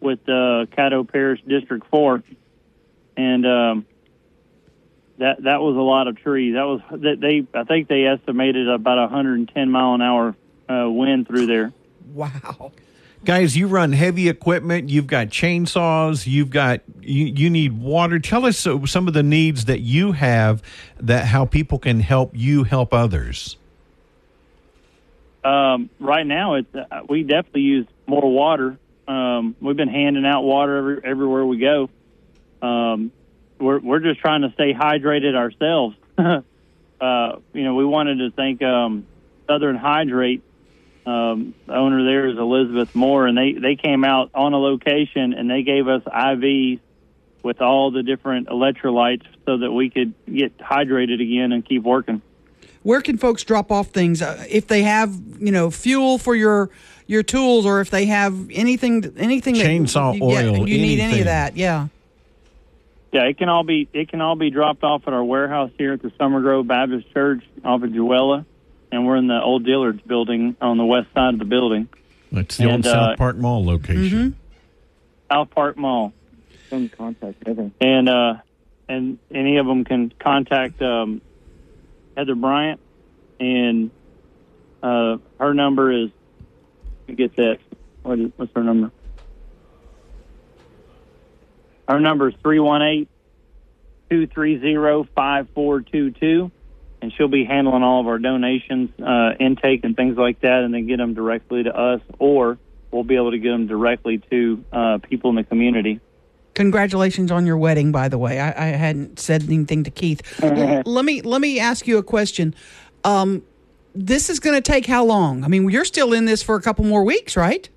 with 0.00 0.18
uh, 0.28 0.66
Caddo 0.76 1.10
Parish 1.10 1.40
District 1.46 1.86
Four, 1.90 2.24
and 3.16 3.46
um, 3.46 3.86
that 5.18 5.44
that 5.44 5.60
was 5.60 5.76
a 5.76 5.80
lot 5.80 6.08
of 6.08 6.16
trees. 6.16 6.54
That 6.54 6.64
was 6.64 6.80
that 6.90 7.20
they 7.20 7.46
I 7.58 7.64
think 7.64 7.88
they 7.88 8.04
estimated 8.04 8.68
about 8.68 8.98
110 8.98 9.70
mile 9.70 9.94
an 9.94 10.02
hour 10.02 10.34
uh, 10.68 10.90
wind 10.90 11.28
through 11.28 11.46
there. 11.46 11.72
Wow. 12.12 12.72
Guys, 13.24 13.56
you 13.56 13.68
run 13.68 13.92
heavy 13.92 14.28
equipment. 14.28 14.90
You've 14.90 15.06
got 15.06 15.28
chainsaws. 15.28 16.26
You've 16.26 16.50
got 16.50 16.82
you, 17.00 17.24
you 17.24 17.48
need 17.48 17.72
water. 17.72 18.18
Tell 18.18 18.44
us 18.44 18.66
uh, 18.66 18.84
some 18.84 19.08
of 19.08 19.14
the 19.14 19.22
needs 19.22 19.64
that 19.64 19.80
you 19.80 20.12
have 20.12 20.62
that 21.00 21.24
how 21.24 21.46
people 21.46 21.78
can 21.78 22.00
help 22.00 22.32
you 22.34 22.64
help 22.64 22.92
others. 22.92 23.56
Um, 25.42 25.88
right 25.98 26.26
now, 26.26 26.56
it's 26.56 26.74
uh, 26.74 27.00
we 27.08 27.22
definitely 27.22 27.62
use 27.62 27.86
more 28.06 28.30
water. 28.30 28.76
Um, 29.08 29.56
we've 29.58 29.76
been 29.76 29.88
handing 29.88 30.26
out 30.26 30.42
water 30.42 30.76
every, 30.76 31.00
everywhere 31.04 31.46
we 31.46 31.58
go. 31.58 31.88
Um, 32.60 33.10
we're 33.58 33.78
we're 33.78 34.00
just 34.00 34.20
trying 34.20 34.42
to 34.42 34.52
stay 34.52 34.74
hydrated 34.74 35.34
ourselves. 35.34 35.96
uh, 36.18 37.38
you 37.54 37.64
know, 37.64 37.74
we 37.74 37.86
wanted 37.86 38.18
to 38.18 38.30
thank 38.32 38.62
um, 38.62 39.06
Southern 39.46 39.76
Hydrate. 39.76 40.42
Um, 41.06 41.54
the 41.66 41.74
owner 41.74 42.04
there 42.04 42.28
is 42.28 42.38
Elizabeth 42.38 42.94
Moore, 42.94 43.26
and 43.26 43.36
they 43.36 43.52
they 43.52 43.76
came 43.76 44.04
out 44.04 44.30
on 44.34 44.54
a 44.54 44.58
location 44.58 45.34
and 45.34 45.50
they 45.50 45.62
gave 45.62 45.86
us 45.86 46.02
IVs 46.02 46.80
with 47.42 47.60
all 47.60 47.90
the 47.90 48.02
different 48.02 48.48
electrolytes 48.48 49.24
so 49.44 49.58
that 49.58 49.70
we 49.70 49.90
could 49.90 50.14
get 50.26 50.56
hydrated 50.56 51.20
again 51.20 51.52
and 51.52 51.64
keep 51.64 51.82
working. 51.82 52.22
Where 52.82 53.02
can 53.02 53.18
folks 53.18 53.44
drop 53.44 53.70
off 53.70 53.88
things 53.88 54.22
uh, 54.22 54.44
if 54.48 54.66
they 54.66 54.82
have 54.82 55.14
you 55.38 55.52
know 55.52 55.70
fuel 55.70 56.18
for 56.18 56.34
your 56.34 56.70
your 57.06 57.22
tools 57.22 57.66
or 57.66 57.80
if 57.80 57.90
they 57.90 58.06
have 58.06 58.50
anything 58.50 59.14
anything 59.18 59.54
that 59.54 59.66
Chainsaw 59.66 60.14
you, 60.14 60.30
yeah, 60.30 60.48
oil, 60.48 60.68
you 60.68 60.78
need 60.78 61.00
any 61.00 61.20
of 61.20 61.26
that? 61.26 61.56
Yeah. 61.56 61.88
Yeah, 63.12 63.26
it 63.26 63.38
can 63.38 63.48
all 63.48 63.62
be 63.62 63.88
it 63.92 64.08
can 64.08 64.20
all 64.20 64.36
be 64.36 64.50
dropped 64.50 64.82
off 64.82 65.02
at 65.06 65.12
our 65.12 65.22
warehouse 65.22 65.70
here 65.78 65.92
at 65.92 66.02
the 66.02 66.12
Summer 66.18 66.40
Grove 66.40 66.66
Baptist 66.66 67.12
Church 67.12 67.44
off 67.64 67.82
of 67.82 67.90
Jewella, 67.90 68.44
and 68.94 69.04
we're 69.04 69.16
in 69.16 69.26
the 69.26 69.42
old 69.42 69.64
Dillard's 69.64 70.00
building 70.02 70.56
on 70.60 70.78
the 70.78 70.84
west 70.84 71.08
side 71.14 71.34
of 71.34 71.40
the 71.40 71.44
building, 71.44 71.88
That's 72.30 72.56
the 72.56 72.66
old 72.66 72.74
And, 72.74 72.86
uh, 72.86 72.92
South 72.92 73.18
Park 73.18 73.36
Mall 73.36 73.64
location. 73.64 74.36
South 75.30 75.50
Park 75.50 75.76
Mall, 75.76 76.12
some 76.70 76.88
contact. 76.88 77.42
Evan. 77.46 77.74
and 77.80 78.08
uh, 78.08 78.34
and 78.88 79.18
any 79.32 79.56
of 79.56 79.66
them 79.66 79.84
can 79.84 80.12
contact 80.20 80.80
um, 80.80 81.20
Heather 82.16 82.36
Bryant, 82.36 82.78
and 83.40 83.90
uh, 84.82 85.16
her 85.40 85.54
number 85.54 85.90
is 85.90 86.10
let 87.00 87.08
me 87.08 87.14
get 87.16 87.36
that. 87.36 87.58
What 88.02 88.20
is 88.20 88.30
what's 88.36 88.52
her 88.54 88.62
number? 88.62 88.92
Her 91.88 91.98
number 91.98 92.28
is 92.28 92.34
318 92.42 93.08
230 94.10 95.08
5422. 95.14 96.50
And 97.04 97.12
she'll 97.12 97.28
be 97.28 97.44
handling 97.44 97.82
all 97.82 98.00
of 98.00 98.06
our 98.06 98.18
donations, 98.18 98.88
uh, 98.98 99.32
intake, 99.38 99.84
and 99.84 99.94
things 99.94 100.16
like 100.16 100.40
that, 100.40 100.62
and 100.62 100.72
then 100.72 100.86
get 100.86 100.96
them 100.96 101.12
directly 101.12 101.62
to 101.62 101.78
us, 101.78 102.00
or 102.18 102.56
we'll 102.90 103.04
be 103.04 103.16
able 103.16 103.32
to 103.32 103.36
get 103.36 103.50
them 103.50 103.66
directly 103.66 104.22
to 104.30 104.64
uh, 104.72 104.98
people 105.02 105.28
in 105.28 105.36
the 105.36 105.44
community. 105.44 106.00
Congratulations 106.54 107.30
on 107.30 107.44
your 107.44 107.58
wedding, 107.58 107.92
by 107.92 108.08
the 108.08 108.16
way. 108.16 108.40
I, 108.40 108.48
I 108.48 108.66
hadn't 108.68 109.18
said 109.18 109.42
anything 109.42 109.84
to 109.84 109.90
Keith. 109.90 110.22
Let 110.42 111.04
me 111.04 111.20
let 111.20 111.42
me 111.42 111.60
ask 111.60 111.86
you 111.86 111.98
a 111.98 112.02
question. 112.02 112.54
Um, 113.04 113.42
this 113.94 114.30
is 114.30 114.40
going 114.40 114.56
to 114.56 114.62
take 114.62 114.86
how 114.86 115.04
long? 115.04 115.44
I 115.44 115.48
mean, 115.48 115.68
you're 115.68 115.84
still 115.84 116.14
in 116.14 116.24
this 116.24 116.42
for 116.42 116.56
a 116.56 116.62
couple 116.62 116.86
more 116.86 117.04
weeks, 117.04 117.36
right? 117.36 117.68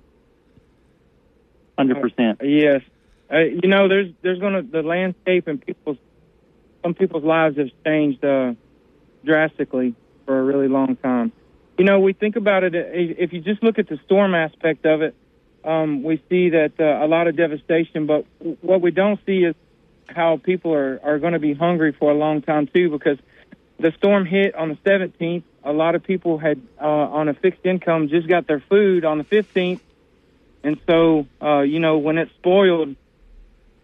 Hundred 1.76 2.00
percent. 2.00 2.40
Yes. 2.42 2.80
uh, 3.30 3.40
you 3.40 3.68
know, 3.68 3.88
there's 3.88 4.10
there's 4.22 4.38
gonna 4.38 4.62
the 4.62 4.82
landscape 4.82 5.48
and 5.48 5.60
people's 5.60 5.98
some 6.82 6.94
people's 6.94 7.24
lives 7.24 7.58
have 7.58 7.68
changed 7.84 8.24
uh, 8.24 8.54
drastically 9.28 9.94
for 10.24 10.40
a 10.40 10.42
really 10.42 10.68
long 10.68 10.96
time. 10.96 11.30
You 11.78 11.84
know, 11.84 12.00
we 12.00 12.12
think 12.12 12.34
about 12.34 12.64
it. 12.64 12.74
If 12.74 13.32
you 13.32 13.40
just 13.40 13.62
look 13.62 13.78
at 13.78 13.88
the 13.88 14.00
storm 14.06 14.34
aspect 14.34 14.84
of 14.84 15.02
it, 15.02 15.14
um, 15.64 16.02
we 16.02 16.22
see 16.28 16.50
that 16.50 16.72
uh, 16.80 17.04
a 17.04 17.06
lot 17.06 17.28
of 17.28 17.36
devastation. 17.36 18.06
But 18.06 18.26
what 18.62 18.80
we 18.80 18.90
don't 18.90 19.20
see 19.26 19.44
is 19.44 19.54
how 20.08 20.38
people 20.42 20.74
are 20.74 20.98
are 21.04 21.18
going 21.18 21.34
to 21.34 21.38
be 21.38 21.54
hungry 21.54 21.92
for 21.92 22.10
a 22.10 22.14
long 22.14 22.42
time 22.42 22.66
too, 22.66 22.90
because 22.90 23.18
the 23.78 23.92
storm 23.98 24.24
hit 24.26 24.54
on 24.54 24.70
the 24.70 24.76
17th. 24.90 25.44
A 25.62 25.72
lot 25.72 25.94
of 25.94 26.02
people 26.02 26.38
had 26.38 26.60
uh, 26.80 26.86
on 26.86 27.28
a 27.28 27.34
fixed 27.34 27.64
income 27.64 28.08
just 28.08 28.26
got 28.26 28.46
their 28.46 28.62
food 28.70 29.04
on 29.04 29.18
the 29.18 29.24
15th, 29.24 29.80
and 30.64 30.80
so 30.88 31.26
uh, 31.42 31.60
you 31.60 31.78
know 31.78 31.98
when 31.98 32.16
it's 32.18 32.32
spoiled, 32.38 32.96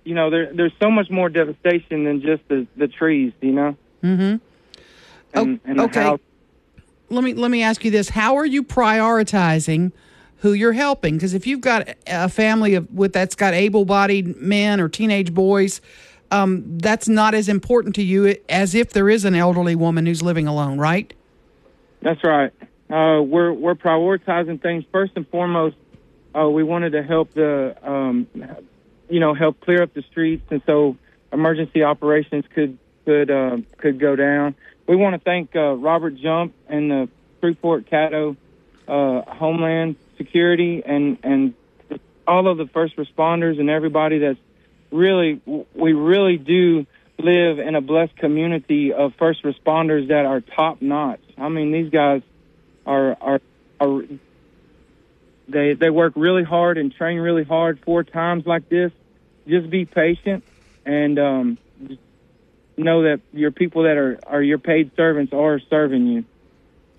you 0.05 0.15
know 0.15 0.31
there 0.31 0.53
there's 0.55 0.73
so 0.83 0.91
much 0.91 1.11
more 1.11 1.29
devastation 1.29 2.05
than 2.05 2.23
just 2.23 2.43
the 2.49 2.67
the 2.77 2.89
trees, 2.89 3.33
you 3.41 3.53
know. 3.53 3.77
Mm-hmm. 4.03 4.37
And, 5.35 5.61
and 5.65 5.79
the 5.79 5.85
okay. 5.85 6.17
Let 7.11 7.25
me 7.25 7.35
let 7.35 7.51
me 7.51 7.63
ask 7.63 7.85
you 7.85 7.91
this: 7.91 8.11
How 8.11 8.37
are 8.37 8.47
you 8.47 8.63
prioritizing 8.63 9.93
who 10.39 10.53
you're 10.53 10.73
helping? 10.73 11.15
Because 11.15 11.35
if 11.35 11.47
you've 11.47 11.61
got 11.61 11.89
a 12.07 12.29
family 12.29 12.75
of 12.75 12.91
with 12.93 13.13
that's 13.13 13.35
got 13.35 13.55
able-bodied 13.55 14.37
men 14.37 14.81
or 14.81 14.89
teenage 14.89 15.33
boys, 15.33 15.81
um, 16.31 16.79
that's 16.79 17.09
not 17.09 17.35
as 17.35 17.49
important 17.49 17.95
to 17.97 18.03
you 18.03 18.37
as 18.49 18.75
if 18.75 18.93
there 18.93 19.09
is 19.09 19.25
an 19.25 19.35
elderly 19.35 19.75
woman 19.75 20.07
who's 20.07 20.23
living 20.23 20.47
alone, 20.47 20.79
right? 20.79 21.13
That's 22.01 22.23
right. 22.25 22.53
Uh, 22.91 23.23
we're 23.23 23.53
we're 23.53 23.75
prioritizing 23.75 24.61
things 24.61 24.85
first 24.93 25.13
and 25.17 25.27
foremost. 25.29 25.77
Uh, 26.37 26.49
we 26.49 26.63
wanted 26.63 26.91
to 26.91 27.03
help 27.03 27.33
the, 27.33 27.77
um, 27.83 28.27
you 29.09 29.21
know, 29.21 29.35
help 29.35 29.61
clear 29.61 29.83
up 29.83 29.95
the 29.95 30.03
streets, 30.11 30.45
and 30.51 30.61
so 30.67 30.97
emergency 31.33 31.83
operations 31.83 32.45
could 32.55 32.77
could 33.05 33.31
uh, 33.31 33.59
could 33.79 33.99
go 33.99 34.17
down. 34.17 34.55
We 34.87 34.97
want 34.97 35.15
to 35.15 35.21
thank 35.21 35.55
uh, 35.57 35.75
Robert 35.75 36.17
Jump 36.17 36.55
and 36.69 36.91
the 36.91 37.09
Shreveport 37.41 37.91
Caddo 37.91 38.37
uh, 38.89 39.23
Homeland 39.23 39.97
Security 40.17 40.83
and 40.85 41.19
and 41.23 41.55
all 42.27 42.49
of 42.49 42.59
the 42.59 42.67
first 42.67 42.97
responders 42.97 43.61
and 43.61 43.69
everybody 43.69 44.19
that's 44.19 44.39
really 44.91 45.41
we 45.75 45.93
really 45.93 46.37
do 46.37 46.87
live 47.19 47.59
in 47.59 47.75
a 47.75 47.81
blessed 47.81 48.17
community 48.17 48.93
of 48.93 49.15
first 49.15 49.43
responders 49.45 50.09
that 50.09 50.27
are 50.27 50.41
top 50.41 50.83
notch. 50.83 51.21
I 51.39 51.49
mean, 51.49 51.73
these 51.73 51.91
guys 51.91 52.23
are 52.87 53.17
are 53.21 53.41
are 53.81 54.03
they 55.49 55.75
they 55.75 55.91
work 55.91 56.15
really 56.17 56.45
hard 56.45 56.79
and 56.79 56.95
train 56.95 57.19
really 57.19 57.45
hard 57.45 57.81
four 57.85 58.05
times 58.05 58.47
like 58.47 58.69
this. 58.69 58.93
Just 59.47 59.69
be 59.69 59.85
patient 59.85 60.45
and 60.87 61.19
um, 61.19 61.59
know 62.77 63.03
that 63.03 63.21
your 63.33 63.51
people 63.51 63.85
that 63.85 63.97
are 63.97 64.19
are 64.27 64.43
your 64.43 64.59
paid 64.59 64.91
servants 64.97 65.33
are 65.33 65.61
serving 65.71 66.07
you. 66.07 66.25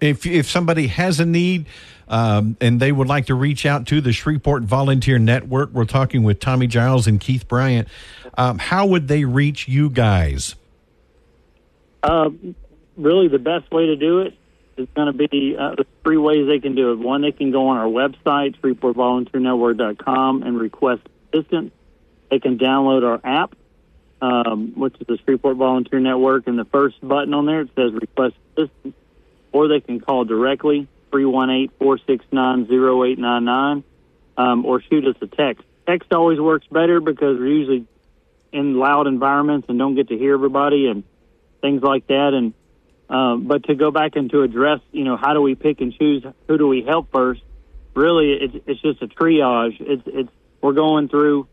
If 0.02 0.26
if 0.26 0.50
somebody 0.50 0.88
has 0.88 1.20
a 1.20 1.26
need 1.26 1.66
um, 2.08 2.58
and 2.62 2.80
they 2.80 2.92
would 2.92 3.08
like 3.08 3.28
to 3.28 3.36
reach 3.36 3.66
out 3.66 3.88
to 3.88 4.02
the 4.02 4.14
Shreveport 4.14 4.64
Volunteer 4.64 5.18
Network, 5.18 5.72
we're 5.72 5.86
talking 5.86 6.24
with 6.24 6.40
Tommy 6.40 6.68
Giles 6.68 7.08
and 7.08 7.20
Keith 7.20 7.48
Bryant. 7.48 7.88
Um, 8.38 8.60
how 8.60 8.86
would 8.86 9.08
they 9.08 9.26
reach 9.26 9.68
you 9.68 9.90
guys? 9.90 10.56
Uh, 12.04 12.30
really, 12.98 13.28
the 13.28 13.40
best 13.40 13.72
way 13.72 13.88
to 13.88 13.96
do 13.96 14.20
it 14.20 14.34
is 14.78 14.88
going 14.96 15.08
to 15.08 15.28
be 15.28 15.56
uh, 15.58 15.76
the 15.76 15.86
three 16.04 16.18
ways 16.18 16.48
they 16.48 16.60
can 16.60 16.76
do 16.76 16.92
it. 16.92 17.00
One, 17.00 17.22
they 17.22 17.32
can 17.32 17.52
go 17.52 17.70
on 17.70 17.78
our 17.78 17.88
website, 17.88 18.60
ShreveportVolunteerNetwork.com, 18.60 20.44
and 20.44 20.60
request 20.60 21.02
assistance. 21.34 21.72
They 22.30 22.40
can 22.40 22.58
download 22.58 23.04
our 23.04 23.22
app, 23.24 23.56
um, 24.26 24.74
which 24.76 24.96
is 25.00 25.06
the 25.08 25.18
Shreveport 25.24 25.56
Volunteer 25.58 26.00
Network, 26.00 26.48
and 26.48 26.58
the 26.58 26.66
first 26.66 27.00
button 27.02 27.36
on 27.36 27.46
there 27.46 27.62
it 27.62 27.70
says 27.76 27.94
Request 27.94 28.34
Assistance. 28.58 28.96
Or 29.52 29.68
they 29.68 29.82
can 29.82 30.00
call 30.00 30.26
directly, 30.26 30.88
318-469-0899, 31.12 33.84
um, 34.38 34.66
or 34.66 34.82
shoot 34.82 35.06
us 35.06 35.16
a 35.22 35.28
text. 35.28 35.64
Text 35.88 36.12
always 36.12 36.40
works 36.40 36.66
better 36.72 37.00
because 37.00 37.38
we're 37.38 37.46
usually 37.48 37.86
in 38.52 38.80
loud 38.80 39.06
environments 39.08 39.70
and 39.70 39.78
don't 39.78 39.94
get 39.96 40.08
to 40.10 40.18
hear 40.18 40.34
everybody 40.34 40.88
and 40.88 41.04
things 41.62 41.84
like 41.84 42.08
that. 42.08 42.34
And 42.34 42.54
um, 43.08 43.46
but 43.48 43.66
to 43.66 43.76
go 43.76 43.92
back 43.92 44.16
and 44.16 44.32
to 44.32 44.42
address, 44.42 44.80
you 44.92 45.04
know, 45.04 45.16
how 45.16 45.34
do 45.34 45.42
we 45.42 45.54
pick 45.56 45.80
and 45.80 45.94
choose 45.94 46.26
who 46.48 46.58
do 46.58 46.68
we 46.68 46.82
help 46.82 47.12
first? 47.12 47.44
Really, 47.94 48.34
it's 48.34 48.56
it's 48.66 48.82
just 48.82 49.04
a 49.04 49.08
triage. 49.08 49.80
It's 49.80 50.02
it's 50.08 50.32
we're 50.62 50.74
going 50.74 51.10
through. 51.10 51.48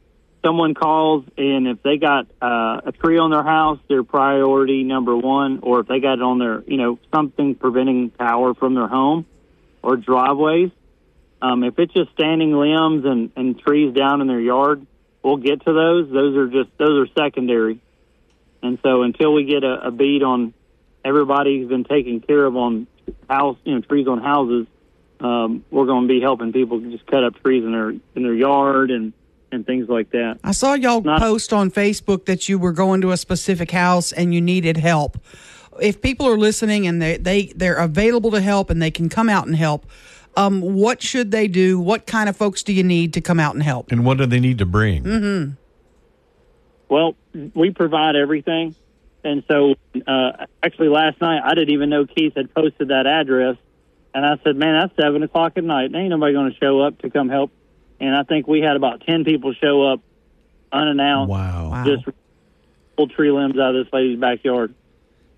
Someone 0.44 0.74
calls, 0.74 1.24
and 1.38 1.68
if 1.68 1.82
they 1.82 1.98
got 1.98 2.26
uh, 2.40 2.80
a 2.86 2.92
tree 2.92 3.18
on 3.18 3.30
their 3.30 3.44
house, 3.44 3.78
their 3.88 4.02
priority 4.02 4.82
number 4.82 5.16
one. 5.16 5.60
Or 5.62 5.80
if 5.80 5.86
they 5.86 6.00
got 6.00 6.14
it 6.14 6.22
on 6.22 6.38
their, 6.38 6.62
you 6.66 6.76
know, 6.76 6.98
something 7.14 7.54
preventing 7.54 8.10
power 8.10 8.54
from 8.54 8.74
their 8.74 8.88
home 8.88 9.26
or 9.82 9.96
driveways. 9.96 10.70
Um, 11.40 11.64
if 11.64 11.78
it's 11.78 11.92
just 11.92 12.12
standing 12.12 12.52
limbs 12.52 13.04
and, 13.04 13.30
and 13.36 13.58
trees 13.58 13.94
down 13.94 14.20
in 14.20 14.28
their 14.28 14.40
yard, 14.40 14.86
we'll 15.22 15.38
get 15.38 15.64
to 15.64 15.72
those. 15.72 16.10
Those 16.12 16.36
are 16.36 16.48
just 16.48 16.76
those 16.78 17.08
are 17.08 17.12
secondary. 17.18 17.80
And 18.62 18.78
so 18.82 19.02
until 19.02 19.32
we 19.32 19.44
get 19.44 19.64
a, 19.64 19.88
a 19.88 19.90
beat 19.90 20.22
on 20.22 20.54
everybody 21.04 21.58
who's 21.58 21.68
been 21.68 21.84
taken 21.84 22.20
care 22.20 22.44
of 22.44 22.56
on 22.56 22.86
house, 23.28 23.58
you 23.64 23.74
know, 23.74 23.80
trees 23.80 24.06
on 24.06 24.22
houses, 24.22 24.66
um, 25.18 25.64
we're 25.70 25.86
going 25.86 26.06
to 26.06 26.08
be 26.08 26.20
helping 26.20 26.52
people 26.52 26.80
just 26.80 27.06
cut 27.06 27.24
up 27.24 27.42
trees 27.42 27.64
in 27.64 27.72
their 27.72 27.90
in 27.90 28.22
their 28.22 28.34
yard 28.34 28.90
and 28.90 29.12
and 29.52 29.66
things 29.66 29.88
like 29.88 30.10
that. 30.10 30.38
I 30.42 30.52
saw 30.52 30.74
y'all 30.74 31.02
Not- 31.02 31.20
post 31.20 31.52
on 31.52 31.70
Facebook 31.70 32.24
that 32.26 32.48
you 32.48 32.58
were 32.58 32.72
going 32.72 33.00
to 33.02 33.12
a 33.12 33.16
specific 33.16 33.70
house 33.70 34.12
and 34.12 34.34
you 34.34 34.40
needed 34.40 34.76
help. 34.78 35.18
If 35.80 36.02
people 36.02 36.26
are 36.28 36.36
listening 36.36 36.86
and 36.86 37.00
they, 37.00 37.16
they 37.16 37.46
they're 37.56 37.76
available 37.76 38.30
to 38.32 38.40
help 38.40 38.68
and 38.70 38.80
they 38.82 38.90
can 38.90 39.08
come 39.08 39.28
out 39.28 39.46
and 39.46 39.56
help, 39.56 39.86
um, 40.36 40.60
what 40.60 41.02
should 41.02 41.30
they 41.30 41.48
do? 41.48 41.78
What 41.78 42.06
kind 42.06 42.28
of 42.28 42.36
folks 42.36 42.62
do 42.62 42.72
you 42.72 42.82
need 42.82 43.12
to 43.14 43.20
come 43.20 43.38
out 43.40 43.54
and 43.54 43.62
help? 43.62 43.92
And 43.92 44.04
what 44.04 44.18
do 44.18 44.26
they 44.26 44.40
need 44.40 44.58
to 44.58 44.66
bring? 44.66 45.04
Mm-hmm. 45.04 45.52
Well, 46.88 47.14
we 47.54 47.70
provide 47.70 48.16
everything. 48.16 48.74
And 49.24 49.44
so, 49.48 49.76
uh, 50.06 50.46
actually, 50.62 50.88
last 50.88 51.20
night 51.20 51.40
I 51.44 51.54
didn't 51.54 51.70
even 51.70 51.90
know 51.90 52.06
Keith 52.06 52.34
had 52.36 52.52
posted 52.52 52.88
that 52.88 53.06
address, 53.06 53.56
and 54.12 54.26
I 54.26 54.36
said, 54.42 54.56
"Man, 54.56 54.80
that's 54.80 54.96
seven 55.00 55.22
o'clock 55.22 55.52
at 55.56 55.62
night. 55.64 55.94
Ain't 55.94 56.10
nobody 56.10 56.32
going 56.32 56.50
to 56.52 56.58
show 56.58 56.80
up 56.80 56.98
to 57.02 57.10
come 57.10 57.28
help." 57.28 57.52
And 58.02 58.14
I 58.14 58.24
think 58.24 58.46
we 58.46 58.60
had 58.60 58.76
about 58.76 59.00
ten 59.06 59.24
people 59.24 59.54
show 59.54 59.84
up 59.84 60.00
unannounced. 60.72 61.30
Wow! 61.30 61.84
Just 61.86 62.04
pull 62.96 63.08
tree 63.08 63.30
limbs 63.30 63.56
out 63.58 63.74
of 63.74 63.84
this 63.84 63.92
lady's 63.92 64.18
backyard. 64.18 64.74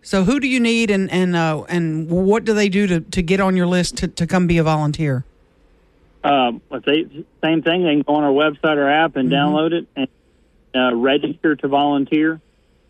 So 0.03 0.25
who 0.25 0.41
do 0.41 0.49
you 0.49 0.61
need 0.61 0.91
and 0.91 1.11
and 1.11 1.37
uh, 1.37 1.63
and 1.69 2.11
what 2.11 2.45
do 2.45 2.55
they 2.55 2.69
do 2.69 2.87
to, 2.87 3.01
to 3.01 3.23
get 3.23 3.41
on 3.41 3.57
your 3.57 3.67
list 3.67 3.99
to, 3.99 4.09
to 4.09 4.27
come 4.27 4.47
be 4.47 4.59
a 4.59 4.63
volunteer? 4.63 5.25
Um, 6.25 6.63
they 6.71 7.07
same 7.43 7.63
thing, 7.63 7.85
they 7.85 7.93
can 7.93 8.01
go 8.01 8.15
on 8.15 8.25
our 8.25 8.33
website 8.33 8.77
or 8.77 8.89
app 8.89 9.17
and 9.17 9.31
download 9.31 9.73
it 9.73 9.87
and 9.95 10.09
uh, 10.75 10.95
register 10.95 11.55
to 11.57 11.69
volunteer. 11.69 12.41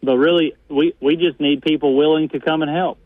But 0.05 0.19
really, 0.19 0.55
we 0.69 0.95
we 1.01 1.17
just 1.17 1.41
need 1.41 1.63
people 1.63 1.97
willing 1.97 2.29
to 2.29 2.39
come 2.39 2.63
and 2.63 2.71
help. 2.71 2.99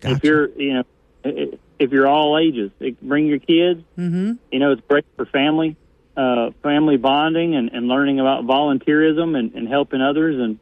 If 0.00 0.22
you're, 0.22 0.48
you 0.50 0.74
know, 0.74 0.84
if 1.24 1.90
you're 1.90 2.06
all 2.06 2.38
ages, 2.38 2.70
bring 3.02 3.26
your 3.26 3.40
kids. 3.40 3.82
Mm-hmm. 3.98 4.34
You 4.52 4.58
know, 4.58 4.72
it's 4.72 4.82
great 4.86 5.04
for 5.16 5.26
family, 5.26 5.76
uh, 6.18 6.50
family 6.62 6.96
bonding 6.96 7.54
and, 7.54 7.70
and 7.72 7.86
learning 7.86 8.18
about 8.18 8.44
volunteerism 8.44 9.38
and, 9.38 9.54
and 9.54 9.68
helping 9.68 10.00
others. 10.00 10.36
And 10.40 10.58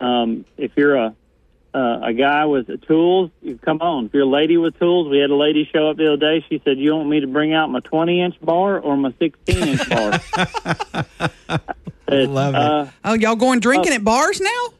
um, 0.00 0.44
if 0.56 0.72
you're 0.76 0.96
a 0.96 1.14
uh, 1.74 2.00
a 2.02 2.12
guy 2.14 2.46
with 2.46 2.66
tools, 2.86 3.30
you 3.42 3.58
come 3.58 3.80
on. 3.82 4.06
If 4.06 4.14
you're 4.14 4.22
a 4.22 4.26
lady 4.26 4.56
with 4.56 4.78
tools, 4.78 5.08
we 5.10 5.18
had 5.18 5.30
a 5.30 5.36
lady 5.36 5.68
show 5.70 5.90
up 5.90 5.98
the 5.98 6.06
other 6.06 6.16
day. 6.16 6.44
She 6.48 6.60
said, 6.64 6.78
"You 6.78 6.96
want 6.96 7.08
me 7.08 7.20
to 7.20 7.26
bring 7.26 7.52
out 7.52 7.70
my 7.70 7.80
20 7.80 8.20
inch 8.22 8.40
bar 8.40 8.80
or 8.80 8.96
my 8.96 9.14
16 9.18 9.68
inch 9.68 9.88
bar?" 9.88 10.20
I 12.10 12.14
Love 12.24 12.54
it. 12.54 12.60
Uh, 12.60 12.86
Oh, 13.04 13.14
y'all 13.14 13.36
going 13.36 13.60
drinking 13.60 13.92
at 13.92 14.02
bars 14.02 14.40
now? 14.40 14.72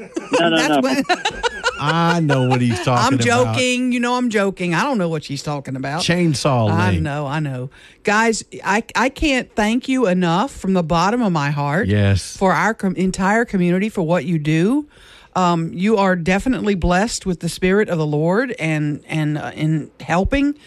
No, 0.00 0.48
no, 0.48 0.56
That's 0.56 0.68
no. 0.68 0.80
what- 0.80 1.50
I 1.82 2.20
know 2.20 2.46
what 2.48 2.60
he's 2.60 2.74
talking 2.82 2.92
about. 2.92 3.06
I'm 3.06 3.14
about. 3.14 3.54
joking. 3.56 3.92
You 3.92 4.00
know, 4.00 4.16
I'm 4.16 4.28
joking. 4.28 4.74
I 4.74 4.82
don't 4.82 4.98
know 4.98 5.08
what 5.08 5.24
she's 5.24 5.42
talking 5.42 5.76
about. 5.76 6.02
Chainsaw 6.02 6.70
I 6.70 6.90
link. 6.90 7.02
know, 7.02 7.26
I 7.26 7.40
know. 7.40 7.70
Guys, 8.02 8.44
I, 8.64 8.82
I 8.94 9.08
can't 9.08 9.50
thank 9.54 9.88
you 9.88 10.06
enough 10.06 10.50
from 10.54 10.74
the 10.74 10.82
bottom 10.82 11.22
of 11.22 11.32
my 11.32 11.50
heart. 11.50 11.88
Yes. 11.88 12.36
For 12.36 12.52
our 12.52 12.74
com- 12.74 12.96
entire 12.96 13.44
community 13.46 13.88
for 13.88 14.02
what 14.02 14.24
you 14.26 14.38
do. 14.38 14.88
Um, 15.36 15.72
you 15.72 15.96
are 15.96 16.16
definitely 16.16 16.74
blessed 16.74 17.24
with 17.24 17.40
the 17.40 17.48
spirit 17.48 17.88
of 17.88 17.96
the 17.98 18.06
Lord 18.06 18.50
and 18.58 19.02
and 19.06 19.38
uh, 19.38 19.52
in 19.54 19.90
helping 20.00 20.58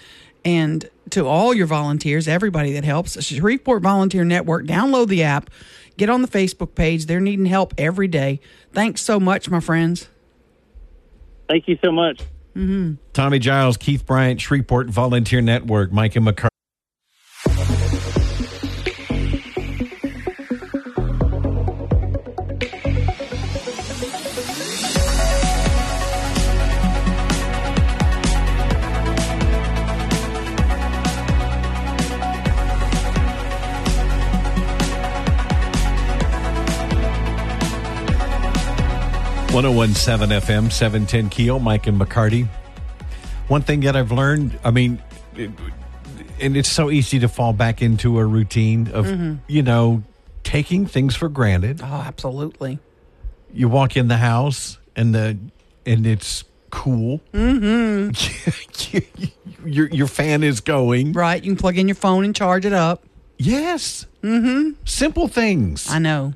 and 0.46 0.90
to 1.12 1.28
all 1.28 1.54
your 1.54 1.68
volunteers, 1.68 2.28
everybody 2.30 2.72
that 2.74 2.84
helps. 2.86 3.22
Shreveport 3.24 3.84
Volunteer 3.84 4.24
Network, 4.24 4.66
download 4.66 5.10
the 5.10 5.22
app, 5.24 5.50
get 5.98 6.10
on 6.10 6.22
the 6.22 6.28
Facebook 6.28 6.76
page. 6.76 7.06
They're 7.06 7.20
needing 7.20 7.46
help 7.46 7.74
every 7.78 8.08
day. 8.08 8.40
Thanks 8.72 9.02
so 9.02 9.20
much, 9.20 9.50
my 9.50 9.60
friends. 9.60 10.10
Thank 11.50 11.68
you 11.68 11.78
so 11.84 11.92
much. 11.92 12.22
Mm-hmm. 12.56 12.94
Tommy 13.14 13.40
Giles, 13.40 13.78
Keith 13.78 14.06
Bryant, 14.06 14.40
Shreveport 14.40 14.90
Volunteer 14.90 15.42
Network, 15.42 15.92
Mike 15.92 16.16
and 16.16 16.26
McCarty. 16.26 16.53
1017 39.54 40.30
FM, 40.42 40.72
710 40.72 41.30
Keel, 41.30 41.60
Mike 41.60 41.86
and 41.86 42.00
McCarty. 42.02 42.48
One 43.50 43.62
thing 43.62 43.82
that 43.82 43.96
I've 43.96 44.12
learned, 44.12 44.58
I 44.64 44.72
mean, 44.72 45.00
it, 45.36 45.52
and 46.42 46.58
it's 46.58 46.70
so 46.70 46.90
easy 46.90 47.20
to 47.20 47.28
fall 47.28 47.54
back 47.54 47.80
into 47.82 48.18
a 48.18 48.26
routine 48.26 48.88
of, 48.92 49.06
Mhm. 49.06 49.40
you 49.48 49.62
know, 49.62 50.02
taking 50.44 50.88
things 50.88 51.16
for 51.16 51.30
granted. 51.30 51.82
Oh, 51.84 51.86
absolutely. 51.86 52.80
You 53.54 53.70
walk 53.70 53.96
in 53.96 54.08
the 54.08 54.18
house 54.18 54.80
and 54.96 55.14
the 55.14 55.38
and 55.86 56.08
it's 56.08 56.44
cool. 56.72 57.22
Mm-hmm. 57.34 58.10
your 59.68 59.88
your 59.90 60.08
fan 60.08 60.42
is 60.44 60.62
going. 60.62 61.14
Right. 61.14 61.44
You 61.44 61.52
can 61.52 61.58
plug 61.60 61.78
in 61.78 61.88
your 61.88 61.94
phone 61.96 62.26
and 62.26 62.36
charge 62.36 62.66
it 62.66 62.74
up. 62.74 63.04
Yes. 63.38 64.08
Mm-hmm. 64.24 64.72
Simple 64.86 65.28
things. 65.28 65.88
I 65.92 66.00
know. 66.00 66.34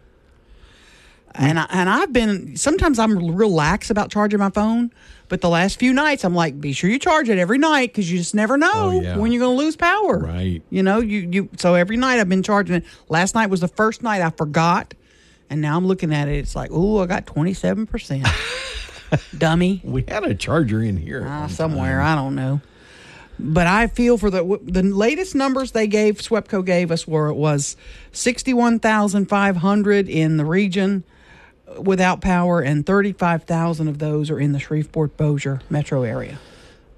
And 1.39 1.59
I, 1.59 1.67
and 1.69 1.87
I've 1.87 2.11
been 2.11 2.55
sometimes 2.57 2.97
I'm 2.97 3.35
real 3.35 3.51
lax 3.53 3.89
about 3.91 4.09
charging 4.09 4.39
my 4.39 4.49
phone, 4.49 4.91
but 5.29 5.41
the 5.41 5.49
last 5.49 5.77
few 5.77 5.93
nights 5.93 6.25
I'm 6.25 6.33
like, 6.33 6.59
be 6.59 6.73
sure 6.73 6.89
you 6.89 6.97
charge 6.97 7.29
it 7.29 7.37
every 7.37 7.59
night 7.59 7.89
because 7.93 8.11
you 8.11 8.17
just 8.17 8.33
never 8.33 8.57
know 8.57 8.71
Oh, 8.73 9.01
yeah. 9.01 9.17
when 9.17 9.31
you're 9.31 9.41
going 9.41 9.55
to 9.57 9.63
lose 9.63 9.75
power. 9.75 10.17
Right. 10.17 10.63
You 10.71 10.81
know, 10.81 10.99
you 10.99 11.19
you 11.31 11.49
so 11.57 11.75
every 11.75 11.95
night 11.95 12.19
I've 12.19 12.27
been 12.29 12.41
charging 12.41 12.75
it. 12.77 12.85
Last 13.07 13.35
night 13.35 13.51
was 13.51 13.59
the 13.61 13.67
first 13.67 14.01
night 14.01 14.21
I 14.23 14.31
forgot, 14.31 14.95
and 15.49 15.61
now 15.61 15.77
I'm 15.77 15.85
looking 15.85 16.11
at 16.11 16.27
it. 16.27 16.37
It's 16.37 16.55
like, 16.55 16.71
oh, 16.73 16.99
I 16.99 17.05
got 17.05 17.27
27 17.27 17.85
percent. 17.85 18.25
Dummy. 19.37 19.81
We 19.83 20.03
had 20.07 20.23
a 20.23 20.33
charger 20.35 20.81
in 20.81 20.97
here. 20.97 21.23
Ah, 21.27 21.47
somewhere. 21.47 21.99
time. 21.99 22.17
I 22.17 22.21
don't 22.21 22.35
know. 22.35 22.61
But 23.39 23.67
I 23.67 23.85
feel 23.87 24.17
for 24.17 24.31
the 24.31 24.59
the 24.63 24.81
latest 24.81 25.35
numbers 25.35 25.71
they 25.71 25.85
gave, 25.85 26.15
Swepco 26.17 26.65
gave 26.65 26.89
us, 26.89 27.07
were 27.07 27.27
it 27.27 27.35
was 27.35 27.77
sixty 28.11 28.53
one 28.55 28.79
thousand 28.79 29.27
five 29.29 29.57
hundred 29.57 30.09
in 30.09 30.37
the 30.37 30.45
region 30.45 31.03
without 31.79 32.21
power, 32.21 32.61
and 32.61 32.85
thirty 32.85 33.13
five 33.13 33.43
thousand 33.43 33.87
of 33.87 33.99
those 33.99 34.29
are 34.29 34.39
in 34.39 34.51
the 34.51 34.59
Shreveport 34.59 35.17
Bossier 35.17 35.61
metro 35.69 36.03
area. 36.03 36.39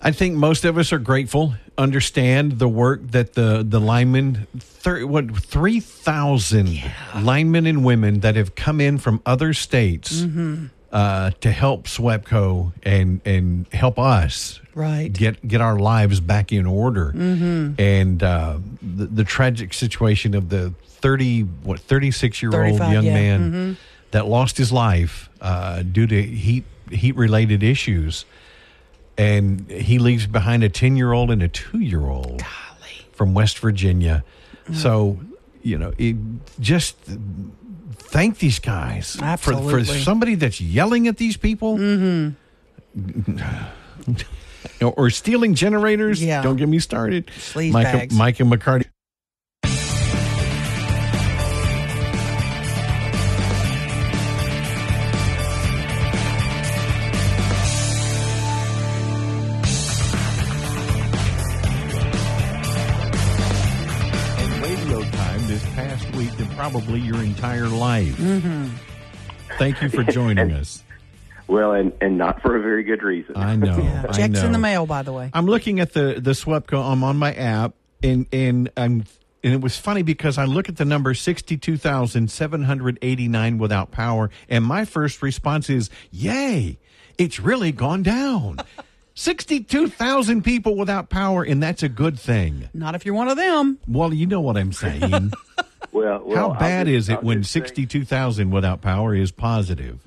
I 0.01 0.11
think 0.11 0.35
most 0.35 0.63
of 0.63 0.77
us 0.77 0.93
are 0.93 0.99
grateful, 0.99 1.55
understand 1.77 2.53
the 2.59 2.69
work 2.69 3.01
that 3.11 3.33
the 3.33 3.65
the 3.67 3.79
linemen, 3.79 4.47
thir- 4.57 5.05
what 5.05 5.35
three 5.35 5.79
thousand 5.79 6.79
linemen 7.15 7.65
and 7.65 7.83
women 7.83 8.21
that 8.21 8.35
have 8.35 8.55
come 8.55 8.79
in 8.79 8.97
from 8.97 9.21
other 9.25 9.53
states 9.53 10.21
Mm-hmm. 10.21 10.65
uh, 10.93 11.31
to 11.41 11.51
help 11.51 11.85
SWEPCO 11.87 12.71
and 12.83 13.19
and 13.25 13.65
help 13.73 13.99
us 13.99 14.61
Right. 14.73 15.11
get 15.11 15.45
get 15.45 15.59
our 15.59 15.77
lives 15.77 16.21
back 16.21 16.53
in 16.53 16.65
order. 16.65 17.11
Mhm. 17.13 17.77
And 17.77 18.23
uh, 18.23 18.59
the, 18.81 19.05
the 19.07 19.23
tragic 19.25 19.73
situation 19.73 20.33
of 20.33 20.47
the 20.47 20.73
thirty 20.85 21.41
what 21.41 21.81
thirty 21.81 22.11
six 22.11 22.41
year 22.41 22.51
old 22.63 22.79
young 22.79 23.03
yeah. 23.05 23.13
man 23.13 23.51
Mhm. 23.51 23.77
That 24.11 24.27
lost 24.27 24.57
his 24.57 24.71
life 24.71 25.29
uh, 25.41 25.83
due 25.83 26.07
to 26.07 26.21
heat 26.21 26.65
heat 26.91 27.15
related 27.15 27.63
issues, 27.63 28.25
and 29.17 29.69
he 29.69 29.99
leaves 29.99 30.27
behind 30.27 30.63
a 30.63 30.69
ten 30.69 30.95
year 30.95 31.11
old 31.11 31.31
and 31.31 31.43
a 31.43 31.47
two 31.47 31.79
year 31.79 32.07
old 32.07 32.43
from 33.11 33.33
West 33.33 33.59
Virginia. 33.59 34.23
Mm. 34.67 34.75
So 34.75 35.19
you 35.61 35.77
know, 35.77 35.93
it, 35.97 36.15
just 36.59 36.97
thank 37.93 38.39
these 38.39 38.59
guys 38.59 39.15
for 39.37 39.53
for 39.55 39.83
somebody 39.83 40.35
that's 40.35 40.59
yelling 40.61 41.07
at 41.07 41.17
these 41.17 41.37
people. 41.37 41.79
or, 44.81 44.87
or 44.97 45.09
stealing 45.09 45.53
generators. 45.53 46.23
Yeah. 46.23 46.41
Don't 46.41 46.55
get 46.55 46.67
me 46.69 46.79
started. 46.79 47.27
Sleaze 47.27 47.71
Mike, 47.71 47.85
bags. 47.85 48.15
Mike 48.15 48.39
and 48.39 48.51
McCarty. 48.51 48.85
Probably 66.69 66.99
your 66.99 67.21
entire 67.23 67.67
life. 67.67 68.15
Mm-hmm. 68.17 68.67
Thank 69.57 69.81
you 69.81 69.89
for 69.89 70.03
joining 70.03 70.51
us. 70.59 70.83
Well, 71.47 71.73
and, 71.73 71.91
and 71.99 72.17
not 72.17 72.41
for 72.41 72.55
a 72.55 72.61
very 72.61 72.83
good 72.83 73.01
reason. 73.01 73.35
I 73.35 73.55
know. 73.55 73.73
I 74.07 74.11
Checks 74.11 74.39
in 74.39 74.47
know. 74.47 74.51
the 74.51 74.57
mail, 74.59 74.85
by 74.85 75.01
the 75.01 75.11
way. 75.11 75.31
I'm 75.33 75.47
looking 75.47 75.79
at 75.79 75.93
the 75.93 76.19
the 76.19 76.31
SWEPCO. 76.31 76.91
I'm 76.91 77.03
on 77.03 77.17
my 77.17 77.33
app, 77.33 77.73
and 78.03 78.27
and 78.31 78.69
I'm 78.77 79.05
and 79.43 79.53
it 79.53 79.61
was 79.61 79.77
funny 79.77 80.03
because 80.03 80.37
I 80.37 80.45
look 80.45 80.69
at 80.69 80.77
the 80.77 80.85
number 80.85 81.13
sixty 81.15 81.57
two 81.57 81.75
thousand 81.77 82.29
seven 82.29 82.63
hundred 82.63 82.99
eighty 83.01 83.27
nine 83.27 83.57
without 83.57 83.89
power, 83.89 84.29
and 84.47 84.63
my 84.63 84.85
first 84.85 85.23
response 85.23 85.71
is, 85.71 85.89
"Yay! 86.11 86.77
It's 87.17 87.39
really 87.39 87.71
gone 87.71 88.03
down." 88.03 88.59
Sixty 89.19 89.59
two 89.59 89.89
thousand 89.89 90.43
people 90.43 90.77
without 90.77 91.09
power, 91.09 91.43
and 91.43 91.61
that's 91.61 91.83
a 91.83 91.89
good 91.89 92.17
thing. 92.17 92.69
Not 92.73 92.95
if 92.95 93.05
you're 93.05 93.13
one 93.15 93.27
of 93.27 93.35
them. 93.35 93.77
Well, 93.85 94.13
you 94.13 94.25
know 94.25 94.39
what 94.39 94.55
I'm 94.55 94.71
saying. 94.71 95.33
Well, 95.91 96.21
well 96.23 96.53
How 96.53 96.59
bad 96.59 96.85
just- 96.85 96.95
is 96.95 97.09
it 97.09 97.15
I'll 97.15 97.21
when 97.23 97.43
sixty 97.43 97.85
two 97.85 98.05
thousand 98.05 98.51
without 98.51 98.81
power 98.81 99.13
is 99.13 99.31
positive? 99.31 99.99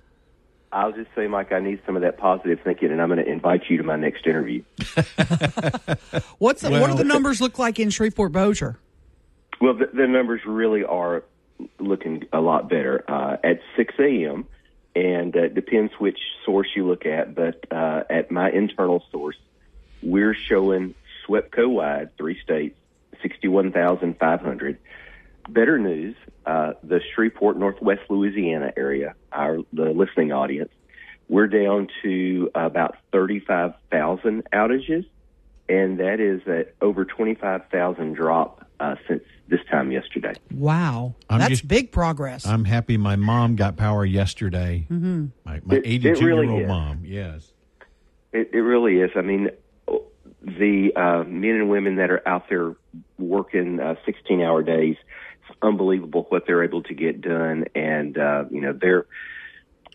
I'll 0.70 0.92
just 0.92 1.10
say, 1.14 1.26
Mike, 1.26 1.52
I 1.52 1.60
need 1.60 1.80
some 1.84 1.96
of 1.96 2.02
that 2.02 2.16
positive 2.16 2.60
thinking, 2.64 2.90
and 2.90 3.02
I'm 3.02 3.08
going 3.08 3.22
to 3.22 3.30
invite 3.30 3.68
you 3.68 3.76
to 3.78 3.82
my 3.82 3.96
next 3.96 4.26
interview. 4.26 4.62
What's 6.38 6.62
the, 6.62 6.70
what 6.70 6.90
do 6.90 6.94
the 6.96 7.04
numbers 7.04 7.42
look 7.42 7.58
like 7.58 7.78
in 7.78 7.90
Shreveport 7.90 8.32
Bossier? 8.32 8.78
Well, 9.60 9.74
the, 9.74 9.90
the 9.92 10.06
numbers 10.06 10.40
really 10.46 10.84
are 10.84 11.24
looking 11.78 12.24
a 12.32 12.40
lot 12.40 12.70
better 12.70 13.04
uh, 13.08 13.36
at 13.44 13.60
6 13.76 13.94
a.m. 13.98 14.46
And 14.94 15.34
uh, 15.36 15.44
it 15.44 15.54
depends 15.54 15.92
which 15.98 16.18
source 16.44 16.68
you 16.76 16.86
look 16.86 17.06
at, 17.06 17.34
but 17.34 17.64
uh, 17.70 18.02
at 18.10 18.30
my 18.30 18.50
internal 18.50 19.04
source, 19.10 19.36
we're 20.02 20.34
showing 20.34 20.94
SWEPCO 21.26 21.68
wide, 21.68 22.16
three 22.18 22.38
states, 22.40 22.78
61,500. 23.22 24.78
Better 25.48 25.78
news, 25.78 26.14
uh, 26.44 26.74
the 26.82 27.00
Shreveport, 27.14 27.58
Northwest 27.58 28.02
Louisiana 28.08 28.72
area, 28.76 29.14
our 29.32 29.58
the 29.72 29.90
listening 29.90 30.32
audience, 30.32 30.70
we're 31.28 31.46
down 31.46 31.88
to 32.02 32.50
about 32.54 32.96
35,000 33.12 34.44
outages, 34.52 35.06
and 35.72 35.98
that 36.00 36.20
is 36.20 36.42
at 36.46 36.74
over 36.82 37.04
25,000 37.04 38.12
drop 38.14 38.66
uh, 38.78 38.96
since 39.08 39.22
this 39.48 39.60
time 39.70 39.90
yesterday. 39.90 40.34
Wow. 40.52 41.14
I'm 41.30 41.38
That's 41.38 41.50
just- 41.50 41.68
big 41.68 41.92
progress. 41.92 42.46
I'm 42.46 42.64
happy 42.64 42.96
my 42.98 43.16
mom 43.16 43.56
got 43.56 43.76
power 43.76 44.04
yesterday. 44.04 44.84
hmm 44.88 45.26
My, 45.44 45.60
my 45.64 45.76
It- 45.76 45.86
it 45.86 46.06
82 46.06 46.26
really 46.26 46.42
year 46.46 46.52
old 46.52 46.62
is. 46.62 46.68
mom. 46.68 47.00
Yes. 47.04 47.52
It, 48.32 48.50
it 48.52 48.60
really 48.60 48.98
is. 49.00 49.10
I 49.16 49.22
mean, 49.22 49.50
the 50.42 50.92
uh, 50.96 51.24
men 51.24 51.54
and 51.54 51.70
women 51.70 51.96
that 51.96 52.10
are 52.10 52.26
out 52.28 52.48
there 52.50 52.74
working 53.18 53.78
uh, 53.80 53.94
16 54.04 54.40
hour 54.42 54.62
days, 54.62 54.96
it's 55.48 55.58
unbelievable 55.62 56.26
what 56.28 56.44
they're 56.46 56.64
able 56.64 56.82
to 56.84 56.94
get 56.94 57.20
done. 57.22 57.64
And, 57.74 58.18
uh, 58.18 58.44
you 58.50 58.60
know, 58.60 58.72
they're, 58.78 59.06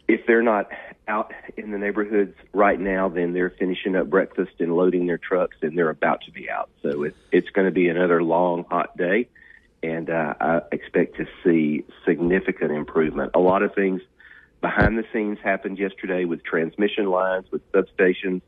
if 0.07 0.25
they're 0.25 0.41
not 0.43 0.69
out 1.07 1.33
in 1.55 1.71
the 1.71 1.77
neighborhoods 1.77 2.35
right 2.53 2.79
now, 2.79 3.09
then 3.09 3.33
they're 3.33 3.49
finishing 3.49 3.95
up 3.95 4.09
breakfast 4.09 4.53
and 4.59 4.75
loading 4.75 5.07
their 5.07 5.17
trucks 5.17 5.57
and 5.61 5.77
they're 5.77 5.89
about 5.89 6.21
to 6.25 6.31
be 6.31 6.49
out. 6.49 6.69
So 6.81 7.03
it, 7.03 7.15
it's 7.31 7.49
going 7.49 7.65
to 7.65 7.71
be 7.71 7.87
another 7.87 8.21
long, 8.21 8.65
hot 8.69 8.95
day. 8.97 9.29
And 9.83 10.09
uh, 10.09 10.33
I 10.39 10.61
expect 10.71 11.17
to 11.17 11.27
see 11.43 11.85
significant 12.05 12.71
improvement. 12.71 13.31
A 13.35 13.39
lot 13.39 13.63
of 13.63 13.73
things 13.73 14.01
behind 14.59 14.97
the 14.97 15.05
scenes 15.13 15.37
happened 15.43 15.77
yesterday 15.77 16.25
with 16.25 16.43
transmission 16.43 17.05
lines, 17.05 17.45
with 17.51 17.61
substations, 17.71 18.41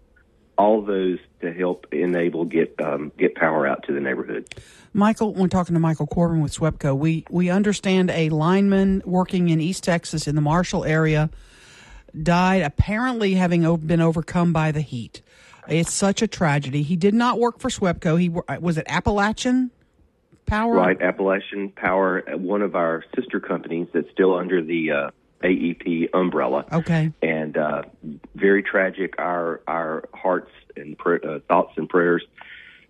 all 0.57 0.81
those 0.81 1.19
to 1.39 1.53
help 1.53 1.85
enable 1.93 2.43
get 2.43 2.75
um, 2.81 3.13
get 3.17 3.33
power 3.35 3.65
out 3.65 3.83
to 3.83 3.93
the 3.93 4.01
neighborhood. 4.01 4.53
Michael, 4.91 5.33
we're 5.33 5.47
talking 5.47 5.73
to 5.73 5.79
Michael 5.79 6.07
Corbin 6.07 6.41
with 6.41 6.51
SWEPCO. 6.51 6.97
We 6.97 7.25
we 7.29 7.49
understand 7.49 8.09
a 8.09 8.27
lineman 8.29 9.01
working 9.05 9.49
in 9.49 9.61
East 9.61 9.85
Texas 9.85 10.27
in 10.27 10.35
the 10.35 10.41
Marshall 10.41 10.83
area 10.83 11.29
died, 12.21 12.61
apparently 12.61 13.35
having 13.35 13.61
been 13.77 14.01
overcome 14.01 14.53
by 14.53 14.71
the 14.71 14.81
heat. 14.81 15.21
It's 15.67 15.93
such 15.93 16.21
a 16.21 16.27
tragedy. 16.27 16.81
He 16.81 16.95
did 16.95 17.13
not 17.13 17.39
work 17.39 17.59
for 17.59 17.69
SWEPCO. 17.69 18.19
He 18.19 18.29
was 18.59 18.77
it 18.77 18.85
Appalachian 18.87 19.71
Power. 20.45 20.73
Right, 20.73 20.99
Appalachian 20.99 21.69
Power, 21.69 22.23
uh, 22.27 22.37
one 22.37 22.63
of 22.63 22.75
our 22.75 23.03
sister 23.15 23.39
companies 23.39 23.87
that's 23.93 24.09
still 24.11 24.35
under 24.35 24.63
the 24.63 24.91
uh, 24.91 25.11
AEP 25.43 26.09
umbrella. 26.13 26.65
Okay. 26.71 27.11
and 27.21 27.55
uh, 27.55 27.83
very 28.33 28.63
tragic. 28.63 29.13
Our 29.19 29.61
our 29.67 30.09
hearts 30.13 30.49
and 30.75 30.97
pr- 30.97 31.23
uh, 31.23 31.39
thoughts 31.47 31.73
and 31.77 31.87
prayers 31.87 32.25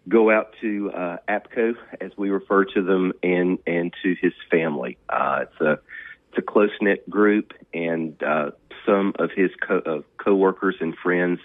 go 0.08 0.32
out 0.32 0.54
to 0.62 0.92
uh, 0.92 1.18
APCO, 1.28 1.76
as 2.00 2.12
we 2.18 2.30
refer 2.30 2.64
to 2.66 2.82
them, 2.82 3.12
and 3.22 3.60
and 3.68 3.94
to 4.04 4.16
his 4.22 4.34
family. 4.50 4.98
Uh, 5.10 5.40
it's 5.44 5.62
a 5.62 5.72
it's 6.30 6.38
a 6.38 6.42
close 6.42 6.72
knit 6.80 7.10
group, 7.10 7.54
and 7.74 8.22
uh, 8.24 8.52
some 8.86 9.14
of 9.20 9.32
his 9.32 9.52
co- 9.66 9.82
uh, 9.86 10.02
coworkers 10.18 10.76
and 10.80 10.96
friends. 10.98 11.40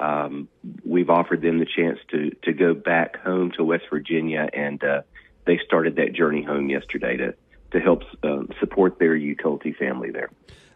Um, 0.00 0.48
we've 0.84 1.10
offered 1.10 1.42
them 1.42 1.58
the 1.58 1.66
chance 1.66 1.98
to 2.10 2.30
to 2.42 2.52
go 2.52 2.74
back 2.74 3.22
home 3.22 3.52
to 3.52 3.64
West 3.64 3.84
Virginia, 3.90 4.48
and 4.52 4.82
uh, 4.82 5.02
they 5.46 5.60
started 5.64 5.96
that 5.96 6.12
journey 6.12 6.42
home 6.42 6.68
yesterday 6.68 7.16
to 7.16 7.34
to 7.72 7.80
help 7.80 8.02
um, 8.22 8.48
support 8.60 8.98
their 8.98 9.16
utility 9.16 9.72
family 9.72 10.10
there. 10.10 10.30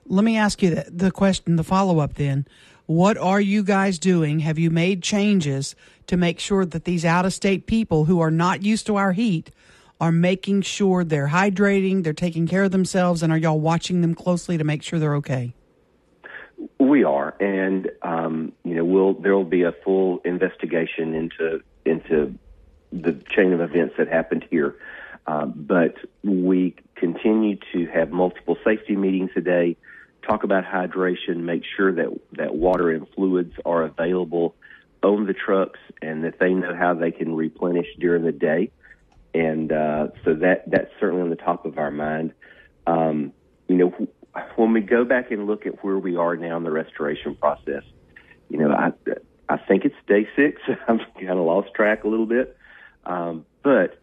Let 0.06 0.24
me 0.24 0.36
ask 0.36 0.62
you 0.62 0.74
the, 0.74 0.86
the 0.90 1.10
question, 1.10 1.56
the 1.56 1.64
follow 1.64 1.98
up 2.00 2.14
then. 2.14 2.46
What 2.86 3.18
are 3.18 3.40
you 3.40 3.62
guys 3.62 3.98
doing? 3.98 4.40
Have 4.40 4.58
you 4.58 4.70
made 4.70 5.02
changes 5.02 5.76
to 6.06 6.16
make 6.16 6.40
sure 6.40 6.64
that 6.64 6.84
these 6.84 7.04
out 7.04 7.26
of 7.26 7.34
state 7.34 7.66
people 7.66 8.06
who 8.06 8.18
are 8.20 8.30
not 8.30 8.62
used 8.62 8.86
to 8.86 8.96
our 8.96 9.12
heat 9.12 9.50
are 10.00 10.12
making 10.12 10.62
sure 10.62 11.04
they're 11.04 11.28
hydrating, 11.28 12.02
they're 12.02 12.12
taking 12.12 12.46
care 12.46 12.64
of 12.64 12.70
themselves, 12.70 13.22
and 13.22 13.32
are 13.32 13.36
y'all 13.36 13.60
watching 13.60 14.00
them 14.00 14.14
closely 14.14 14.56
to 14.56 14.64
make 14.64 14.82
sure 14.82 14.98
they're 14.98 15.16
okay? 15.16 15.54
We 16.78 17.04
are, 17.04 17.36
and 17.40 17.90
um, 18.02 18.52
you 18.64 18.74
know, 18.74 18.84
we'll 18.84 19.14
there 19.14 19.34
will 19.34 19.44
be 19.44 19.62
a 19.62 19.72
full 19.84 20.20
investigation 20.24 21.14
into 21.14 21.62
into 21.84 22.36
the 22.92 23.12
chain 23.12 23.52
of 23.52 23.60
events 23.60 23.94
that 23.98 24.08
happened 24.08 24.44
here. 24.50 24.76
Um, 25.26 25.52
but 25.54 25.94
we 26.24 26.74
continue 26.96 27.58
to 27.72 27.86
have 27.86 28.10
multiple 28.10 28.56
safety 28.64 28.96
meetings 28.96 29.30
a 29.36 29.40
day, 29.40 29.76
talk 30.26 30.42
about 30.42 30.64
hydration, 30.64 31.38
make 31.40 31.62
sure 31.76 31.92
that 31.92 32.08
that 32.32 32.54
water 32.54 32.90
and 32.90 33.06
fluids 33.14 33.54
are 33.64 33.82
available 33.82 34.56
on 35.02 35.26
the 35.26 35.34
trucks, 35.34 35.78
and 36.02 36.24
that 36.24 36.40
they 36.40 36.54
know 36.54 36.74
how 36.74 36.94
they 36.94 37.12
can 37.12 37.36
replenish 37.36 37.86
during 37.98 38.24
the 38.24 38.32
day. 38.32 38.72
And 39.34 39.70
uh, 39.70 40.08
so 40.24 40.34
that 40.34 40.68
that's 40.70 40.90
certainly 40.98 41.22
on 41.22 41.30
the 41.30 41.36
top 41.36 41.66
of 41.66 41.78
our 41.78 41.90
mind. 41.90 42.32
Um, 42.86 43.32
you 43.68 43.76
know, 43.76 44.08
when 44.56 44.72
we 44.72 44.80
go 44.80 45.04
back 45.04 45.30
and 45.30 45.46
look 45.46 45.66
at 45.66 45.84
where 45.84 45.98
we 45.98 46.16
are 46.16 46.36
now 46.36 46.56
in 46.56 46.64
the 46.64 46.70
restoration 46.70 47.34
process, 47.34 47.82
you 48.48 48.58
know, 48.58 48.70
I 48.70 48.92
I 49.48 49.56
think 49.56 49.84
it's 49.84 49.94
day 50.06 50.28
six. 50.36 50.60
I've 50.88 51.00
kind 51.14 51.30
of 51.30 51.44
lost 51.44 51.68
track 51.74 52.04
a 52.04 52.08
little 52.08 52.26
bit, 52.26 52.56
um, 53.06 53.44
but 53.62 54.00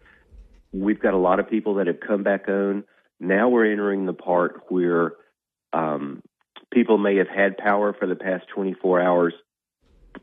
we've 0.72 1.00
got 1.00 1.14
a 1.14 1.18
lot 1.18 1.40
of 1.40 1.50
people 1.50 1.76
that 1.76 1.88
have 1.88 2.00
come 2.00 2.24
back 2.24 2.48
on. 2.48 2.84
Now 3.20 3.50
we're 3.50 3.72
entering 3.72 4.06
the 4.06 4.14
part 4.14 4.64
where 4.70 5.14
um, 5.72 6.22
people 6.72 6.98
may 6.98 7.18
have 7.18 7.30
had 7.30 7.58
power 7.58 7.94
for 7.94 8.08
the 8.08 8.16
past 8.16 8.46
24 8.54 9.02
hours, 9.02 9.34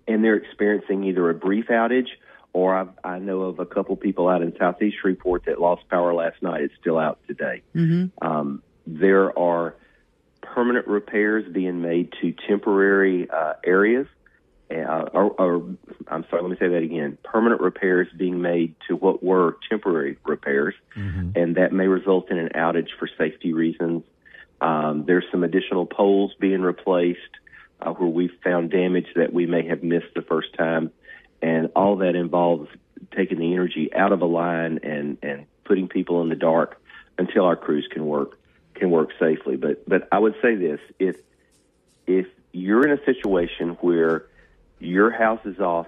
and 0.07 0.23
they're 0.23 0.37
experiencing 0.37 1.05
either 1.05 1.31
a 1.31 1.35
brief 1.35 1.67
outage 1.69 2.09
or 2.53 2.77
I've, 2.77 2.91
I 3.03 3.19
know 3.19 3.43
of 3.43 3.59
a 3.59 3.67
couple 3.67 3.97
people 3.97 4.29
out 4.29 4.43
in 4.43 4.53
Southeast 4.59 4.97
Shreveport 5.01 5.47
that 5.47 5.61
lost 5.61 5.89
power 5.89 6.13
last 6.13 6.43
night. 6.43 6.61
It's 6.61 6.75
still 6.81 6.99
out 6.99 7.19
today. 7.27 7.63
Mm-hmm. 7.75 8.27
Um, 8.27 8.63
there 8.87 9.37
are 9.39 9.77
permanent 10.55 10.87
repairs 10.87 11.45
being 11.51 11.81
made 11.81 12.13
to 12.21 12.35
temporary 12.49 13.29
uh, 13.31 13.55
areas. 13.65 14.07
Uh, 14.71 15.05
or, 15.13 15.31
or, 15.39 15.77
I'm 16.09 16.25
sorry, 16.31 16.43
let 16.43 16.51
me 16.51 16.57
say 16.59 16.69
that 16.69 16.83
again. 16.83 17.19
Permanent 17.23 17.61
repairs 17.61 18.09
being 18.17 18.41
made 18.41 18.75
to 18.89 18.97
what 18.97 19.23
were 19.23 19.59
temporary 19.69 20.17
repairs, 20.25 20.75
and 21.37 21.57
that 21.57 21.73
may 21.73 21.87
result 21.87 22.31
in 22.31 22.39
an 22.39 22.51
outage 22.55 22.89
for 22.99 23.09
safety 23.19 23.53
reasons. 23.53 24.03
Um, 24.63 25.05
there's 25.07 25.25
some 25.31 25.45
additional 25.45 25.85
poles 25.85 26.33
being 26.41 26.63
replaced 26.63 27.21
uh, 27.81 27.93
where 27.93 28.09
we 28.09 28.31
found 28.43 28.71
damage 28.71 29.09
that 29.17 29.33
we 29.33 29.45
may 29.47 29.67
have 29.67 29.83
missed 29.83 30.15
the 30.15 30.23
first 30.23 30.55
time, 30.57 30.91
and 31.43 31.71
all 31.77 31.97
that 31.97 32.15
involves 32.15 32.71
taking 33.15 33.39
the 33.41 33.53
energy 33.53 33.91
out 33.95 34.13
of 34.13 34.23
a 34.23 34.27
line 34.27 34.81
and 34.83 35.19
and 35.23 35.47
putting 35.65 35.89
people 35.89 36.23
in 36.23 36.29
the 36.31 36.37
dark 36.37 36.81
until 37.19 37.45
our 37.45 37.57
crews 37.57 37.87
can 37.93 38.07
work 38.07 38.39
can 38.83 38.91
work 38.91 39.11
safely. 39.21 39.55
But 39.55 39.89
but 39.89 40.09
I 40.11 40.19
would 40.19 40.35
say 40.43 40.57
this: 40.57 40.81
if 40.99 41.17
if 42.09 42.27
you're 42.51 42.85
in 42.85 42.99
a 42.99 43.05
situation 43.05 43.77
where 43.81 44.27
your 44.81 45.13
house 45.13 45.39
is 45.45 45.61
off 45.61 45.87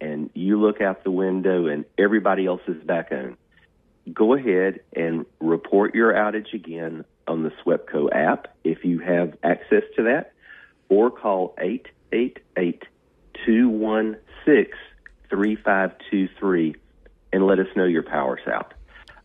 and 0.00 0.30
you 0.34 0.60
look 0.60 0.80
out 0.80 1.04
the 1.04 1.12
window 1.12 1.68
and 1.68 1.84
everybody 1.96 2.46
else 2.46 2.60
is 2.66 2.82
back 2.82 3.12
on, 3.12 3.36
go 4.12 4.34
ahead 4.34 4.80
and 4.94 5.26
report 5.38 5.94
your 5.94 6.12
outage 6.12 6.52
again 6.52 7.04
on 7.28 7.44
the 7.44 7.52
SWEPCO 7.64 8.12
app 8.12 8.48
if 8.64 8.84
you 8.84 8.98
have 8.98 9.38
access 9.44 9.84
to 9.94 10.02
that, 10.02 10.32
or 10.88 11.12
call 11.12 11.54
888 11.58 12.82
216 13.46 14.78
3523 15.30 16.74
and 17.32 17.46
let 17.46 17.60
us 17.60 17.68
know 17.76 17.84
your 17.84 18.02
power's 18.02 18.46
out. 18.48 18.74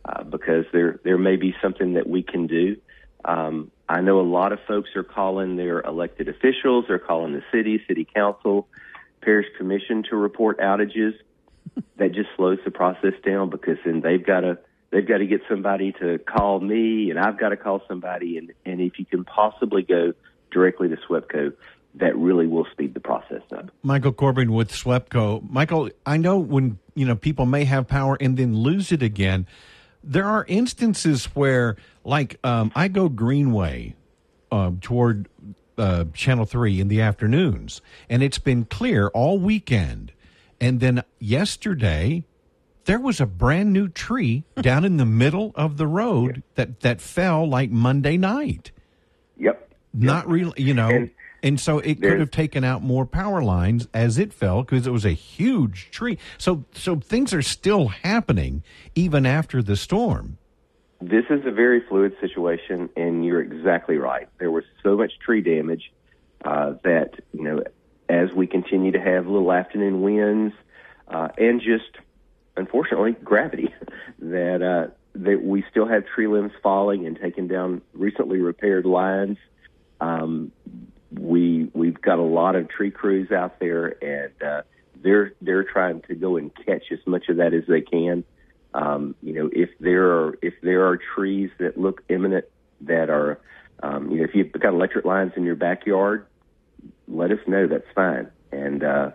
Uh, 0.04 0.22
because 0.22 0.64
there 0.72 1.00
there 1.02 1.18
may 1.18 1.36
be 1.36 1.54
something 1.60 1.94
that 1.94 2.08
we 2.08 2.22
can 2.22 2.46
do. 2.46 2.76
Um, 3.24 3.70
I 3.88 4.00
know 4.00 4.20
a 4.20 4.22
lot 4.22 4.52
of 4.52 4.60
folks 4.66 4.90
are 4.96 5.02
calling 5.02 5.56
their 5.56 5.80
elected 5.80 6.28
officials, 6.28 6.84
they're 6.88 6.98
calling 6.98 7.32
the 7.32 7.42
city, 7.52 7.82
city 7.86 8.06
council, 8.14 8.68
parish 9.20 9.46
commission 9.58 10.04
to 10.10 10.16
report 10.16 10.58
outages. 10.60 11.12
that 11.96 12.12
just 12.12 12.28
slows 12.36 12.58
the 12.64 12.70
process 12.70 13.12
down 13.24 13.50
because 13.50 13.78
then 13.84 14.00
they've 14.00 14.24
got 14.24 14.40
to 14.40 14.58
they've 14.90 15.06
got 15.06 15.18
to 15.18 15.26
get 15.26 15.40
somebody 15.48 15.92
to 16.00 16.18
call 16.18 16.60
me, 16.60 17.10
and 17.10 17.18
I've 17.18 17.38
got 17.38 17.50
to 17.50 17.56
call 17.56 17.82
somebody, 17.88 18.38
and 18.38 18.52
and 18.64 18.80
if 18.80 18.98
you 18.98 19.04
can 19.04 19.24
possibly 19.24 19.82
go 19.82 20.12
directly 20.50 20.88
to 20.88 20.96
SWEPCO, 20.96 21.52
that 21.96 22.16
really 22.16 22.46
will 22.46 22.66
speed 22.72 22.94
the 22.94 23.00
process 23.00 23.42
up. 23.52 23.70
Michael 23.82 24.12
Corbin 24.12 24.52
with 24.52 24.70
SWEPCO. 24.70 25.48
Michael, 25.50 25.90
I 26.06 26.16
know 26.16 26.38
when 26.38 26.78
you 26.94 27.06
know 27.06 27.16
people 27.16 27.46
may 27.46 27.64
have 27.64 27.86
power 27.86 28.16
and 28.20 28.36
then 28.36 28.56
lose 28.56 28.92
it 28.92 29.02
again. 29.02 29.46
There 30.02 30.26
are 30.26 30.44
instances 30.48 31.26
where, 31.26 31.76
like, 32.04 32.38
um, 32.44 32.72
I 32.74 32.88
go 32.88 33.08
Greenway 33.08 33.94
uh, 34.50 34.72
toward 34.80 35.28
uh, 35.76 36.04
Channel 36.14 36.46
Three 36.46 36.80
in 36.80 36.88
the 36.88 37.00
afternoons, 37.00 37.80
and 38.08 38.22
it's 38.22 38.38
been 38.38 38.64
clear 38.64 39.08
all 39.08 39.38
weekend. 39.38 40.12
And 40.60 40.80
then 40.80 41.02
yesterday, 41.18 42.24
there 42.84 43.00
was 43.00 43.20
a 43.20 43.26
brand 43.26 43.72
new 43.72 43.88
tree 43.88 44.44
down 44.60 44.84
in 44.84 44.96
the 44.96 45.06
middle 45.06 45.52
of 45.54 45.76
the 45.76 45.86
road 45.86 46.42
that 46.54 46.80
that 46.80 47.00
fell 47.00 47.48
like 47.48 47.70
Monday 47.70 48.16
night. 48.16 48.70
Yep. 49.38 49.74
Not 49.92 50.28
really, 50.28 50.62
you 50.62 50.74
know. 50.74 50.88
And- 50.88 51.10
and 51.42 51.58
so 51.58 51.78
it 51.78 52.00
could 52.00 52.20
have 52.20 52.30
taken 52.30 52.64
out 52.64 52.82
more 52.82 53.06
power 53.06 53.42
lines 53.42 53.88
as 53.94 54.18
it 54.18 54.32
fell 54.32 54.62
because 54.62 54.86
it 54.86 54.90
was 54.90 55.04
a 55.04 55.12
huge 55.12 55.90
tree. 55.90 56.18
So 56.38 56.64
so 56.74 56.96
things 56.96 57.32
are 57.32 57.42
still 57.42 57.88
happening 57.88 58.62
even 58.94 59.26
after 59.26 59.62
the 59.62 59.76
storm. 59.76 60.38
This 61.00 61.24
is 61.30 61.46
a 61.46 61.50
very 61.50 61.80
fluid 61.80 62.14
situation, 62.20 62.90
and 62.94 63.24
you're 63.24 63.40
exactly 63.40 63.96
right. 63.96 64.28
There 64.38 64.50
was 64.50 64.64
so 64.82 64.96
much 64.96 65.18
tree 65.18 65.40
damage 65.40 65.90
uh, 66.44 66.74
that 66.84 67.14
you 67.32 67.42
know, 67.42 67.62
as 68.08 68.32
we 68.32 68.46
continue 68.46 68.92
to 68.92 69.00
have 69.00 69.26
little 69.26 69.52
afternoon 69.52 70.02
winds 70.02 70.54
uh, 71.08 71.28
and 71.38 71.60
just 71.60 71.96
unfortunately 72.56 73.12
gravity, 73.12 73.74
that 74.18 74.62
uh, 74.62 74.90
that 75.14 75.42
we 75.42 75.64
still 75.70 75.86
have 75.86 76.06
tree 76.06 76.26
limbs 76.26 76.52
falling 76.62 77.06
and 77.06 77.18
taking 77.18 77.48
down 77.48 77.82
recently 77.94 78.40
repaired 78.40 78.84
lines. 78.84 79.38
Um, 80.00 80.52
we 81.12 81.70
we've 81.72 82.00
got 82.00 82.18
a 82.18 82.22
lot 82.22 82.56
of 82.56 82.68
tree 82.68 82.90
crews 82.90 83.30
out 83.30 83.58
there, 83.60 84.02
and 84.02 84.42
uh, 84.42 84.62
they're 85.02 85.32
they're 85.40 85.64
trying 85.64 86.02
to 86.02 86.14
go 86.14 86.36
and 86.36 86.50
catch 86.66 86.84
as 86.92 86.98
much 87.06 87.28
of 87.28 87.38
that 87.38 87.54
as 87.54 87.64
they 87.68 87.80
can. 87.80 88.24
Um, 88.72 89.16
you 89.22 89.32
know, 89.32 89.50
if 89.52 89.70
there 89.80 90.12
are 90.12 90.38
if 90.42 90.54
there 90.62 90.86
are 90.86 90.98
trees 91.14 91.50
that 91.58 91.78
look 91.78 92.02
imminent 92.08 92.44
that 92.82 93.10
are, 93.10 93.40
um, 93.82 94.10
you 94.10 94.18
know, 94.18 94.24
if 94.24 94.34
you've 94.34 94.52
got 94.52 94.72
electric 94.72 95.04
lines 95.04 95.32
in 95.36 95.44
your 95.44 95.56
backyard, 95.56 96.26
let 97.08 97.30
us 97.30 97.40
know. 97.46 97.66
That's 97.66 97.86
fine. 97.94 98.30
And 98.52 98.84
uh, 98.84 99.10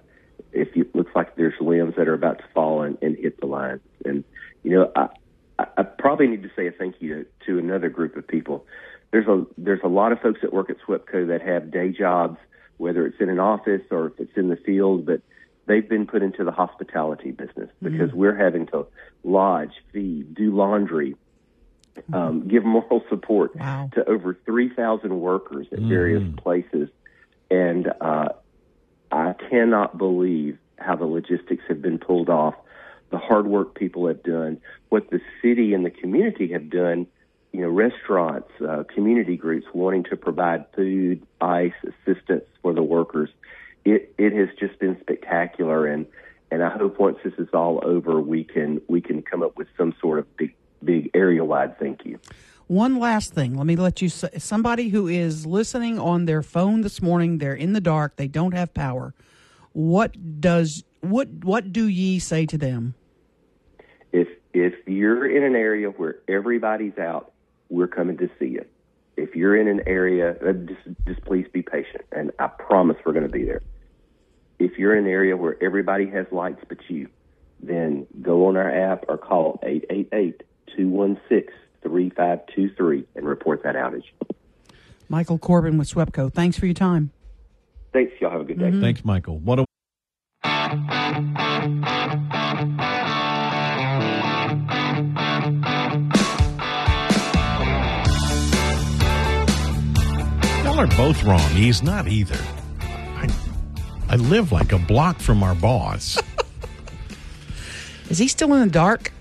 if 0.51 0.75
it 0.75 0.95
looks 0.95 1.11
like 1.15 1.35
there's 1.35 1.53
limbs 1.59 1.95
that 1.97 2.07
are 2.07 2.13
about 2.13 2.39
to 2.39 2.45
fall 2.53 2.81
and, 2.81 2.97
and 3.01 3.17
hit 3.17 3.39
the 3.39 3.45
lines, 3.45 3.81
and 4.03 4.23
you 4.63 4.71
know, 4.71 4.91
I, 4.95 5.09
I, 5.59 5.83
probably 5.83 6.27
need 6.27 6.43
to 6.43 6.51
say 6.55 6.67
a 6.67 6.71
thank 6.71 6.95
you 6.99 7.23
to, 7.23 7.45
to 7.45 7.59
another 7.59 7.89
group 7.89 8.15
of 8.17 8.27
people. 8.27 8.65
There's 9.16 9.28
a 9.28 9.45
there's 9.57 9.80
a 9.82 9.88
lot 9.88 10.11
of 10.11 10.20
folks 10.20 10.41
that 10.41 10.51
work 10.51 10.70
at 10.70 10.76
SWEPCO 10.86 11.30
that 11.30 11.41
have 11.41 11.72
day 11.72 11.88
jobs, 11.88 12.38
whether 12.76 13.07
it's 13.07 13.16
in 13.22 13.30
an 13.30 13.39
office 13.39 13.84
or 13.89 14.07
if 14.07 14.20
it's 14.20 14.36
in 14.36 14.49
the 14.49 14.57
field, 14.57 15.05
but 15.05 15.22
they've 15.68 15.88
been 15.88 16.05
put 16.05 16.22
into 16.22 16.43
the 16.43 16.51
hospitality 16.51 17.32
business 17.32 17.70
because 17.82 18.11
we're 18.11 18.36
having 18.36 18.68
to 18.68 18.86
lodge, 19.24 19.72
feed, 19.93 20.36
do 20.36 20.53
laundry, 20.53 21.16
um, 22.11 22.45
give 22.49 22.66
moral 22.66 23.05
support 23.07 23.55
Wow. 23.55 23.89
to 23.93 24.03
over 24.03 24.38
3,000 24.45 25.18
workers 25.22 25.68
at 25.72 25.80
various 25.80 26.24
places. 26.36 26.89
And 27.49 27.93
uh, 28.01 28.28
I 29.13 29.34
cannot 29.49 29.97
believe 29.97 30.57
how 30.78 30.97
the 30.97 31.05
logistics 31.05 31.63
have 31.70 31.82
been 31.82 31.99
pulled 31.99 32.30
off, 32.30 32.55
the 33.11 33.18
hard 33.18 33.47
work 33.47 33.76
people 33.76 34.09
have 34.09 34.24
done, 34.24 34.59
what 34.89 35.09
the 35.09 35.22
city 35.41 35.74
and 35.74 35.86
the 35.86 35.89
community 35.89 36.51
have 36.51 36.70
done. 36.70 37.07
You 37.56 37.62
know, 37.62 37.70
restaurants, 37.70 38.49
uh, 38.60 38.84
community 38.93 39.38
groups 39.38 39.66
wanting 39.74 40.03
to 40.06 40.18
provide 40.18 40.66
food, 40.76 41.26
ice, 41.39 41.72
assistance 41.84 42.43
for 42.62 42.74
the 42.74 42.84
workers. 42.84 43.30
It 43.86 44.14
it 44.18 44.34
has 44.34 44.49
just 44.60 44.78
been 44.80 44.99
spectacular, 44.99 45.88
and 45.88 46.06
and 46.51 46.62
I 46.62 46.70
hope 46.70 46.99
once 46.99 47.18
this 47.24 47.34
is 47.38 47.47
all 47.53 47.80
over, 47.82 48.20
we 48.20 48.43
can 48.43 48.82
we 48.89 48.99
can 48.99 49.22
come 49.22 49.41
up 49.41 49.58
with 49.58 49.70
some 49.78 49.93
sort 50.01 50.20
of 50.20 50.26
big 50.36 50.53
big 50.84 51.12
area 51.14 51.45
wide 51.45 51.80
thank 51.80 52.06
you. 52.06 52.20
One 52.68 52.99
last 52.99 53.34
thing. 53.34 53.56
Let 53.56 53.66
me 53.66 53.78
let 53.78 54.01
you 54.01 54.10
say 54.10 54.32
somebody 54.38 54.89
who 54.89 55.08
is 55.08 55.45
listening 55.45 55.97
on 55.97 56.26
their 56.26 56.43
phone 56.43 56.82
this 56.82 57.01
morning, 57.01 57.38
they're 57.38 57.53
in 57.53 57.72
the 57.72 57.82
dark, 57.82 58.18
they 58.18 58.28
don't 58.28 58.53
have 58.53 58.74
power. 58.74 59.14
What 59.72 60.41
does 60.41 60.84
what 60.99 61.30
what 61.30 61.72
do 61.72 61.88
ye 61.88 62.20
say 62.20 62.45
to 62.47 62.58
them? 62.58 62.95
if 64.16 64.30
if 64.53 64.74
you're 64.88 65.28
in 65.30 65.43
an 65.43 65.56
area 65.56 65.89
where 65.89 66.18
everybody's 66.28 66.97
out, 66.97 67.34
we're 67.70 67.88
coming 67.88 68.18
to 68.18 68.30
see 68.39 68.47
you. 68.47 68.66
if 69.18 69.36
you're 69.36 69.55
in 69.55 69.68
an 69.68 69.82
area, 69.88 70.36
uh, 70.45 70.53
just 70.53 70.82
just 71.07 71.22
please 71.24 71.45
be 71.51 71.61
patient, 71.61 72.03
and 72.11 72.32
I 72.39 72.47
promise 72.47 72.97
we're 73.05 73.13
going 73.13 73.26
to 73.26 73.32
be 73.32 73.45
there. 73.45 73.61
If 74.59 74.78
you're 74.78 74.95
in 74.95 75.05
an 75.05 75.11
area 75.11 75.36
where 75.38 75.55
everybody 75.63 76.07
has 76.09 76.26
lights 76.32 76.61
but 76.68 76.78
you, 76.89 77.07
then 77.61 78.07
go 78.22 78.47
on 78.47 78.57
our 78.57 78.70
app 78.70 79.05
or 79.07 79.18
call 79.18 79.59
888-216-3523 80.78 83.05
and 83.16 83.26
report 83.28 83.63
that 83.63 83.76
outage. 83.76 84.05
Michael 85.09 85.38
Corbin 85.38 85.78
with 85.78 85.89
SWEPCO. 85.89 86.34
Thanks 86.34 86.57
for 86.57 86.66
your 86.66 86.74
time. 86.74 87.11
Thanks. 87.93 88.13
Y'all 88.20 88.32
have 88.32 88.41
a 88.41 88.45
good 88.45 88.59
day. 88.59 88.72
Thanks, 88.80 89.05
Michael. 89.05 89.38
What 89.39 89.59
a 89.59 89.66
Y'all 100.76 100.84
are 100.84 100.97
both 100.97 101.23
wrong. 101.23 101.39
He's 101.51 101.82
not 101.82 102.09
either. 102.09 102.38
I, 102.82 103.30
I 104.09 104.17
live 104.17 104.51
like 104.51 104.73
a 104.73 104.78
block 104.78 105.21
from 105.21 105.41
our 105.41 105.55
boss. 105.55 106.21
Is 108.09 108.17
he 108.17 108.28
still 108.28 108.53
in 108.55 108.59
the 108.59 108.73
dark? 108.73 109.13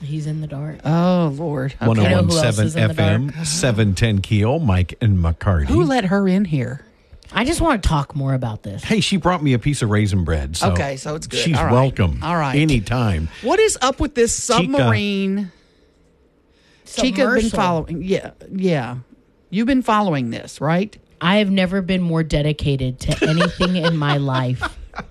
He's 0.00 0.26
in 0.26 0.40
the 0.40 0.46
dark. 0.46 0.78
Oh 0.82 1.30
Lord. 1.36 1.74
Oh 1.82 1.90
okay. 1.90 2.00
You 2.00 2.08
who 2.08 2.14
else 2.14 2.56
1017 2.56 2.66
is 2.66 2.76
in 2.76 2.88
the 2.88 2.94
FM, 3.34 3.46
710 3.46 4.22
Keel, 4.22 4.60
Mike 4.60 4.94
and 5.02 5.18
McCarty. 5.18 5.66
Who 5.66 5.84
let 5.84 6.06
her 6.06 6.26
in 6.26 6.46
here? 6.46 6.86
I 7.32 7.44
just 7.44 7.60
want 7.60 7.82
to 7.82 7.86
talk 7.86 8.16
more 8.16 8.32
about 8.32 8.62
this. 8.62 8.82
Hey, 8.82 9.00
she 9.00 9.18
brought 9.18 9.42
me 9.42 9.52
a 9.52 9.58
piece 9.58 9.82
of 9.82 9.90
raisin 9.90 10.24
bread. 10.24 10.56
So 10.56 10.72
Okay, 10.72 10.96
so 10.96 11.16
it's 11.16 11.26
good. 11.26 11.40
She's 11.40 11.58
All 11.58 11.66
right. 11.66 11.72
welcome. 11.72 12.20
All 12.22 12.36
right. 12.36 12.56
Anytime. 12.56 13.28
What 13.42 13.60
is 13.60 13.76
up 13.82 14.00
with 14.00 14.14
this 14.14 14.32
submarine? 14.32 15.52
Chica 16.86 17.16
been 17.16 17.26
Submersible. 17.26 17.56
following. 17.58 18.02
Yeah, 18.02 18.30
yeah. 18.50 18.96
You've 19.54 19.68
been 19.68 19.82
following 19.82 20.30
this, 20.30 20.60
right? 20.60 20.96
I 21.20 21.36
have 21.36 21.48
never 21.48 21.80
been 21.80 22.02
more 22.02 22.24
dedicated 22.24 22.98
to 22.98 23.28
anything 23.28 23.76
in 23.76 23.96
my 23.96 24.16
life. 24.16 24.60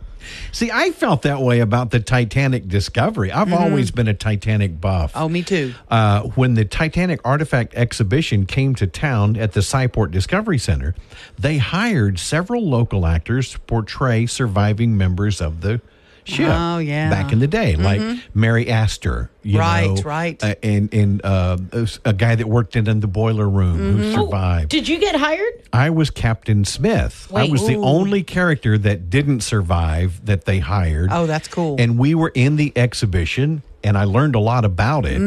See, 0.52 0.70
I 0.70 0.92
felt 0.92 1.22
that 1.22 1.40
way 1.40 1.62
about 1.62 1.92
the 1.92 2.02
Titanic 2.02 2.68
discovery. 2.68 3.32
I've 3.32 3.54
always 3.54 3.92
been 3.92 4.10
a 4.10 4.14
Titanic 4.14 4.82
buff. 4.82 5.14
Mm-hmm. 5.14 5.24
Oh, 5.24 5.30
me 5.30 5.44
too. 5.44 5.74
Uh, 5.90 6.24
when 6.36 6.56
the 6.56 6.66
Titanic 6.66 7.22
artifact 7.24 7.74
exhibition 7.76 8.46
came 8.46 8.76
to 8.76 8.86
town 8.86 9.38
at 9.38 9.54
the 9.54 9.62
Sci-Port 9.62 10.12
Discovery 10.12 10.58
Center, 10.58 10.94
they 11.40 11.58
hired 11.58 12.20
several 12.20 12.68
local 12.68 13.06
actors 13.06 13.50
to 13.52 13.60
portray 13.62 14.26
surviving 14.26 14.98
members 14.98 15.40
of 15.40 15.62
the 15.62 15.80
ship. 16.26 16.50
Oh, 16.52 16.78
yeah. 16.80 17.10
back 17.10 17.32
in 17.34 17.40
the 17.40 17.48
day, 17.48 17.76
like 17.76 18.02
Mary 18.34 18.70
Astor, 18.70 19.30
you 19.44 19.60
Right, 19.60 19.88
know, 19.90 20.02
right. 20.04 20.42
uh, 20.44 20.56
and 20.64 20.94
and 20.94 21.24
uh, 21.26 21.58
a 22.06 22.14
guy 22.14 22.36
that 22.36 22.48
worked 22.48 22.76
in, 22.76 22.88
in 22.90 23.00
the 23.00 23.08
boiler 23.08 23.48
room 23.50 23.78
who 23.98 24.12
survived. 24.14 24.70
Did 24.70 24.88
you 24.88 25.00
get 25.00 25.16
hired? 25.16 25.64
I 25.74 25.90
was 25.90 26.10
Captain 26.10 26.66
Smith. 26.66 27.28
I 27.32 27.44
Wait. 27.44 27.52
was 27.52 27.66
the 27.68 27.76
only 27.78 28.24
character 28.24 28.78
that 28.78 29.10
didn't 29.10 29.42
survive 29.42 30.26
that 30.26 30.46
they 30.46 30.60
hired. 30.60 31.10
Oh, 31.12 31.26
that's 31.26 31.48
cool. 31.48 31.76
And 31.80 31.98
we 31.98 32.16
were 32.16 32.32
in 32.34 32.56
the 32.56 32.72
exhibition, 32.76 33.64
and 33.84 33.98
I 33.98 34.04
learned 34.06 34.36
a 34.36 34.40
lot 34.40 34.66
about 34.66 35.06
it. 35.06 35.18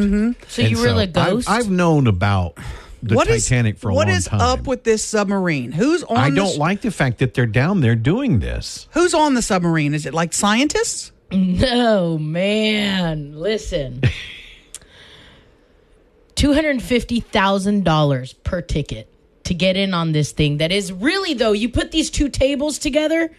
So 0.49 0.63
And 0.63 0.71
you 0.71 0.79
were 0.79 0.89
the 0.93 1.01
I've- 1.03 1.13
ghost? 1.13 1.51
I've, 1.51 1.71
known 1.71 2.07
about 2.07 2.57
the 3.03 3.15
What 3.15 3.29
is 3.29 3.45
Titanic 3.49 3.79
for 3.79 3.91
a 3.91 3.95
what 3.95 4.09
long 4.09 4.17
is 4.17 4.25
time. 4.27 4.41
up 4.41 4.67
with 4.67 4.85
this 4.85 5.05
submarine? 5.05 5.73
Who's 5.73 6.03
on? 6.05 6.17
I 6.17 6.31
don't 6.31 6.55
sh- 6.55 6.59
like 6.59 6.81
the 6.81 6.91
fact 6.91 7.19
that 7.19 7.35
they're 7.35 7.47
down 7.47 7.81
there 7.81 7.95
doing 7.97 8.39
this. 8.41 8.89
Who's 8.93 9.15
on 9.15 9.35
the 9.35 9.43
submarine? 9.43 9.95
Is 9.95 10.07
it 10.07 10.15
like 10.15 10.33
scientists? 10.33 11.13
No, 11.33 12.19
man. 12.19 13.39
Listen. 13.39 14.01
$250,000 16.37 18.35
per 18.45 18.61
ticket 18.63 19.09
to 19.45 19.55
get 19.55 19.77
in 19.77 19.95
on 19.95 20.13
this 20.13 20.33
thing. 20.33 20.59
That 20.59 20.73
is 20.73 20.93
really, 20.93 21.35
though, 21.35 21.53
you 21.53 21.69
put 21.69 21.93
these 21.93 22.11
two 22.11 22.29
tables 22.29 22.79
together, 22.79 23.31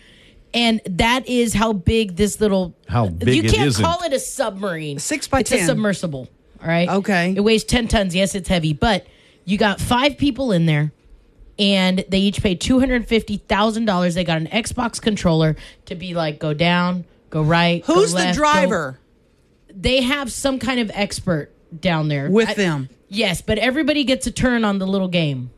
and 0.54 0.82
that 0.86 1.28
is 1.28 1.54
how 1.54 1.74
big 1.74 2.16
this 2.16 2.40
little. 2.40 2.74
How 2.88 3.08
big 3.08 3.36
You 3.36 3.44
can't 3.50 3.68
isn't. 3.68 3.84
call 3.84 4.04
it 4.04 4.14
a 4.14 4.20
submarine. 4.20 5.00
Six 5.00 5.28
by 5.28 5.40
it's 5.42 5.50
10. 5.50 5.60
a 5.60 5.66
submersible. 5.66 6.28
All 6.62 6.68
right. 6.68 6.90
Okay. 6.90 7.34
It 7.36 7.42
weighs 7.42 7.64
10 7.64 7.88
tons. 7.88 8.16
Yes, 8.16 8.34
it's 8.36 8.50
heavy, 8.50 8.74
but 8.74 9.06
you 9.48 9.58
got 9.58 9.80
five 9.82 10.18
people 10.20 10.52
in 10.52 10.68
there. 10.68 10.92
And 11.58 12.06
they 12.10 12.20
each 12.20 12.44
paid 12.44 12.62
two 12.62 12.80
hundred 12.80 13.08
fifty 13.08 13.38
thousand 13.38 13.86
dollars. 13.86 14.14
They 14.14 14.24
got 14.24 14.38
an 14.38 14.46
Xbox 14.46 15.02
controller 15.02 15.56
to 15.86 15.96
be 15.96 16.14
like, 16.14 16.38
go 16.38 16.54
down, 16.54 17.04
go 17.32 17.42
right. 17.42 17.84
go 17.84 17.96
Who's 17.96 18.12
the 18.12 18.18
left, 18.18 18.38
go- 18.38 18.44
driver 18.44 19.00
they 19.74 20.02
have 20.02 20.32
some 20.32 20.60
kind 20.60 20.80
of 20.80 20.90
expert 20.94 21.52
down 21.82 22.10
there 22.10 22.30
with 22.30 22.50
I- 22.50 22.54
them? 22.54 22.90
Yes, 23.10 23.42
but 23.42 23.58
everybody 23.58 24.04
gets 24.04 24.28
a 24.28 24.32
turn 24.32 24.66
on 24.66 24.78
the 24.80 24.86
little 24.86 25.08
game. 25.08 25.50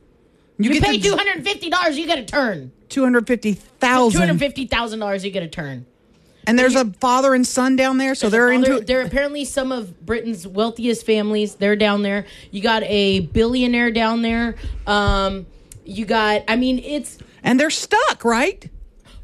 You, 0.58 0.72
get 0.72 0.84
pay 0.84 1.00
two 1.00 1.18
hundred 1.18 1.44
fifty 1.44 1.70
dollars, 1.70 1.98
you 1.98 2.06
get 2.06 2.20
a 2.20 2.26
turn. 2.26 2.72
Two 2.88 3.04
hundred 3.04 3.28
fifty 3.28 3.56
Two 3.56 3.60
hundred 3.82 4.12
thousand. 4.12 4.40
fifty 4.40 4.68
thousand 4.68 5.00
dollars, 5.00 5.26
you 5.26 5.32
get 5.32 5.44
a 5.44 5.48
turn. 5.48 5.86
And 6.50 6.58
there's 6.58 6.74
a 6.74 6.86
father 6.94 7.36
and 7.36 7.46
son 7.46 7.76
down 7.76 8.00
there, 8.00 8.16
so 8.16 8.28
they're 8.28 8.48
Well, 8.48 8.56
into. 8.56 8.70
they're, 8.70 8.80
they're 8.80 9.02
apparently 9.04 9.46
some 9.46 9.72
of 9.72 10.04
Britain's 10.04 10.48
wealthiest 10.48 11.06
families. 11.06 11.54
They're 11.54 11.76
down 11.76 12.02
there. 12.02 12.26
You 12.50 12.64
got 12.64 12.82
a 12.86 13.20
billionaire 13.20 13.92
down 13.92 14.24
there. 14.24 14.56
Um, 14.88 15.46
you 15.86 16.06
got. 16.06 16.42
I 16.48 16.56
mean, 16.56 16.80
it's 16.80 17.20
and 17.44 17.60
they're 17.60 17.70
stuck, 17.70 18.26
right? 18.26 18.68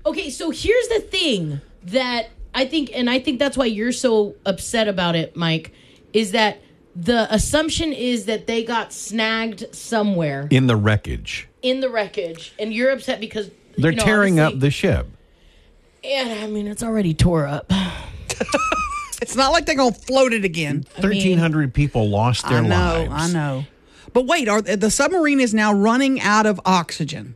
Okay, 0.06 0.30
so 0.30 0.52
here's 0.52 0.88
the 0.90 1.00
thing 1.00 1.62
that 1.86 2.30
I 2.54 2.66
think, 2.68 2.92
and 2.94 3.10
I 3.10 3.18
think 3.18 3.40
that's 3.40 3.58
why 3.58 3.66
you're 3.66 3.92
so 3.92 4.36
upset 4.46 4.88
about 4.88 5.16
it, 5.16 5.36
Mike, 5.36 5.74
is 6.14 6.32
that 6.34 6.60
the 6.96 7.28
assumption 7.34 7.92
is 7.92 8.26
that 8.26 8.46
they 8.46 8.64
got 8.64 8.94
snagged 8.94 9.76
somewhere 9.76 10.48
In 10.52 10.68
the 10.68 10.76
wreckage, 10.76 11.48
in 11.64 11.80
the 11.80 11.90
wreckage, 11.90 12.54
and 12.60 12.72
you're 12.72 12.92
upset 12.92 13.20
because 13.20 13.50
they're 13.80 13.90
you 13.90 13.98
know, 13.98 14.04
tearing 14.04 14.40
up 14.40 14.60
the 14.60 14.70
ship. 14.70 15.08
And 16.06 16.44
I 16.44 16.48
mean, 16.48 16.68
it's 16.68 16.84
already 16.84 17.14
tore 17.14 17.48
up. 17.48 17.72
It's 19.22 19.36
not 19.36 19.52
like 19.54 19.66
they're 19.66 19.76
gonna 19.76 19.92
float 19.92 20.34
it 20.34 20.46
again. 20.46 20.84
Thirteen 20.84 21.38
hundred 21.38 21.74
people 21.74 22.10
lost 22.10 22.48
their 22.48 22.60
I 22.60 22.62
know, 22.62 23.08
lives. 23.10 23.12
I 23.12 23.34
know. 23.34 23.66
But 24.14 24.28
wait, 24.28 24.48
are 24.48 24.62
the 24.62 24.92
submarine 24.92 25.40
is 25.40 25.54
now 25.54 25.74
running 25.74 26.22
out 26.22 26.46
of 26.46 26.62
oxygen? 26.64 27.36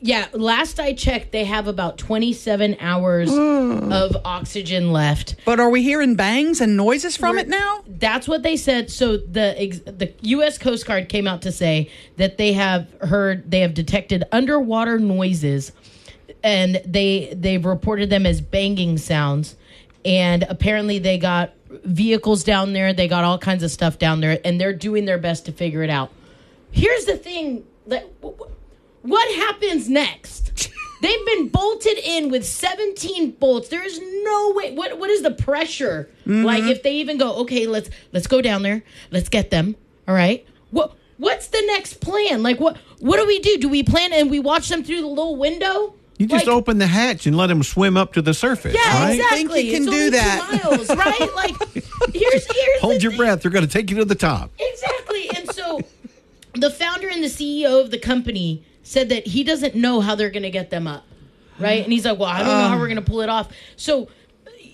Yeah, 0.00 0.26
last 0.32 0.78
I 0.78 0.92
checked, 0.94 1.32
they 1.32 1.44
have 1.44 1.66
about 1.66 1.98
27 1.98 2.76
hours 2.78 3.30
mm. 3.30 3.92
of 3.92 4.16
oxygen 4.24 4.92
left. 4.92 5.34
But 5.44 5.58
are 5.58 5.70
we 5.70 5.82
hearing 5.82 6.14
bangs 6.14 6.60
and 6.60 6.76
noises 6.76 7.16
from 7.16 7.36
it 7.36 7.48
now? 7.48 7.82
That's 7.86 8.28
what 8.28 8.44
they 8.44 8.56
said. 8.56 8.90
So 8.90 9.16
the 9.16 9.60
ex- 9.60 9.80
the 9.80 10.12
U.S. 10.20 10.56
Coast 10.56 10.86
Guard 10.86 11.08
came 11.08 11.26
out 11.26 11.42
to 11.42 11.52
say 11.52 11.90
that 12.16 12.38
they 12.38 12.52
have 12.52 12.92
heard 13.00 13.50
they 13.50 13.60
have 13.60 13.74
detected 13.74 14.24
underwater 14.30 14.98
noises, 15.00 15.72
and 16.42 16.80
they 16.84 17.32
they've 17.36 17.64
reported 17.64 18.10
them 18.10 18.26
as 18.26 18.40
banging 18.40 18.98
sounds. 18.98 19.56
And 20.04 20.44
apparently, 20.44 20.98
they 20.98 21.18
got 21.18 21.52
vehicles 21.68 22.44
down 22.44 22.72
there. 22.72 22.92
They 22.92 23.08
got 23.08 23.24
all 23.24 23.38
kinds 23.38 23.62
of 23.62 23.70
stuff 23.70 23.98
down 23.98 24.20
there, 24.20 24.38
and 24.44 24.60
they're 24.60 24.72
doing 24.72 25.04
their 25.04 25.18
best 25.18 25.46
to 25.46 25.52
figure 25.52 25.82
it 25.82 25.90
out. 25.90 26.10
Here's 26.70 27.04
the 27.04 27.16
thing: 27.16 27.64
that 27.86 28.06
what 29.02 29.34
happens 29.36 29.88
next? 29.88 30.70
They've 31.00 31.26
been 31.26 31.48
bolted 31.48 31.98
in 31.98 32.28
with 32.28 32.44
17 32.44 33.32
bolts. 33.32 33.68
There 33.68 33.84
is 33.84 34.00
no 34.00 34.52
way. 34.54 34.74
What 34.74 34.98
what 34.98 35.10
is 35.10 35.22
the 35.22 35.30
pressure? 35.30 36.08
Mm-hmm. 36.22 36.44
Like 36.44 36.64
if 36.64 36.82
they 36.82 36.96
even 36.96 37.18
go, 37.18 37.36
okay, 37.40 37.66
let's 37.66 37.88
let's 38.12 38.26
go 38.26 38.42
down 38.42 38.62
there. 38.62 38.82
Let's 39.10 39.28
get 39.28 39.50
them. 39.50 39.76
All 40.08 40.14
right. 40.14 40.44
What 40.70 40.96
what's 41.18 41.48
the 41.48 41.62
next 41.66 42.00
plan? 42.00 42.42
Like 42.42 42.58
what 42.58 42.78
what 42.98 43.18
do 43.18 43.26
we 43.26 43.38
do? 43.38 43.58
Do 43.58 43.68
we 43.68 43.82
plan 43.82 44.12
and 44.12 44.30
we 44.30 44.40
watch 44.40 44.68
them 44.68 44.82
through 44.82 45.00
the 45.02 45.06
little 45.06 45.36
window? 45.36 45.94
You 46.18 46.26
just 46.26 46.46
Like- 46.46 46.54
open 46.54 46.78
the 46.78 46.86
hatch 46.86 47.26
and 47.26 47.36
let 47.36 47.46
them 47.46 47.62
swim 47.62 47.96
up 47.96 48.12
to 48.14 48.22
the 48.22 48.34
surface. 48.34 48.74
Yeah, 48.74 49.04
right? 49.04 49.12
exactly. 49.14 49.38
think 49.38 49.64
you 49.66 49.72
can 49.72 49.82
It's 49.84 49.90
do 49.90 49.96
only 49.96 50.10
two 50.10 50.16
that. 50.16 50.60
miles, 50.64 50.88
right? 50.90 51.34
Like 51.36 51.54
here's 52.14 52.46
here's 52.52 52.80
Hold 52.80 52.96
the 52.96 53.00
your 53.02 53.10
thing. 53.12 53.16
breath. 53.18 53.42
They're 53.42 53.50
going 53.52 53.66
to 53.66 53.70
take 53.72 53.90
you 53.90 53.96
to 53.98 54.04
the 54.04 54.14
top. 54.16 54.50
Exactly. 54.58 55.30
And 55.36 55.48
so 55.52 55.80
the 56.54 56.70
founder 56.70 57.08
and 57.08 57.22
the 57.22 57.28
CEO 57.28 57.80
of 57.80 57.90
the 57.92 57.98
company 57.98 58.64
said 58.82 59.08
that 59.10 59.26
he 59.28 59.44
doesn't 59.44 59.74
know 59.76 60.00
how 60.00 60.14
they're 60.16 60.30
going 60.30 60.42
to 60.42 60.50
get 60.50 60.70
them 60.70 60.86
up. 60.88 61.04
Right? 61.60 61.82
And 61.84 61.92
he's 61.92 62.04
like, 62.04 62.18
"Well, 62.18 62.28
I 62.28 62.38
don't 62.38 62.46
know 62.48 62.68
how 62.68 62.78
we're 62.78 62.86
going 62.88 62.96
to 63.04 63.08
pull 63.10 63.20
it 63.20 63.28
off." 63.28 63.48
So 63.76 64.08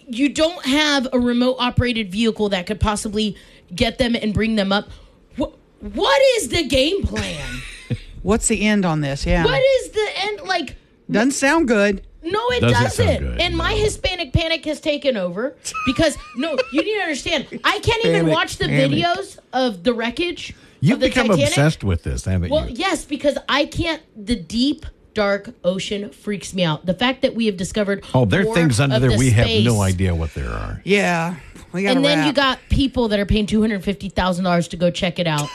you 0.07 0.29
don't 0.31 0.65
have 0.67 1.09
a 1.15 1.19
remote 1.19 1.57
operated 1.59 2.13
vehicle 2.13 2.51
that 2.51 2.67
could 2.67 2.79
possibly 2.81 3.37
get 3.75 3.97
them 3.99 4.15
and 4.15 4.33
bring 4.35 4.57
them 4.57 4.71
up. 4.73 4.89
What, 5.37 5.55
what 5.81 6.23
is 6.37 6.49
the 6.49 6.63
game 6.65 7.03
plan? 7.03 7.61
What's 8.23 8.49
the 8.49 8.67
end 8.67 8.85
on 8.85 9.01
this? 9.01 9.25
Yeah, 9.27 9.45
What 9.45 9.63
is 9.63 9.91
the 9.91 10.09
end 10.17 10.41
like 10.43 10.77
doesn't 11.11 11.33
sound 11.33 11.69
good. 11.69 12.07
no, 12.23 12.41
it 12.51 12.61
Doesn't 12.61 12.83
doesn't. 12.83 13.07
sound 13.07 13.19
good, 13.21 13.41
and 13.41 13.57
my 13.57 13.73
no. 13.75 13.79
Hispanic 13.83 14.33
panic 14.33 14.65
has 14.65 14.81
taken 14.81 15.17
over 15.17 15.55
because 15.87 16.17
no, 16.37 16.57
you 16.73 16.83
need 16.83 16.95
to 16.97 17.03
understand. 17.03 17.47
I 17.65 17.79
can't 17.81 18.05
even 18.05 18.27
watch 18.29 18.57
the 18.57 18.67
panic. 18.67 18.91
videos 18.99 19.39
of 19.53 19.83
the 19.85 19.93
wreckage. 19.93 20.55
You've 20.81 21.01
the 21.01 21.09
become 21.09 21.29
Titanic. 21.29 21.49
obsessed 21.49 21.85
with 21.85 22.03
this, 22.03 22.25
haven't 22.25 22.51
Well, 22.51 22.69
you? 22.69 22.77
yes, 22.77 23.05
because 23.05 23.39
I 23.49 23.65
can't. 23.67 24.03
The 24.17 24.37
deep, 24.37 24.85
dark 25.15 25.51
ocean 25.65 26.11
freaks 26.11 26.53
me 26.55 26.63
out. 26.65 26.85
The 26.87 26.95
fact 26.95 27.23
that 27.23 27.35
we 27.35 27.47
have 27.47 27.57
discovered. 27.57 28.05
Oh, 28.15 28.25
there 28.25 28.43
are 28.49 28.55
things 28.55 28.81
under 28.81 28.99
there 28.99 29.11
the 29.11 29.17
we 29.19 29.31
have 29.31 29.49
no 29.65 29.81
idea 29.83 30.15
what 30.15 30.33
there 30.35 30.51
are. 30.51 30.81
Yeah, 30.85 31.37
we 31.73 31.83
got. 31.85 31.97
And 31.97 32.05
then 32.05 32.27
you 32.27 32.33
got 32.33 32.59
people 32.71 33.09
that 33.09 33.19
are 33.21 33.27
paying 33.27 33.47
two 33.47 33.61
hundred 33.61 33.83
fifty 33.85 34.09
thousand 34.09 34.45
dollars 34.45 34.69
to 34.69 34.77
go 34.77 34.91
check 34.91 35.19
it 35.19 35.27
out 35.27 35.49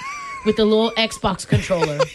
with 0.46 0.56
the 0.56 0.66
little 0.66 0.92
Xbox 0.92 1.48
controller. 1.48 2.00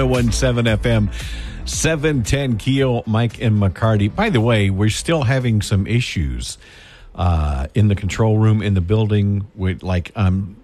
1017 0.00 0.78
FM, 0.78 1.12
710 1.68 2.56
Keel, 2.58 3.02
Mike 3.06 3.40
and 3.40 3.60
McCarty. 3.60 4.14
By 4.14 4.30
the 4.30 4.40
way, 4.40 4.70
we're 4.70 4.88
still 4.88 5.22
having 5.22 5.62
some 5.62 5.86
issues 5.86 6.58
uh, 7.14 7.66
in 7.74 7.88
the 7.88 7.94
control 7.94 8.38
room 8.38 8.62
in 8.62 8.74
the 8.74 8.80
building 8.80 9.46
with 9.54 9.82
like 9.82 10.10
um 10.16 10.56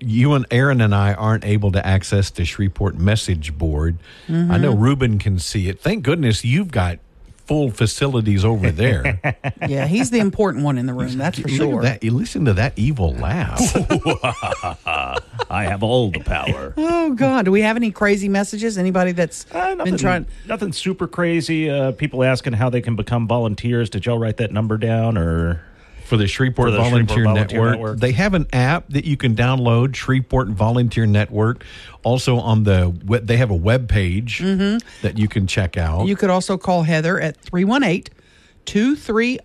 you 0.00 0.32
and 0.34 0.46
Aaron 0.50 0.80
and 0.80 0.94
I 0.94 1.12
aren't 1.12 1.44
able 1.44 1.72
to 1.72 1.84
access 1.86 2.30
the 2.30 2.44
Shreveport 2.44 2.96
message 2.96 3.58
board. 3.58 3.98
I 4.28 4.56
know 4.56 4.72
Ruben 4.74 5.18
can 5.18 5.38
see 5.38 5.68
it. 5.68 5.80
Thank 5.80 6.02
goodness 6.04 6.44
you've 6.44 6.70
got 6.70 6.98
full 7.46 7.70
facilities 7.70 8.44
over 8.44 8.70
there. 8.70 9.20
Yeah, 9.68 9.86
he's 9.86 10.10
the 10.10 10.18
important 10.18 10.64
one 10.64 10.78
in 10.78 10.86
the 10.86 10.92
room. 10.92 11.16
That's 11.18 11.38
for 11.38 11.48
sure. 11.48 11.82
that. 11.82 12.02
You 12.04 12.10
listen 12.12 12.44
to 12.44 12.52
that 12.54 12.72
evil 12.76 13.14
laugh. 13.14 13.58
I 15.50 15.64
have 15.64 15.82
all 15.82 16.10
the 16.10 16.20
power. 16.20 16.74
Oh 16.76 17.14
God, 17.14 17.44
do 17.46 17.50
we 17.50 17.62
have 17.62 17.76
any 17.76 17.90
crazy 17.90 18.28
messages? 18.28 18.78
Anybody 18.78 19.12
that's 19.12 19.46
Uh, 19.52 19.74
nothing, 19.74 19.92
been 19.94 19.98
trying? 19.98 20.26
nothing 20.46 20.72
super 20.72 21.06
crazy. 21.08 21.68
Uh, 21.70 21.92
people 21.92 22.22
asking 22.22 22.52
how 22.54 22.70
they 22.70 22.80
can 22.80 22.96
become 22.96 23.26
volunteers. 23.26 23.90
Did 23.90 24.06
y'all 24.06 24.18
write 24.18 24.36
that 24.38 24.52
number 24.52 24.76
down 24.78 25.16
or? 25.18 25.62
For 26.06 26.16
the 26.16 26.26
Shreveport 26.26 26.68
For 26.68 26.70
the 26.70 26.76
Volunteer, 26.78 27.16
Shreveport 27.16 27.24
Volunteer 27.24 27.58
Network. 27.58 27.72
Network. 27.72 27.98
They 28.00 28.12
have 28.12 28.34
an 28.34 28.46
app 28.52 28.88
that 28.90 29.04
you 29.04 29.16
can 29.16 29.34
download, 29.34 29.94
Shreveport 29.94 30.48
Volunteer 30.48 31.06
Network. 31.06 31.64
Also 32.02 32.36
on 32.38 32.62
the 32.62 32.96
they 33.24 33.36
have 33.36 33.50
a 33.50 33.56
web 33.56 33.88
page 33.88 34.38
mm-hmm. 34.38 34.78
that 35.02 35.18
you 35.18 35.28
can 35.28 35.46
check 35.46 35.76
out. 35.76 36.06
You 36.06 36.16
could 36.16 36.30
also 36.30 36.56
call 36.56 36.84
Heather 36.84 37.20
at 37.20 37.36
318 37.36 38.04
230 38.64 39.40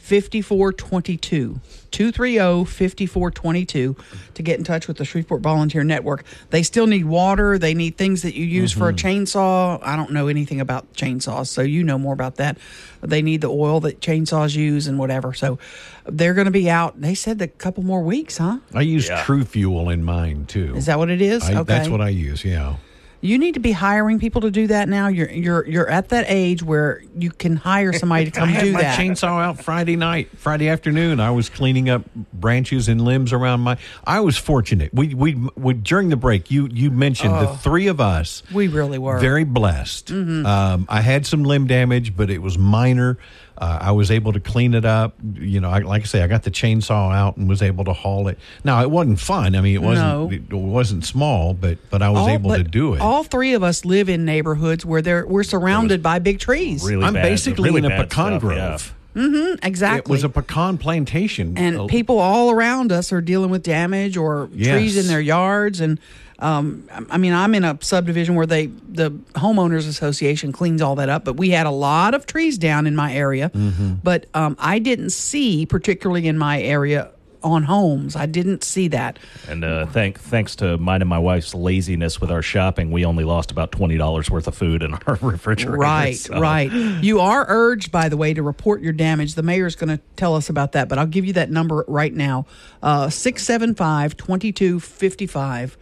5422. 0.00 1.60
230 1.90 2.64
5422 2.64 3.96
to 4.34 4.42
get 4.42 4.58
in 4.58 4.64
touch 4.64 4.88
with 4.88 4.96
the 4.96 5.04
Shreveport 5.04 5.42
Volunteer 5.42 5.84
Network. 5.84 6.24
They 6.50 6.62
still 6.62 6.86
need 6.86 7.04
water. 7.04 7.58
They 7.58 7.74
need 7.74 7.96
things 7.96 8.22
that 8.22 8.34
you 8.34 8.44
use 8.44 8.72
for 8.72 8.88
a 8.88 8.92
mm-hmm. 8.92 9.06
chainsaw. 9.06 9.80
I 9.82 9.96
don't 9.96 10.12
know 10.12 10.28
anything 10.28 10.60
about 10.60 10.92
chainsaws, 10.94 11.48
so 11.48 11.62
you 11.62 11.84
know 11.84 11.98
more 11.98 12.14
about 12.14 12.36
that. 12.36 12.58
They 13.02 13.22
need 13.22 13.40
the 13.40 13.50
oil 13.50 13.80
that 13.80 14.00
chainsaws 14.00 14.56
use 14.56 14.86
and 14.86 14.98
whatever. 14.98 15.34
So 15.34 15.58
they're 16.06 16.34
going 16.34 16.46
to 16.46 16.50
be 16.50 16.70
out. 16.70 17.00
They 17.00 17.14
said 17.14 17.40
a 17.42 17.48
couple 17.48 17.82
more 17.82 18.02
weeks, 18.02 18.38
huh? 18.38 18.58
I 18.74 18.82
use 18.82 19.08
Yeah. 19.08 19.22
TruFuel 19.22 19.92
in 19.92 20.04
mine 20.04 20.46
too. 20.46 20.74
Is 20.76 20.86
that 20.86 20.98
what 20.98 21.10
it 21.10 21.20
is? 21.20 21.44
I, 21.44 21.54
okay. 21.54 21.62
That's 21.64 21.88
what 21.88 22.00
I 22.00 22.08
use. 22.08 22.44
Yeah. 22.44 22.76
You 23.22 23.38
need 23.38 23.54
to 23.54 23.60
be 23.60 23.72
hiring 23.72 24.18
people 24.18 24.40
to 24.42 24.50
do 24.50 24.66
that 24.68 24.88
now. 24.88 25.08
You're 25.08 25.30
you're 25.30 25.66
you're 25.66 25.88
at 25.88 26.08
that 26.08 26.24
age 26.28 26.62
where 26.62 27.02
you 27.16 27.30
can 27.30 27.56
hire 27.56 27.92
somebody 27.92 28.24
to 28.26 28.30
come 28.40 28.48
I 28.48 28.52
had 28.52 28.64
do 28.64 28.72
my 28.72 28.80
that. 28.82 28.98
chainsaw 28.98 29.42
out 29.42 29.62
Friday 29.62 29.96
night, 29.96 30.30
Friday 30.38 30.68
afternoon. 30.68 31.20
I 31.20 31.30
was 31.30 31.50
cleaning 31.50 31.90
up 31.90 32.02
branches 32.32 32.88
and 32.88 33.00
limbs 33.02 33.32
around 33.32 33.60
my. 33.60 33.76
I 34.06 34.20
was 34.20 34.38
fortunate. 34.38 34.94
We 34.94 35.14
we, 35.14 35.34
we 35.54 35.74
during 35.74 36.08
the 36.08 36.16
break. 36.16 36.50
You 36.50 36.68
you 36.72 36.90
mentioned 36.90 37.34
the 37.34 37.54
three 37.58 37.88
of 37.88 38.00
us. 38.00 38.42
We 38.54 38.68
really 38.68 38.98
were. 38.98 39.18
very 39.18 39.44
blessed. 39.44 40.10
Um, 40.10 40.86
I 40.88 41.02
had 41.02 41.26
some 41.26 41.44
limb 41.44 41.66
damage, 41.66 42.16
but 42.16 42.30
it 42.30 42.38
was 42.40 42.56
minor. 42.56 43.18
Uh, 43.60 43.78
I 43.82 43.92
was 43.92 44.10
able 44.10 44.32
to 44.32 44.40
clean 44.40 44.72
it 44.72 44.86
up. 44.86 45.14
You 45.34 45.60
know, 45.60 45.68
I, 45.68 45.80
like 45.80 46.02
I 46.02 46.06
say, 46.06 46.22
I 46.22 46.26
got 46.26 46.44
the 46.44 46.50
chainsaw 46.50 47.14
out 47.14 47.36
and 47.36 47.46
was 47.46 47.60
able 47.60 47.84
to 47.84 47.92
haul 47.92 48.28
it. 48.28 48.38
Now 48.64 48.80
it 48.82 48.90
wasn't 48.90 49.20
fun. 49.20 49.54
I 49.54 49.60
mean, 49.60 49.74
it 49.74 49.82
wasn't. 49.82 50.08
No. 50.08 50.30
It 50.30 50.52
wasn't 50.52 51.04
small, 51.04 51.52
but 51.52 51.78
but 51.90 52.00
I 52.00 52.08
was 52.08 52.26
able 52.28 52.54
to 52.54 52.64
do 52.64 52.94
it. 52.94 53.00
All 53.02 53.22
three 53.22 53.52
of 53.52 53.62
us 53.62 53.84
live 53.84 54.08
in 54.08 54.24
neighborhoods 54.24 54.86
where 54.86 55.02
they're 55.02 55.26
we're 55.26 55.42
surrounded 55.42 56.02
by 56.02 56.18
big 56.20 56.38
trees. 56.38 56.82
Really 56.82 57.04
I'm 57.04 57.12
bad- 57.12 57.22
basically 57.22 57.68
really 57.70 57.84
in 57.84 57.92
a 57.92 57.96
pecan 58.04 58.08
stuff, 58.08 58.40
grove. 58.40 58.56
yeah. 58.56 58.78
Exactly. 59.14 59.98
It 59.98 60.08
was 60.08 60.24
a 60.24 60.28
pecan 60.28 60.78
plantation, 60.78 61.58
and 61.58 61.88
people 61.88 62.18
all 62.18 62.50
around 62.50 62.92
us 62.92 63.12
are 63.12 63.20
dealing 63.20 63.50
with 63.50 63.62
damage 63.62 64.16
or 64.16 64.48
trees 64.48 64.96
in 64.96 65.06
their 65.06 65.20
yards 65.20 65.80
and 65.80 65.98
um, 66.40 66.88
I 67.10 67.18
mean, 67.18 67.34
I'm 67.34 67.54
in 67.54 67.64
a 67.64 67.78
subdivision 67.80 68.34
where 68.34 68.46
they 68.46 68.66
the 68.66 69.10
homeowners 69.34 69.86
association 69.86 70.52
cleans 70.52 70.80
all 70.80 70.96
that 70.96 71.08
up, 71.08 71.24
but 71.24 71.36
we 71.36 71.50
had 71.50 71.66
a 71.66 71.70
lot 71.70 72.14
of 72.14 72.26
trees 72.26 72.56
down 72.56 72.86
in 72.86 72.96
my 72.96 73.14
area. 73.14 73.50
Mm-hmm. 73.50 73.94
But 74.02 74.26
um, 74.32 74.56
I 74.58 74.78
didn't 74.78 75.10
see, 75.10 75.66
particularly 75.66 76.26
in 76.26 76.38
my 76.38 76.62
area, 76.62 77.10
on 77.42 77.64
homes. 77.64 78.16
I 78.16 78.26
didn't 78.26 78.62
see 78.64 78.88
that. 78.88 79.18
And 79.48 79.64
uh, 79.64 79.86
thank 79.86 80.18
thanks 80.18 80.56
to 80.56 80.78
mine 80.78 81.02
and 81.02 81.08
my 81.08 81.18
wife's 81.18 81.54
laziness 81.54 82.20
with 82.20 82.30
our 82.30 82.42
shopping, 82.42 82.90
we 82.90 83.04
only 83.04 83.24
lost 83.24 83.50
about 83.50 83.72
twenty 83.72 83.96
dollars 83.96 84.30
worth 84.30 84.46
of 84.46 84.54
food 84.54 84.82
in 84.82 84.94
our 84.94 85.14
refrigerator. 85.22 85.76
Right, 85.78 86.16
so- 86.16 86.38
right. 86.40 86.70
You 86.72 87.20
are 87.20 87.44
urged, 87.48 87.90
by 87.92 88.08
the 88.08 88.16
way, 88.16 88.34
to 88.34 88.42
report 88.42 88.82
your 88.82 88.92
damage. 88.92 89.34
The 89.34 89.42
mayor's 89.42 89.76
going 89.76 89.96
to 89.96 90.02
tell 90.16 90.34
us 90.34 90.48
about 90.48 90.72
that, 90.72 90.88
but 90.88 90.98
I'll 90.98 91.06
give 91.06 91.24
you 91.24 91.32
that 91.34 91.50
number 91.50 91.84
right 91.88 92.12
now 92.12 92.46
uh, 92.82 93.08
675 93.10 94.16
2255. 94.16 95.76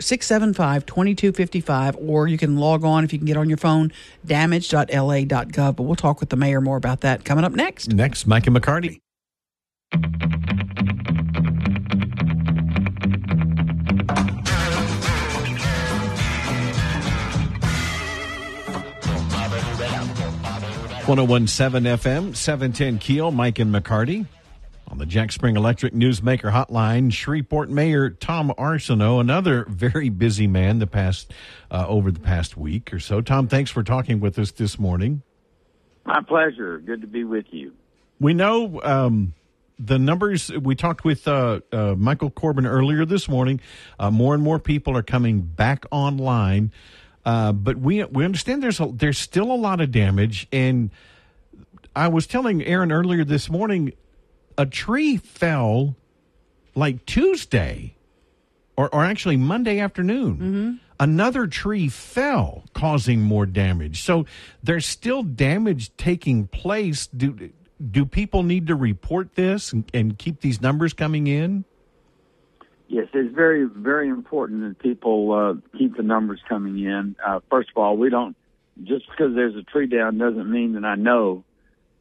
675 0.00 0.86
2255, 0.86 1.96
or 1.96 2.28
you 2.28 2.38
can 2.38 2.56
log 2.56 2.84
on 2.84 3.04
if 3.04 3.12
you 3.12 3.18
can 3.18 3.26
get 3.26 3.36
on 3.36 3.48
your 3.48 3.58
phone, 3.58 3.92
damage.la.gov. 4.24 5.76
But 5.76 5.82
we'll 5.82 5.96
talk 5.96 6.20
with 6.20 6.28
the 6.30 6.36
mayor 6.36 6.60
more 6.60 6.76
about 6.76 7.00
that 7.02 7.24
coming 7.24 7.44
up 7.44 7.52
next. 7.52 7.92
next, 7.92 8.26
Mike 8.26 8.46
and 8.46 8.56
McCarty. 8.56 9.00
One 21.06 21.18
zero 21.18 21.28
one 21.28 21.46
seven 21.46 21.84
FM 21.84 22.34
seven 22.34 22.72
ten 22.72 22.98
Keel 22.98 23.30
Mike 23.30 23.58
and 23.58 23.72
McCarty 23.74 24.24
on 24.88 24.96
the 24.96 25.04
Jack 25.04 25.32
Spring 25.32 25.54
Electric 25.54 25.92
Newsmaker 25.92 26.50
Hotline. 26.50 27.12
Shreveport 27.12 27.68
Mayor 27.68 28.08
Tom 28.08 28.50
Arceneaux, 28.56 29.20
another 29.20 29.66
very 29.68 30.08
busy 30.08 30.46
man 30.46 30.78
the 30.78 30.86
past 30.86 31.30
uh, 31.70 31.84
over 31.86 32.10
the 32.10 32.20
past 32.20 32.56
week 32.56 32.94
or 32.94 32.98
so. 32.98 33.20
Tom, 33.20 33.48
thanks 33.48 33.70
for 33.70 33.82
talking 33.82 34.18
with 34.18 34.38
us 34.38 34.52
this 34.52 34.78
morning. 34.78 35.20
My 36.06 36.22
pleasure. 36.22 36.78
Good 36.78 37.02
to 37.02 37.06
be 37.06 37.24
with 37.24 37.46
you. 37.50 37.74
We 38.18 38.32
know 38.32 38.80
um, 38.82 39.34
the 39.78 39.98
numbers. 39.98 40.50
We 40.52 40.74
talked 40.74 41.04
with 41.04 41.28
uh, 41.28 41.60
uh, 41.70 41.94
Michael 41.98 42.30
Corbin 42.30 42.66
earlier 42.66 43.04
this 43.04 43.28
morning. 43.28 43.60
Uh, 43.98 44.10
more 44.10 44.32
and 44.32 44.42
more 44.42 44.58
people 44.58 44.96
are 44.96 45.02
coming 45.02 45.42
back 45.42 45.84
online, 45.90 46.72
uh, 47.24 47.52
but 47.52 47.78
we 47.78 48.04
we 48.04 48.24
understand 48.24 48.62
there's 48.62 48.80
a, 48.80 48.86
there's 48.92 49.18
still 49.18 49.50
a 49.50 49.56
lot 49.56 49.80
of 49.80 49.90
damage. 49.90 50.46
And 50.52 50.90
I 51.96 52.08
was 52.08 52.26
telling 52.26 52.62
Aaron 52.62 52.92
earlier 52.92 53.24
this 53.24 53.48
morning, 53.48 53.92
a 54.58 54.66
tree 54.66 55.16
fell 55.16 55.96
like 56.74 57.06
Tuesday, 57.06 57.94
or 58.76 58.94
or 58.94 59.04
actually 59.04 59.36
Monday 59.36 59.78
afternoon. 59.78 60.80
Another 61.00 61.48
tree 61.48 61.88
fell, 61.88 62.64
causing 62.72 63.20
more 63.20 63.46
damage. 63.46 64.02
So 64.02 64.26
there's 64.62 64.86
still 64.86 65.22
damage 65.24 65.96
taking 65.96 66.46
place. 66.46 67.06
Do 67.08 67.50
do 67.90 68.04
people 68.06 68.42
need 68.44 68.68
to 68.68 68.74
report 68.76 69.34
this 69.34 69.72
and, 69.72 69.90
and 69.92 70.16
keep 70.18 70.40
these 70.40 70.60
numbers 70.60 70.92
coming 70.92 71.26
in? 71.26 71.64
Yes, 72.86 73.08
it's 73.14 73.34
very, 73.34 73.64
very 73.64 74.08
important 74.08 74.62
that 74.68 74.78
people 74.78 75.32
uh, 75.32 75.78
keep 75.78 75.96
the 75.96 76.02
numbers 76.02 76.40
coming 76.48 76.78
in. 76.78 77.16
Uh, 77.24 77.40
first 77.50 77.70
of 77.70 77.76
all, 77.78 77.96
we 77.96 78.10
don't 78.10 78.36
just 78.82 79.08
because 79.08 79.34
there's 79.34 79.56
a 79.56 79.62
tree 79.62 79.86
down 79.86 80.18
doesn't 80.18 80.50
mean 80.50 80.72
that 80.72 80.84
I 80.84 80.96
know 80.96 81.44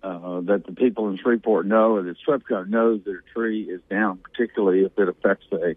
uh, 0.02 0.42
that 0.42 0.64
the 0.66 0.74
people 0.74 1.08
in 1.10 1.18
Shreveport 1.18 1.66
know 1.66 1.96
or 1.96 2.04
that 2.04 2.16
SWEPCO 2.28 2.68
knows 2.68 3.02
that 3.06 3.12
a 3.12 3.34
tree 3.34 3.64
is 3.64 3.82
down, 3.90 4.18
particularly 4.18 4.84
if 4.84 4.98
it 4.98 5.08
affects 5.08 5.46
a, 5.52 5.76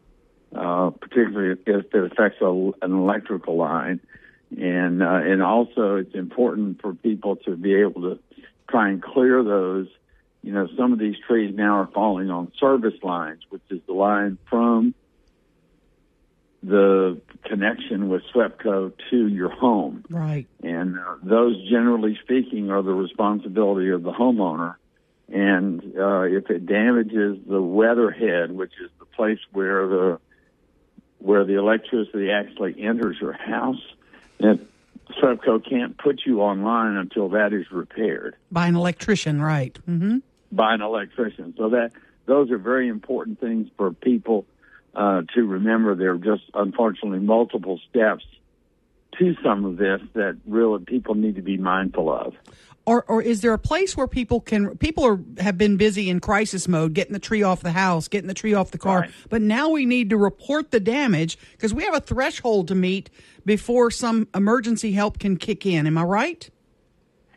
uh, 0.58 0.90
particularly 0.90 1.60
if 1.66 1.94
it 1.94 2.12
affects 2.12 2.40
a, 2.40 2.70
an 2.82 2.92
electrical 2.92 3.56
line, 3.56 4.00
and 4.58 5.02
uh, 5.02 5.20
and 5.22 5.42
also 5.42 5.96
it's 5.96 6.14
important 6.14 6.80
for 6.80 6.94
people 6.94 7.36
to 7.36 7.56
be 7.56 7.74
able 7.74 8.02
to 8.02 8.18
try 8.68 8.88
and 8.88 9.02
clear 9.02 9.42
those. 9.44 9.86
You 10.46 10.52
know, 10.52 10.68
some 10.76 10.92
of 10.92 11.00
these 11.00 11.16
trees 11.26 11.52
now 11.56 11.80
are 11.80 11.88
falling 11.88 12.30
on 12.30 12.52
service 12.60 12.94
lines, 13.02 13.42
which 13.50 13.62
is 13.68 13.80
the 13.88 13.92
line 13.92 14.38
from 14.48 14.94
the 16.62 17.20
connection 17.42 18.08
with 18.08 18.22
SWEPCO 18.32 18.92
to 19.10 19.26
your 19.26 19.48
home. 19.48 20.04
Right. 20.08 20.46
And 20.62 21.00
uh, 21.00 21.16
those, 21.20 21.68
generally 21.68 22.16
speaking, 22.22 22.70
are 22.70 22.80
the 22.80 22.92
responsibility 22.92 23.90
of 23.90 24.04
the 24.04 24.12
homeowner. 24.12 24.76
And 25.28 25.80
uh, 25.98 26.22
if 26.22 26.48
it 26.48 26.64
damages 26.64 27.38
the 27.44 27.60
weatherhead, 27.60 28.52
which 28.52 28.72
is 28.80 28.90
the 29.00 29.04
place 29.04 29.40
where 29.52 29.88
the 29.88 30.20
where 31.18 31.44
the 31.44 31.54
electricity 31.54 32.30
actually 32.30 32.80
enters 32.80 33.16
your 33.20 33.32
house, 33.32 33.82
then 34.38 34.68
SWEPCO 35.20 35.68
can't 35.68 35.98
put 35.98 36.22
you 36.24 36.40
online 36.40 36.94
until 36.94 37.30
that 37.30 37.52
is 37.52 37.70
repaired 37.72 38.36
By 38.52 38.68
an 38.68 38.76
electrician, 38.76 39.42
right. 39.42 39.76
hmm 39.86 40.18
by 40.56 40.74
an 40.74 40.80
electrician. 40.82 41.54
So 41.56 41.70
that 41.70 41.92
those 42.26 42.50
are 42.50 42.58
very 42.58 42.88
important 42.88 43.38
things 43.40 43.68
for 43.76 43.92
people 43.92 44.46
uh, 44.94 45.22
to 45.34 45.42
remember. 45.44 45.94
There 45.94 46.12
are 46.12 46.18
just 46.18 46.44
unfortunately 46.54 47.20
multiple 47.20 47.78
steps 47.90 48.24
to 49.18 49.34
some 49.42 49.64
of 49.64 49.76
this 49.76 50.00
that 50.14 50.36
really 50.46 50.84
people 50.84 51.14
need 51.14 51.36
to 51.36 51.42
be 51.42 51.56
mindful 51.56 52.12
of. 52.12 52.34
Or, 52.84 53.02
or 53.08 53.20
is 53.20 53.40
there 53.40 53.52
a 53.52 53.58
place 53.58 53.96
where 53.96 54.06
people 54.06 54.40
can 54.40 54.76
people 54.76 55.04
are 55.04 55.18
have 55.40 55.58
been 55.58 55.76
busy 55.76 56.08
in 56.08 56.20
crisis 56.20 56.68
mode 56.68 56.94
getting 56.94 57.14
the 57.14 57.18
tree 57.18 57.42
off 57.42 57.60
the 57.62 57.72
house 57.72 58.06
getting 58.06 58.28
the 58.28 58.34
tree 58.34 58.54
off 58.54 58.70
the 58.70 58.78
car 58.78 59.00
Right. 59.00 59.10
but 59.28 59.42
now 59.42 59.70
we 59.70 59.86
need 59.86 60.10
to 60.10 60.16
report 60.16 60.70
the 60.70 60.78
damage 60.78 61.36
because 61.52 61.74
we 61.74 61.82
have 61.82 61.94
a 61.96 62.00
threshold 62.00 62.68
to 62.68 62.76
meet 62.76 63.10
before 63.44 63.90
some 63.90 64.28
emergency 64.36 64.92
help 64.92 65.18
can 65.18 65.36
kick 65.36 65.66
in 65.66 65.88
am 65.88 65.98
i 65.98 66.04
right 66.04 66.48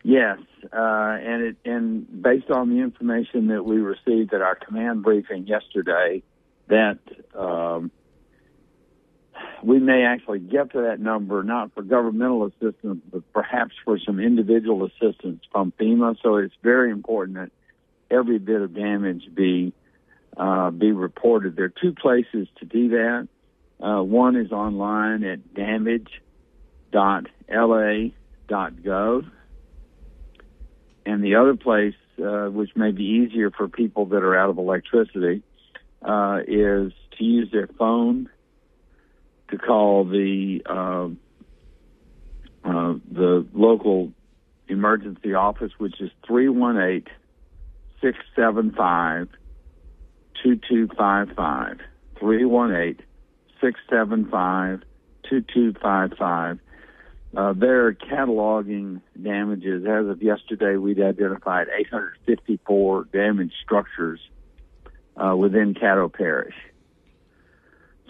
Yes, 0.04 0.38
uh, 0.65 1.18
and 1.22 1.44
it 1.44 1.57
and 1.65 2.22
based 2.22 2.49
on 2.49 2.69
the 2.69 2.81
information 2.81 3.48
that 3.48 3.64
we 3.64 3.77
received 3.77 4.34
at 4.34 4.41
our 4.41 4.56
command 4.56 5.03
briefing 5.03 5.48
yesterday, 5.48 6.23
that 6.68 6.99
um, 7.36 7.91
we 9.64 9.80
may 9.80 10.03
actually 10.03 10.40
get 10.40 10.72
to 10.73 10.81
that 10.81 10.99
number 10.99 11.44
not 11.44 11.73
for 11.73 11.81
governmental 11.81 12.45
assistance, 12.45 13.02
but 13.11 13.34
perhaps 13.34 13.73
for 13.84 13.98
some 13.99 14.19
individual 14.19 14.86
assistance 14.86 15.44
from 15.52 15.72
FEMA. 15.80 16.15
So 16.22 16.38
it's 16.38 16.56
very 16.64 16.91
important 16.91 17.38
that 17.38 17.52
every 18.11 18.40
bit 18.40 18.61
of 18.61 18.73
damage 18.73 19.23
be 19.34 19.73
uh, 20.38 20.72
be 20.72 20.91
reported. 20.91 21.56
There 21.56 21.65
are 21.65 21.73
two 21.81 21.94
places 21.94 22.48
to 22.60 22.65
do 22.65 22.90
that. 22.90 23.27
Uh, 23.81 24.03
one 24.03 24.36
is 24.36 24.52
online 24.52 25.23
at 25.23 25.53
damage.la.gov 25.53 26.11
and 31.05 31.23
the 31.23 31.35
other 31.35 31.55
place, 31.55 31.95
uh, 32.23 32.47
which 32.47 32.76
may 32.76 32.91
be 32.91 33.03
easier 33.03 33.51
for 33.51 33.67
people 33.67 34.05
that 34.07 34.23
are 34.23 34.38
out 34.38 34.49
of 34.49 34.57
electricity, 34.57 35.41
uh, 36.01 36.39
is 36.47 36.91
to 37.17 37.23
use 37.23 37.51
their 37.51 37.67
phone 37.67 38.30
to 39.49 39.57
call 39.57 40.05
the 40.05 40.61
uh, 40.65 41.09
uh, 42.63 42.93
the 43.11 43.47
local 43.53 44.11
emergency 44.67 45.34
office, 45.34 45.71
which 45.77 45.99
is 45.99 46.11
318 46.27 47.11
675 48.01 49.27
2255. 50.43 51.80
318 52.19 53.05
675 53.61 54.81
2255. 55.30 56.59
Uh, 57.35 57.53
they're 57.53 57.93
cataloging 57.93 59.01
damages. 59.22 59.85
As 59.85 60.07
of 60.07 60.22
yesterday, 60.22 60.77
we'd 60.77 60.99
identified 60.99 61.68
854 61.68 63.06
damaged 63.14 63.53
structures 63.64 64.19
uh, 65.15 65.35
within 65.35 65.76
Caddo 65.76 66.11
Parish. 66.11 66.56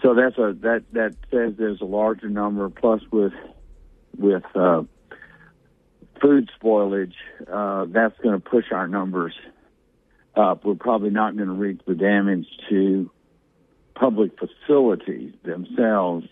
So 0.02 0.14
that's 0.14 0.38
a 0.38 0.54
that 0.62 0.84
that 0.92 1.16
says 1.30 1.54
there's 1.58 1.82
a 1.82 1.84
larger 1.84 2.30
number. 2.30 2.70
Plus, 2.70 3.02
with 3.12 3.34
with 4.16 4.44
uh, 4.54 4.84
food 6.22 6.50
spoilage, 6.58 7.14
uh, 7.50 7.84
that's 7.88 8.18
going 8.20 8.40
to 8.40 8.40
push 8.40 8.72
our 8.72 8.88
numbers 8.88 9.34
up. 10.34 10.64
We're 10.64 10.74
probably 10.74 11.10
not 11.10 11.36
going 11.36 11.48
to 11.48 11.54
reach 11.54 11.80
the 11.86 11.94
damage 11.94 12.46
to 12.70 13.10
public 13.94 14.32
facilities 14.38 15.34
themselves 15.42 16.26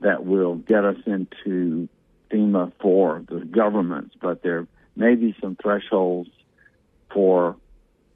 that 0.00 0.26
will 0.26 0.56
get 0.56 0.84
us 0.84 0.98
into 1.06 1.88
FEMA 2.30 2.72
for 2.80 3.24
the 3.28 3.44
governments, 3.44 4.14
but 4.20 4.42
there 4.42 4.66
may 4.96 5.14
be 5.14 5.36
some 5.40 5.56
thresholds 5.60 6.30
for 7.12 7.56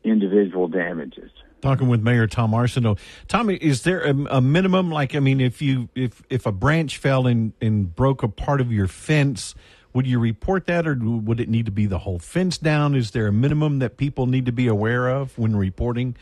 individual 0.04 0.68
damages. 0.68 1.30
Talking 1.60 1.88
with 1.88 2.00
Mayor 2.00 2.26
Tom 2.26 2.52
Arceneaux. 2.52 2.98
Tommy, 3.28 3.56
is 3.56 3.82
there 3.82 4.00
a, 4.00 4.14
a 4.30 4.40
minimum? 4.40 4.90
Like, 4.90 5.14
I 5.14 5.20
mean, 5.20 5.40
if 5.40 5.60
you 5.60 5.90
if 5.94 6.22
if 6.30 6.46
a 6.46 6.52
branch 6.52 6.96
fell 6.96 7.26
and 7.26 7.52
and 7.60 7.94
broke 7.94 8.22
a 8.22 8.28
part 8.28 8.62
of 8.62 8.72
your 8.72 8.86
fence, 8.86 9.54
would 9.92 10.06
you 10.06 10.18
report 10.18 10.66
that, 10.66 10.86
or 10.86 10.96
would 10.98 11.38
it 11.38 11.50
need 11.50 11.66
to 11.66 11.72
be 11.72 11.84
the 11.84 11.98
whole 11.98 12.18
fence 12.18 12.56
down? 12.56 12.94
Is 12.94 13.10
there 13.10 13.26
a 13.26 13.32
minimum 13.32 13.78
that 13.80 13.98
people 13.98 14.26
need 14.26 14.46
to 14.46 14.52
be 14.52 14.68
aware 14.68 15.08
of 15.08 15.36
when 15.36 15.54
reporting 15.54 16.16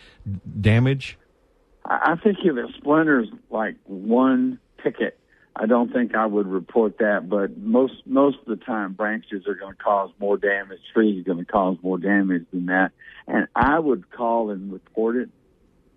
damage? 0.60 1.16
I 1.85 2.15
I 2.15 2.16
think 2.16 2.39
if 2.43 2.56
it 2.56 2.74
splinters 2.77 3.28
like 3.48 3.77
one 3.85 4.59
picket, 4.82 5.19
I 5.60 5.66
don't 5.66 5.93
think 5.93 6.14
I 6.14 6.24
would 6.24 6.47
report 6.47 6.98
that. 6.98 7.28
But 7.28 7.59
most 7.59 7.94
most 8.06 8.39
of 8.39 8.47
the 8.47 8.64
time, 8.64 8.93
branches 8.93 9.47
are 9.47 9.55
going 9.55 9.74
to 9.74 9.82
cause 9.82 10.10
more 10.20 10.36
damage. 10.36 10.78
Trees 10.94 11.20
are 11.20 11.35
going 11.35 11.44
to 11.44 11.51
cause 11.51 11.76
more 11.82 11.98
damage 11.98 12.47
than 12.52 12.66
that. 12.66 12.93
And 13.26 13.48
I 13.55 13.78
would 13.78 14.10
call 14.10 14.51
and 14.51 14.72
report 14.72 15.16
it, 15.16 15.28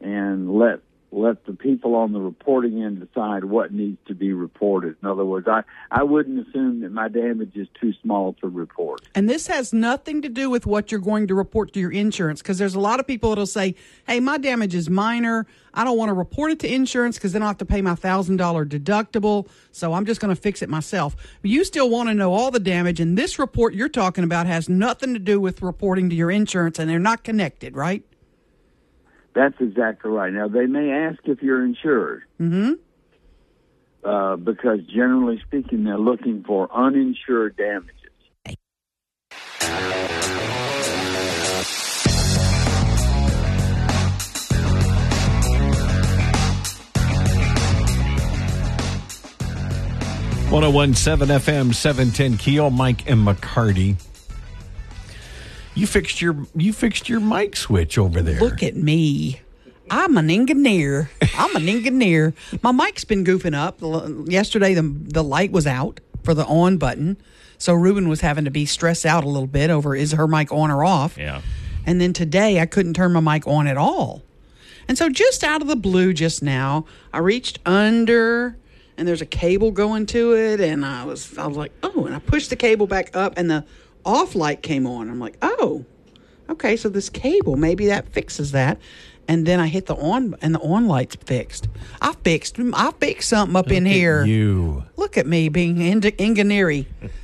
and 0.02 0.54
let 0.58 0.80
let 1.12 1.46
the 1.46 1.54
people 1.54 1.96
on 1.96 2.14
the 2.14 2.20
reporting 2.20 2.82
end 2.82 3.06
decide 3.06 3.44
what 3.44 3.74
needs 3.74 3.98
to 4.08 4.16
be 4.16 4.32
reported. 4.32 4.96
In 5.02 5.10
other 5.10 5.26
words, 5.26 5.48
I 5.48 5.64
I 5.90 6.04
wouldn't 6.04 6.48
assume 6.48 6.82
that 6.82 6.92
my 6.92 7.10
damage 7.10 7.56
is 7.56 7.68
too 7.80 7.94
small 8.02 8.34
to 8.42 8.48
report. 8.48 9.02
And 9.14 9.30
this 9.30 9.48
has 9.48 9.74
nothing 9.74 10.22
to 10.22 10.30
do 10.30 10.50
with 10.50 10.66
what 10.66 10.92
you're 10.92 11.02
going 11.02 11.28
to 11.28 11.36
report 11.36 11.74
to 11.74 11.80
your 11.80 11.92
insurance 11.92 12.42
because 12.42 12.58
there's 12.58 12.76
a 12.76 12.80
lot 12.80 13.00
of 13.00 13.08
people 13.08 13.30
that'll 13.30 13.46
say, 13.46 13.76
hey, 14.08 14.20
my 14.20 14.38
damage 14.38 14.74
is 14.74 14.90
minor. 14.90 15.46
I 15.74 15.84
don't 15.84 15.98
want 15.98 16.10
to 16.10 16.14
report 16.14 16.52
it 16.52 16.60
to 16.60 16.74
insurance 16.74 17.18
because 17.18 17.34
then 17.34 17.42
I'll 17.42 17.50
have 17.50 17.58
to 17.60 17.66
pay 17.66 17.82
my 17.82 17.96
$1,000 17.96 18.38
deductible. 18.68 19.48
So 19.72 19.94
I'm 19.94 20.06
just 20.06 20.22
going 20.22 20.34
to 20.34 20.42
fix 20.42 20.62
it 20.62 20.70
myself. 20.70 21.16
But 21.42 21.52
you 21.52 21.64
still 21.64 21.90
want 21.90 22.10
to 22.10 22.14
know 22.14 22.34
all 22.34 22.52
the 22.52 22.60
damage. 22.60 23.00
And 23.00 23.18
this 23.18 23.40
report 23.40 23.74
you're 23.74 23.90
talking 23.90 24.24
about 24.24 24.48
has 24.48 24.70
nothing 24.70 25.14
to 25.14 25.20
do 25.20 25.40
with 25.40 25.62
reporting 25.62 26.10
to 26.10 26.16
your 26.16 26.32
insurance 26.32 26.80
and 26.80 26.90
they're 26.90 27.00
not 27.00 27.24
connected, 27.24 27.76
right? 27.76 28.04
That's 29.34 29.56
exactly 29.60 30.12
right. 30.12 30.34
Now 30.34 30.48
they 30.48 30.66
may 30.66 30.92
ask 30.92 31.20
if 31.26 31.42
you're 31.42 31.64
insured. 31.64 32.24
Mm-hmm. 32.40 32.74
Uh, 34.04 34.36
because 34.36 34.80
generally 34.88 35.40
speaking, 35.46 35.84
they're 35.84 35.98
looking 35.98 36.44
for 36.44 36.70
uninsured 36.74 37.56
damages. 37.56 37.98
One 50.50 50.64
zero 50.64 50.72
one 50.72 50.94
seven 50.96 51.30
FM 51.30 51.74
seven 51.74 52.12
ten 52.12 52.38
Keel, 52.38 52.70
Mike 52.72 53.10
and 53.10 53.26
McCarty. 53.26 53.96
You 55.74 55.88
fixed 55.88 56.22
your 56.22 56.36
you 56.56 56.74
fixed 56.74 57.08
your 57.08 57.20
mic 57.20 57.56
switch 57.56 57.98
over 57.98 58.22
there. 58.22 58.40
Look 58.40 58.62
at 58.62 58.76
me. 58.76 59.42
I'm 59.90 60.18
an 60.18 60.30
engineer. 60.30 61.10
I'm 61.38 61.56
an 61.56 61.68
engineer. 61.68 62.34
My 62.62 62.72
mic's 62.72 63.04
been 63.04 63.24
goofing 63.24 63.56
up. 63.56 63.80
Yesterday, 64.30 64.74
the 64.74 64.84
the 64.84 65.24
light 65.24 65.52
was 65.52 65.68
out 65.68 66.00
for 66.24 66.34
the 66.34 66.46
on 66.46 66.78
button, 66.78 67.18
so 67.58 67.74
Ruben 67.74 68.08
was 68.08 68.22
having 68.22 68.46
to 68.46 68.52
be 68.52 68.66
stressed 68.66 69.06
out 69.06 69.24
a 69.24 69.28
little 69.28 69.48
bit 69.48 69.70
over 69.70 69.96
is 69.96 70.12
her 70.14 70.28
mic 70.28 70.52
on 70.52 70.72
or 70.72 70.84
off. 70.84 71.18
Yeah. 71.18 71.42
And 71.86 72.00
then 72.00 72.14
today, 72.14 72.60
I 72.60 72.66
couldn't 72.66 72.94
turn 72.94 73.12
my 73.14 73.20
mic 73.20 73.48
on 73.48 73.68
at 73.68 73.78
all. 73.78 74.22
And 74.88 74.98
so, 74.98 75.10
just 75.10 75.44
out 75.44 75.62
of 75.62 75.68
the 75.68 75.76
blue, 75.76 76.14
just 76.14 76.44
now, 76.44 76.86
I 77.14 77.20
reached 77.20 77.60
under, 77.66 78.58
and 78.98 79.08
there's 79.08 79.22
a 79.22 79.26
cable 79.26 79.72
going 79.72 80.06
to 80.08 80.36
it, 80.36 80.60
and 80.60 80.86
I 80.86 81.06
was, 81.06 81.38
I 81.38 81.48
was 81.48 81.58
like, 81.58 81.72
oh, 81.82 82.06
and 82.06 82.16
I 82.16 82.20
pushed 82.20 82.50
the 82.50 82.56
cable 82.56 82.88
back 82.88 83.16
up, 83.16 83.34
and 83.38 83.50
the 83.50 83.66
off 84.06 84.36
light 84.36 84.62
came 84.62 84.86
on. 84.88 85.10
I'm 85.10 85.20
like, 85.20 85.38
oh, 85.42 85.86
okay, 86.50 86.76
so 86.78 86.90
this 86.90 87.10
cable, 87.10 87.56
maybe 87.56 87.88
that 87.88 88.10
fixes 88.10 88.52
that. 88.52 88.78
And 89.28 89.46
then 89.46 89.60
I 89.60 89.68
hit 89.68 89.86
the 89.86 89.96
on, 89.96 90.36
and 90.42 90.54
the 90.54 90.60
on 90.60 90.88
light's 90.88 91.16
fixed. 91.16 91.68
I 92.02 92.14
fixed, 92.24 92.58
I 92.60 92.92
fixed 93.00 93.30
something 93.30 93.56
up 93.56 93.72
in 93.72 93.84
Look 93.84 93.92
at 93.92 93.96
here. 93.96 94.26
You. 94.26 94.84
Look 94.98 95.18
at 95.18 95.26
me 95.28 95.48
being 95.48 95.82
en- 95.82 96.04
engineering. 96.20 96.86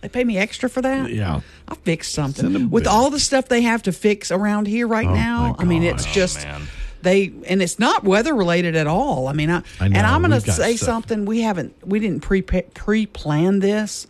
they 0.00 0.08
pay 0.08 0.24
me 0.24 0.36
extra 0.38 0.68
for 0.68 0.82
that. 0.82 1.10
Yeah. 1.10 1.40
I 1.68 1.74
fixed 1.76 2.12
something 2.12 2.68
with 2.70 2.86
all 2.86 3.10
the 3.10 3.20
stuff 3.20 3.48
they 3.48 3.62
have 3.62 3.82
to 3.84 3.92
fix 3.92 4.30
around 4.30 4.66
here 4.66 4.86
right 4.88 5.06
Oh, 5.06 5.14
now. 5.14 5.56
I 5.58 5.64
mean, 5.64 5.82
it's 5.84 6.04
just 6.12 6.44
man. 6.44 6.62
they, 7.02 7.32
and 7.46 7.62
it's 7.62 7.78
not 7.78 8.02
weather 8.04 8.34
related 8.34 8.74
at 8.76 8.88
all. 8.88 9.28
I 9.28 9.32
mean, 9.32 9.50
I, 9.50 9.62
I 9.80 9.88
know, 9.88 9.96
and 9.98 10.06
I'm 10.06 10.20
going 10.22 10.32
to 10.38 10.52
say 10.52 10.76
stuff. 10.76 10.86
something. 10.86 11.24
We 11.24 11.40
haven't, 11.40 11.74
we 11.86 12.00
didn't 12.00 12.20
pre 12.20 12.42
pre 12.42 13.06
plan 13.06 13.60
this, 13.60 14.06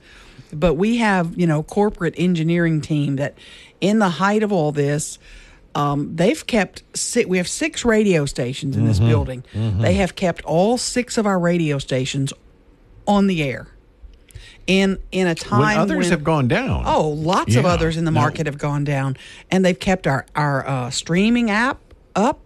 but 0.52 0.74
we 0.74 0.98
have 0.98 1.38
you 1.38 1.46
know 1.46 1.62
corporate 1.62 2.14
engineering 2.16 2.80
team 2.80 3.16
that, 3.16 3.34
in 3.80 3.98
the 3.98 4.08
height 4.10 4.42
of 4.42 4.52
all 4.52 4.72
this. 4.72 5.18
Um, 5.74 6.14
they've 6.16 6.46
kept 6.46 6.82
si 6.94 7.24
we 7.24 7.38
have 7.38 7.48
six 7.48 7.82
radio 7.82 8.26
stations 8.26 8.76
in 8.76 8.84
this 8.84 8.98
Mm-hmm. 8.98 9.08
building. 9.08 9.44
They 9.54 9.94
have 9.94 10.14
kept 10.14 10.42
all 10.44 10.76
six 10.76 11.16
of 11.16 11.24
our 11.26 11.38
radio 11.38 11.78
stations 11.78 12.30
on 13.06 13.26
the 13.26 13.42
air. 13.42 13.68
In 14.66 14.98
in 15.12 15.26
a 15.26 15.34
time 15.34 15.60
When 15.60 15.78
others 15.78 15.96
when- 16.04 16.10
have 16.10 16.22
gone 16.24 16.46
down. 16.46 16.84
Oh, 16.86 17.08
lots 17.08 17.56
of 17.56 17.64
others 17.64 17.96
in 17.96 18.04
the 18.04 18.10
no. 18.10 18.20
market 18.20 18.44
have 18.46 18.58
gone 18.58 18.84
down, 18.84 19.16
and 19.50 19.64
they've 19.64 19.78
kept 19.78 20.06
our 20.06 20.26
our 20.36 20.68
uh, 20.68 20.90
streaming 20.90 21.50
app 21.50 21.80
up 22.14 22.38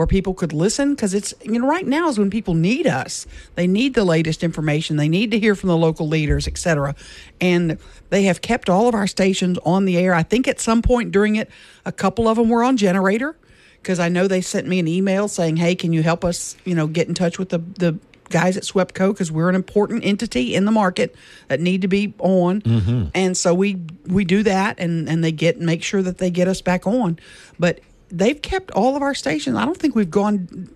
where 0.00 0.06
people 0.06 0.32
could 0.32 0.54
listen 0.54 0.94
because 0.94 1.12
it's 1.12 1.34
you 1.42 1.58
know 1.60 1.66
right 1.68 1.86
now 1.86 2.08
is 2.08 2.18
when 2.18 2.30
people 2.30 2.54
need 2.54 2.86
us. 2.86 3.26
They 3.54 3.66
need 3.66 3.92
the 3.92 4.02
latest 4.02 4.42
information. 4.42 4.96
They 4.96 5.10
need 5.10 5.30
to 5.32 5.38
hear 5.38 5.54
from 5.54 5.68
the 5.68 5.76
local 5.76 6.08
leaders, 6.08 6.48
etc. 6.48 6.94
And 7.38 7.76
they 8.08 8.22
have 8.22 8.40
kept 8.40 8.70
all 8.70 8.88
of 8.88 8.94
our 8.94 9.06
stations 9.06 9.58
on 9.62 9.84
the 9.84 9.98
air. 9.98 10.14
I 10.14 10.22
think 10.22 10.48
at 10.48 10.58
some 10.58 10.80
point 10.80 11.12
during 11.12 11.36
it, 11.36 11.50
a 11.84 11.92
couple 11.92 12.28
of 12.28 12.38
them 12.38 12.48
were 12.48 12.64
on 12.64 12.78
generator 12.78 13.36
because 13.82 14.00
I 14.00 14.08
know 14.08 14.26
they 14.26 14.40
sent 14.40 14.66
me 14.66 14.78
an 14.78 14.88
email 14.88 15.28
saying, 15.28 15.58
"Hey, 15.58 15.74
can 15.74 15.92
you 15.92 16.02
help 16.02 16.24
us? 16.24 16.56
You 16.64 16.74
know, 16.74 16.86
get 16.86 17.06
in 17.06 17.12
touch 17.12 17.38
with 17.38 17.50
the 17.50 17.58
the 17.58 17.98
guys 18.30 18.56
at 18.56 18.62
Swepco 18.62 19.12
because 19.12 19.30
we're 19.30 19.50
an 19.50 19.54
important 19.54 20.02
entity 20.02 20.54
in 20.54 20.64
the 20.64 20.70
market 20.72 21.14
that 21.48 21.60
need 21.60 21.82
to 21.82 21.88
be 21.88 22.14
on, 22.20 22.62
Mm-hmm. 22.62 23.08
and 23.14 23.36
so 23.36 23.52
we 23.52 23.76
we 24.06 24.24
do 24.24 24.42
that, 24.44 24.80
and 24.80 25.10
and 25.10 25.22
they 25.22 25.32
get 25.32 25.60
make 25.60 25.82
sure 25.82 26.00
that 26.00 26.16
they 26.16 26.30
get 26.30 26.48
us 26.48 26.62
back 26.62 26.86
on. 26.86 27.18
But 27.58 27.80
they've 28.10 28.40
kept 28.40 28.70
all 28.72 28.96
of 28.96 29.02
our 29.02 29.14
stations. 29.14 29.56
I 29.56 29.64
don't 29.64 29.76
think 29.76 29.94
we've 29.94 30.10
gone 30.10 30.70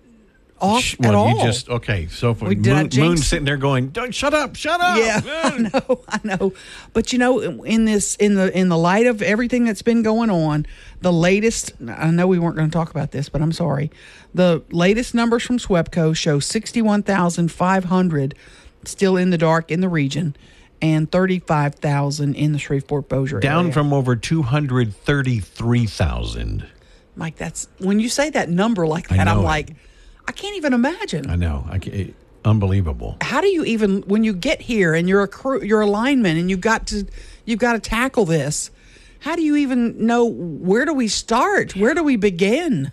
off 0.61 0.81
Sh- 0.81 0.95
at 1.03 1.13
all. 1.13 1.35
you 1.37 1.43
just 1.43 1.69
okay. 1.69 2.07
So 2.07 2.31
if 2.31 2.41
We- 2.41 2.55
Moon, 2.55 2.89
Moon's 2.95 3.27
sitting 3.27 3.43
there 3.45 3.57
going, 3.57 3.89
"Don't 3.89 4.15
shut 4.15 4.33
up, 4.33 4.55
shut 4.55 4.79
up." 4.79 4.97
Yeah, 4.97 5.21
I 5.43 5.57
know, 5.57 6.01
I 6.07 6.19
know. 6.23 6.53
But 6.93 7.11
you 7.11 7.19
know, 7.19 7.39
in 7.63 7.85
this, 7.85 8.15
in 8.15 8.35
the 8.35 8.57
in 8.57 8.69
the 8.69 8.77
light 8.77 9.05
of 9.05 9.21
everything 9.21 9.65
that's 9.65 9.81
been 9.81 10.01
going 10.01 10.29
on, 10.29 10.65
the 11.01 11.11
latest. 11.11 11.73
I 11.87 12.09
know 12.11 12.25
we 12.27 12.39
weren't 12.39 12.55
going 12.55 12.69
to 12.69 12.73
talk 12.73 12.89
about 12.89 13.11
this, 13.11 13.27
but 13.29 13.41
I'm 13.41 13.51
sorry. 13.51 13.91
The 14.33 14.63
latest 14.71 15.13
numbers 15.13 15.43
from 15.43 15.57
Swepco 15.57 16.15
show 16.15 16.39
sixty-one 16.39 17.03
thousand 17.03 17.51
five 17.51 17.85
hundred 17.85 18.33
still 18.85 19.17
in 19.17 19.31
the 19.31 19.37
dark 19.37 19.71
in 19.71 19.81
the 19.81 19.89
region, 19.89 20.37
and 20.81 21.11
thirty-five 21.11 21.75
thousand 21.75 22.35
in 22.35 22.53
the 22.53 22.59
Shreveport 22.59 23.09
Bossier 23.09 23.41
Down 23.41 23.65
area. 23.65 23.73
from 23.73 23.91
over 23.91 24.15
two 24.15 24.41
hundred 24.41 24.95
thirty-three 24.95 25.85
thousand. 25.85 26.65
Mike. 27.15 27.35
That's 27.37 27.67
when 27.79 27.99
you 27.99 28.09
say 28.09 28.29
that 28.31 28.49
number 28.49 28.85
like 28.87 29.07
that, 29.09 29.27
I'm 29.27 29.43
like, 29.43 29.75
I 30.27 30.31
can't 30.31 30.55
even 30.57 30.73
imagine. 30.73 31.29
I 31.29 31.35
know. 31.35 31.65
I 31.69 31.79
ca- 31.79 32.13
unbelievable. 32.43 33.17
how 33.21 33.41
do 33.41 33.47
you 33.47 33.63
even 33.65 34.01
when 34.03 34.23
you 34.23 34.31
get 34.31 34.61
here 34.61 34.93
and 34.93 35.09
you're 35.09 35.23
a 35.23 35.27
crew 35.27 35.63
you're 35.63 35.81
a 35.81 35.87
lineman 35.87 36.37
and 36.37 36.47
you've 36.47 36.61
got 36.61 36.85
to 36.85 37.03
you've 37.43 37.57
got 37.57 37.73
to 37.73 37.79
tackle 37.79 38.23
this 38.23 38.69
how 39.21 39.35
do 39.35 39.41
you 39.41 39.55
even 39.55 40.05
know 40.05 40.25
where 40.25 40.85
do 40.85 40.93
we 40.93 41.07
start 41.07 41.75
where 41.75 41.95
do 41.95 42.03
we 42.03 42.15
begin 42.17 42.91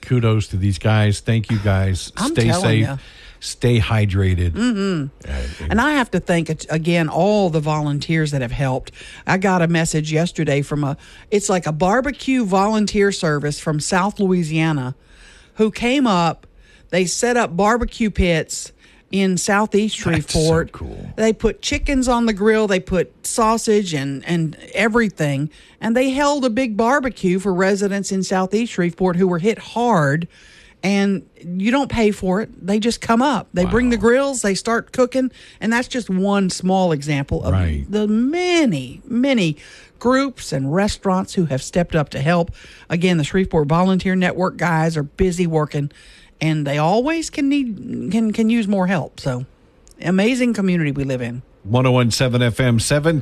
Kudos 0.00 0.48
to 0.48 0.56
these 0.56 0.78
guys. 0.78 1.20
Thank 1.20 1.50
you, 1.50 1.58
guys. 1.58 2.10
I'm 2.16 2.30
Stay 2.32 2.50
safe. 2.52 2.86
ya. 2.86 2.96
Stay 3.42 3.78
hydrated. 3.80 4.50
Mm-hmm. 4.50 5.70
and 5.70 5.80
i 5.80 5.92
have 5.92 6.10
to 6.10 6.20
thank 6.20 6.50
again 6.70 7.08
all 7.08 7.48
the 7.48 7.60
volunteers 7.60 8.32
that 8.32 8.42
have 8.42 8.52
helped 8.52 8.92
i 9.26 9.38
got 9.38 9.62
a 9.62 9.66
message 9.66 10.12
yesterday 10.12 10.60
from 10.60 10.84
a 10.84 10.96
it's 11.30 11.48
like 11.48 11.66
a 11.66 11.72
barbecue 11.72 12.44
volunteer 12.44 13.10
service 13.10 13.58
from 13.58 13.80
south 13.80 14.20
louisiana 14.20 14.94
who 15.54 15.70
came 15.70 16.06
up 16.06 16.46
they 16.90 17.06
set 17.06 17.36
up 17.38 17.56
barbecue 17.56 18.10
pits 18.10 18.72
in 19.10 19.36
southeast 19.38 20.04
That's 20.04 20.32
so 20.32 20.38
Shreveport. 20.38 20.72
cool. 20.72 21.10
They 21.16 21.32
put 21.32 21.62
chickens 21.62 22.06
on 22.08 22.26
the 22.26 22.32
grill, 22.32 22.68
they 22.68 22.78
put 22.78 23.26
sausage 23.26 23.92
and 23.92 24.24
and 24.24 24.56
everything, 24.74 25.50
and 25.80 25.96
they 25.96 26.10
held 26.10 26.44
a 26.44 26.50
big 26.50 26.76
barbecue 26.76 27.38
for 27.40 27.52
residents 27.52 28.12
in 28.12 28.22
southeast 28.22 28.72
Shreveport 28.72 29.16
who 29.16 29.26
were 29.26 29.38
hit 29.40 29.58
hard. 29.58 30.28
And 30.82 31.28
you 31.44 31.70
don't 31.70 31.90
pay 31.90 32.10
for 32.10 32.40
it; 32.40 32.66
they 32.66 32.78
just 32.78 33.00
come 33.02 33.20
up. 33.20 33.48
They 33.52 33.66
bring 33.66 33.90
the 33.90 33.98
grills, 33.98 34.40
they 34.40 34.54
start 34.54 34.92
cooking, 34.92 35.30
and 35.60 35.70
that's 35.72 35.88
just 35.88 36.08
one 36.08 36.48
small 36.48 36.92
example 36.92 37.44
of 37.44 37.52
Right. 37.52 37.84
the 37.88 38.08
many, 38.08 39.02
many 39.04 39.56
groups 39.98 40.52
and 40.52 40.72
restaurants 40.72 41.34
who 41.34 41.44
have 41.46 41.62
stepped 41.62 41.94
up 41.94 42.08
to 42.10 42.20
help. 42.20 42.50
Again, 42.88 43.18
the 43.18 43.24
Shreveport 43.24 43.68
Volunteer 43.68 44.16
Network 44.16 44.56
guys 44.56 44.96
are 44.96 45.02
busy 45.02 45.46
working, 45.46 45.90
and 46.40 46.66
they 46.66 46.78
always 46.78 47.28
can 47.28 47.50
need 47.50 48.08
can 48.10 48.32
can 48.32 48.48
use 48.48 48.66
more 48.66 48.86
help. 48.86 49.20
So, 49.20 49.44
amazing 50.00 50.54
community 50.54 50.92
we 50.92 51.04
live 51.04 51.20
in. 51.20 51.42
1017 51.64 52.40
FM, 52.52 52.80
710 52.80 53.20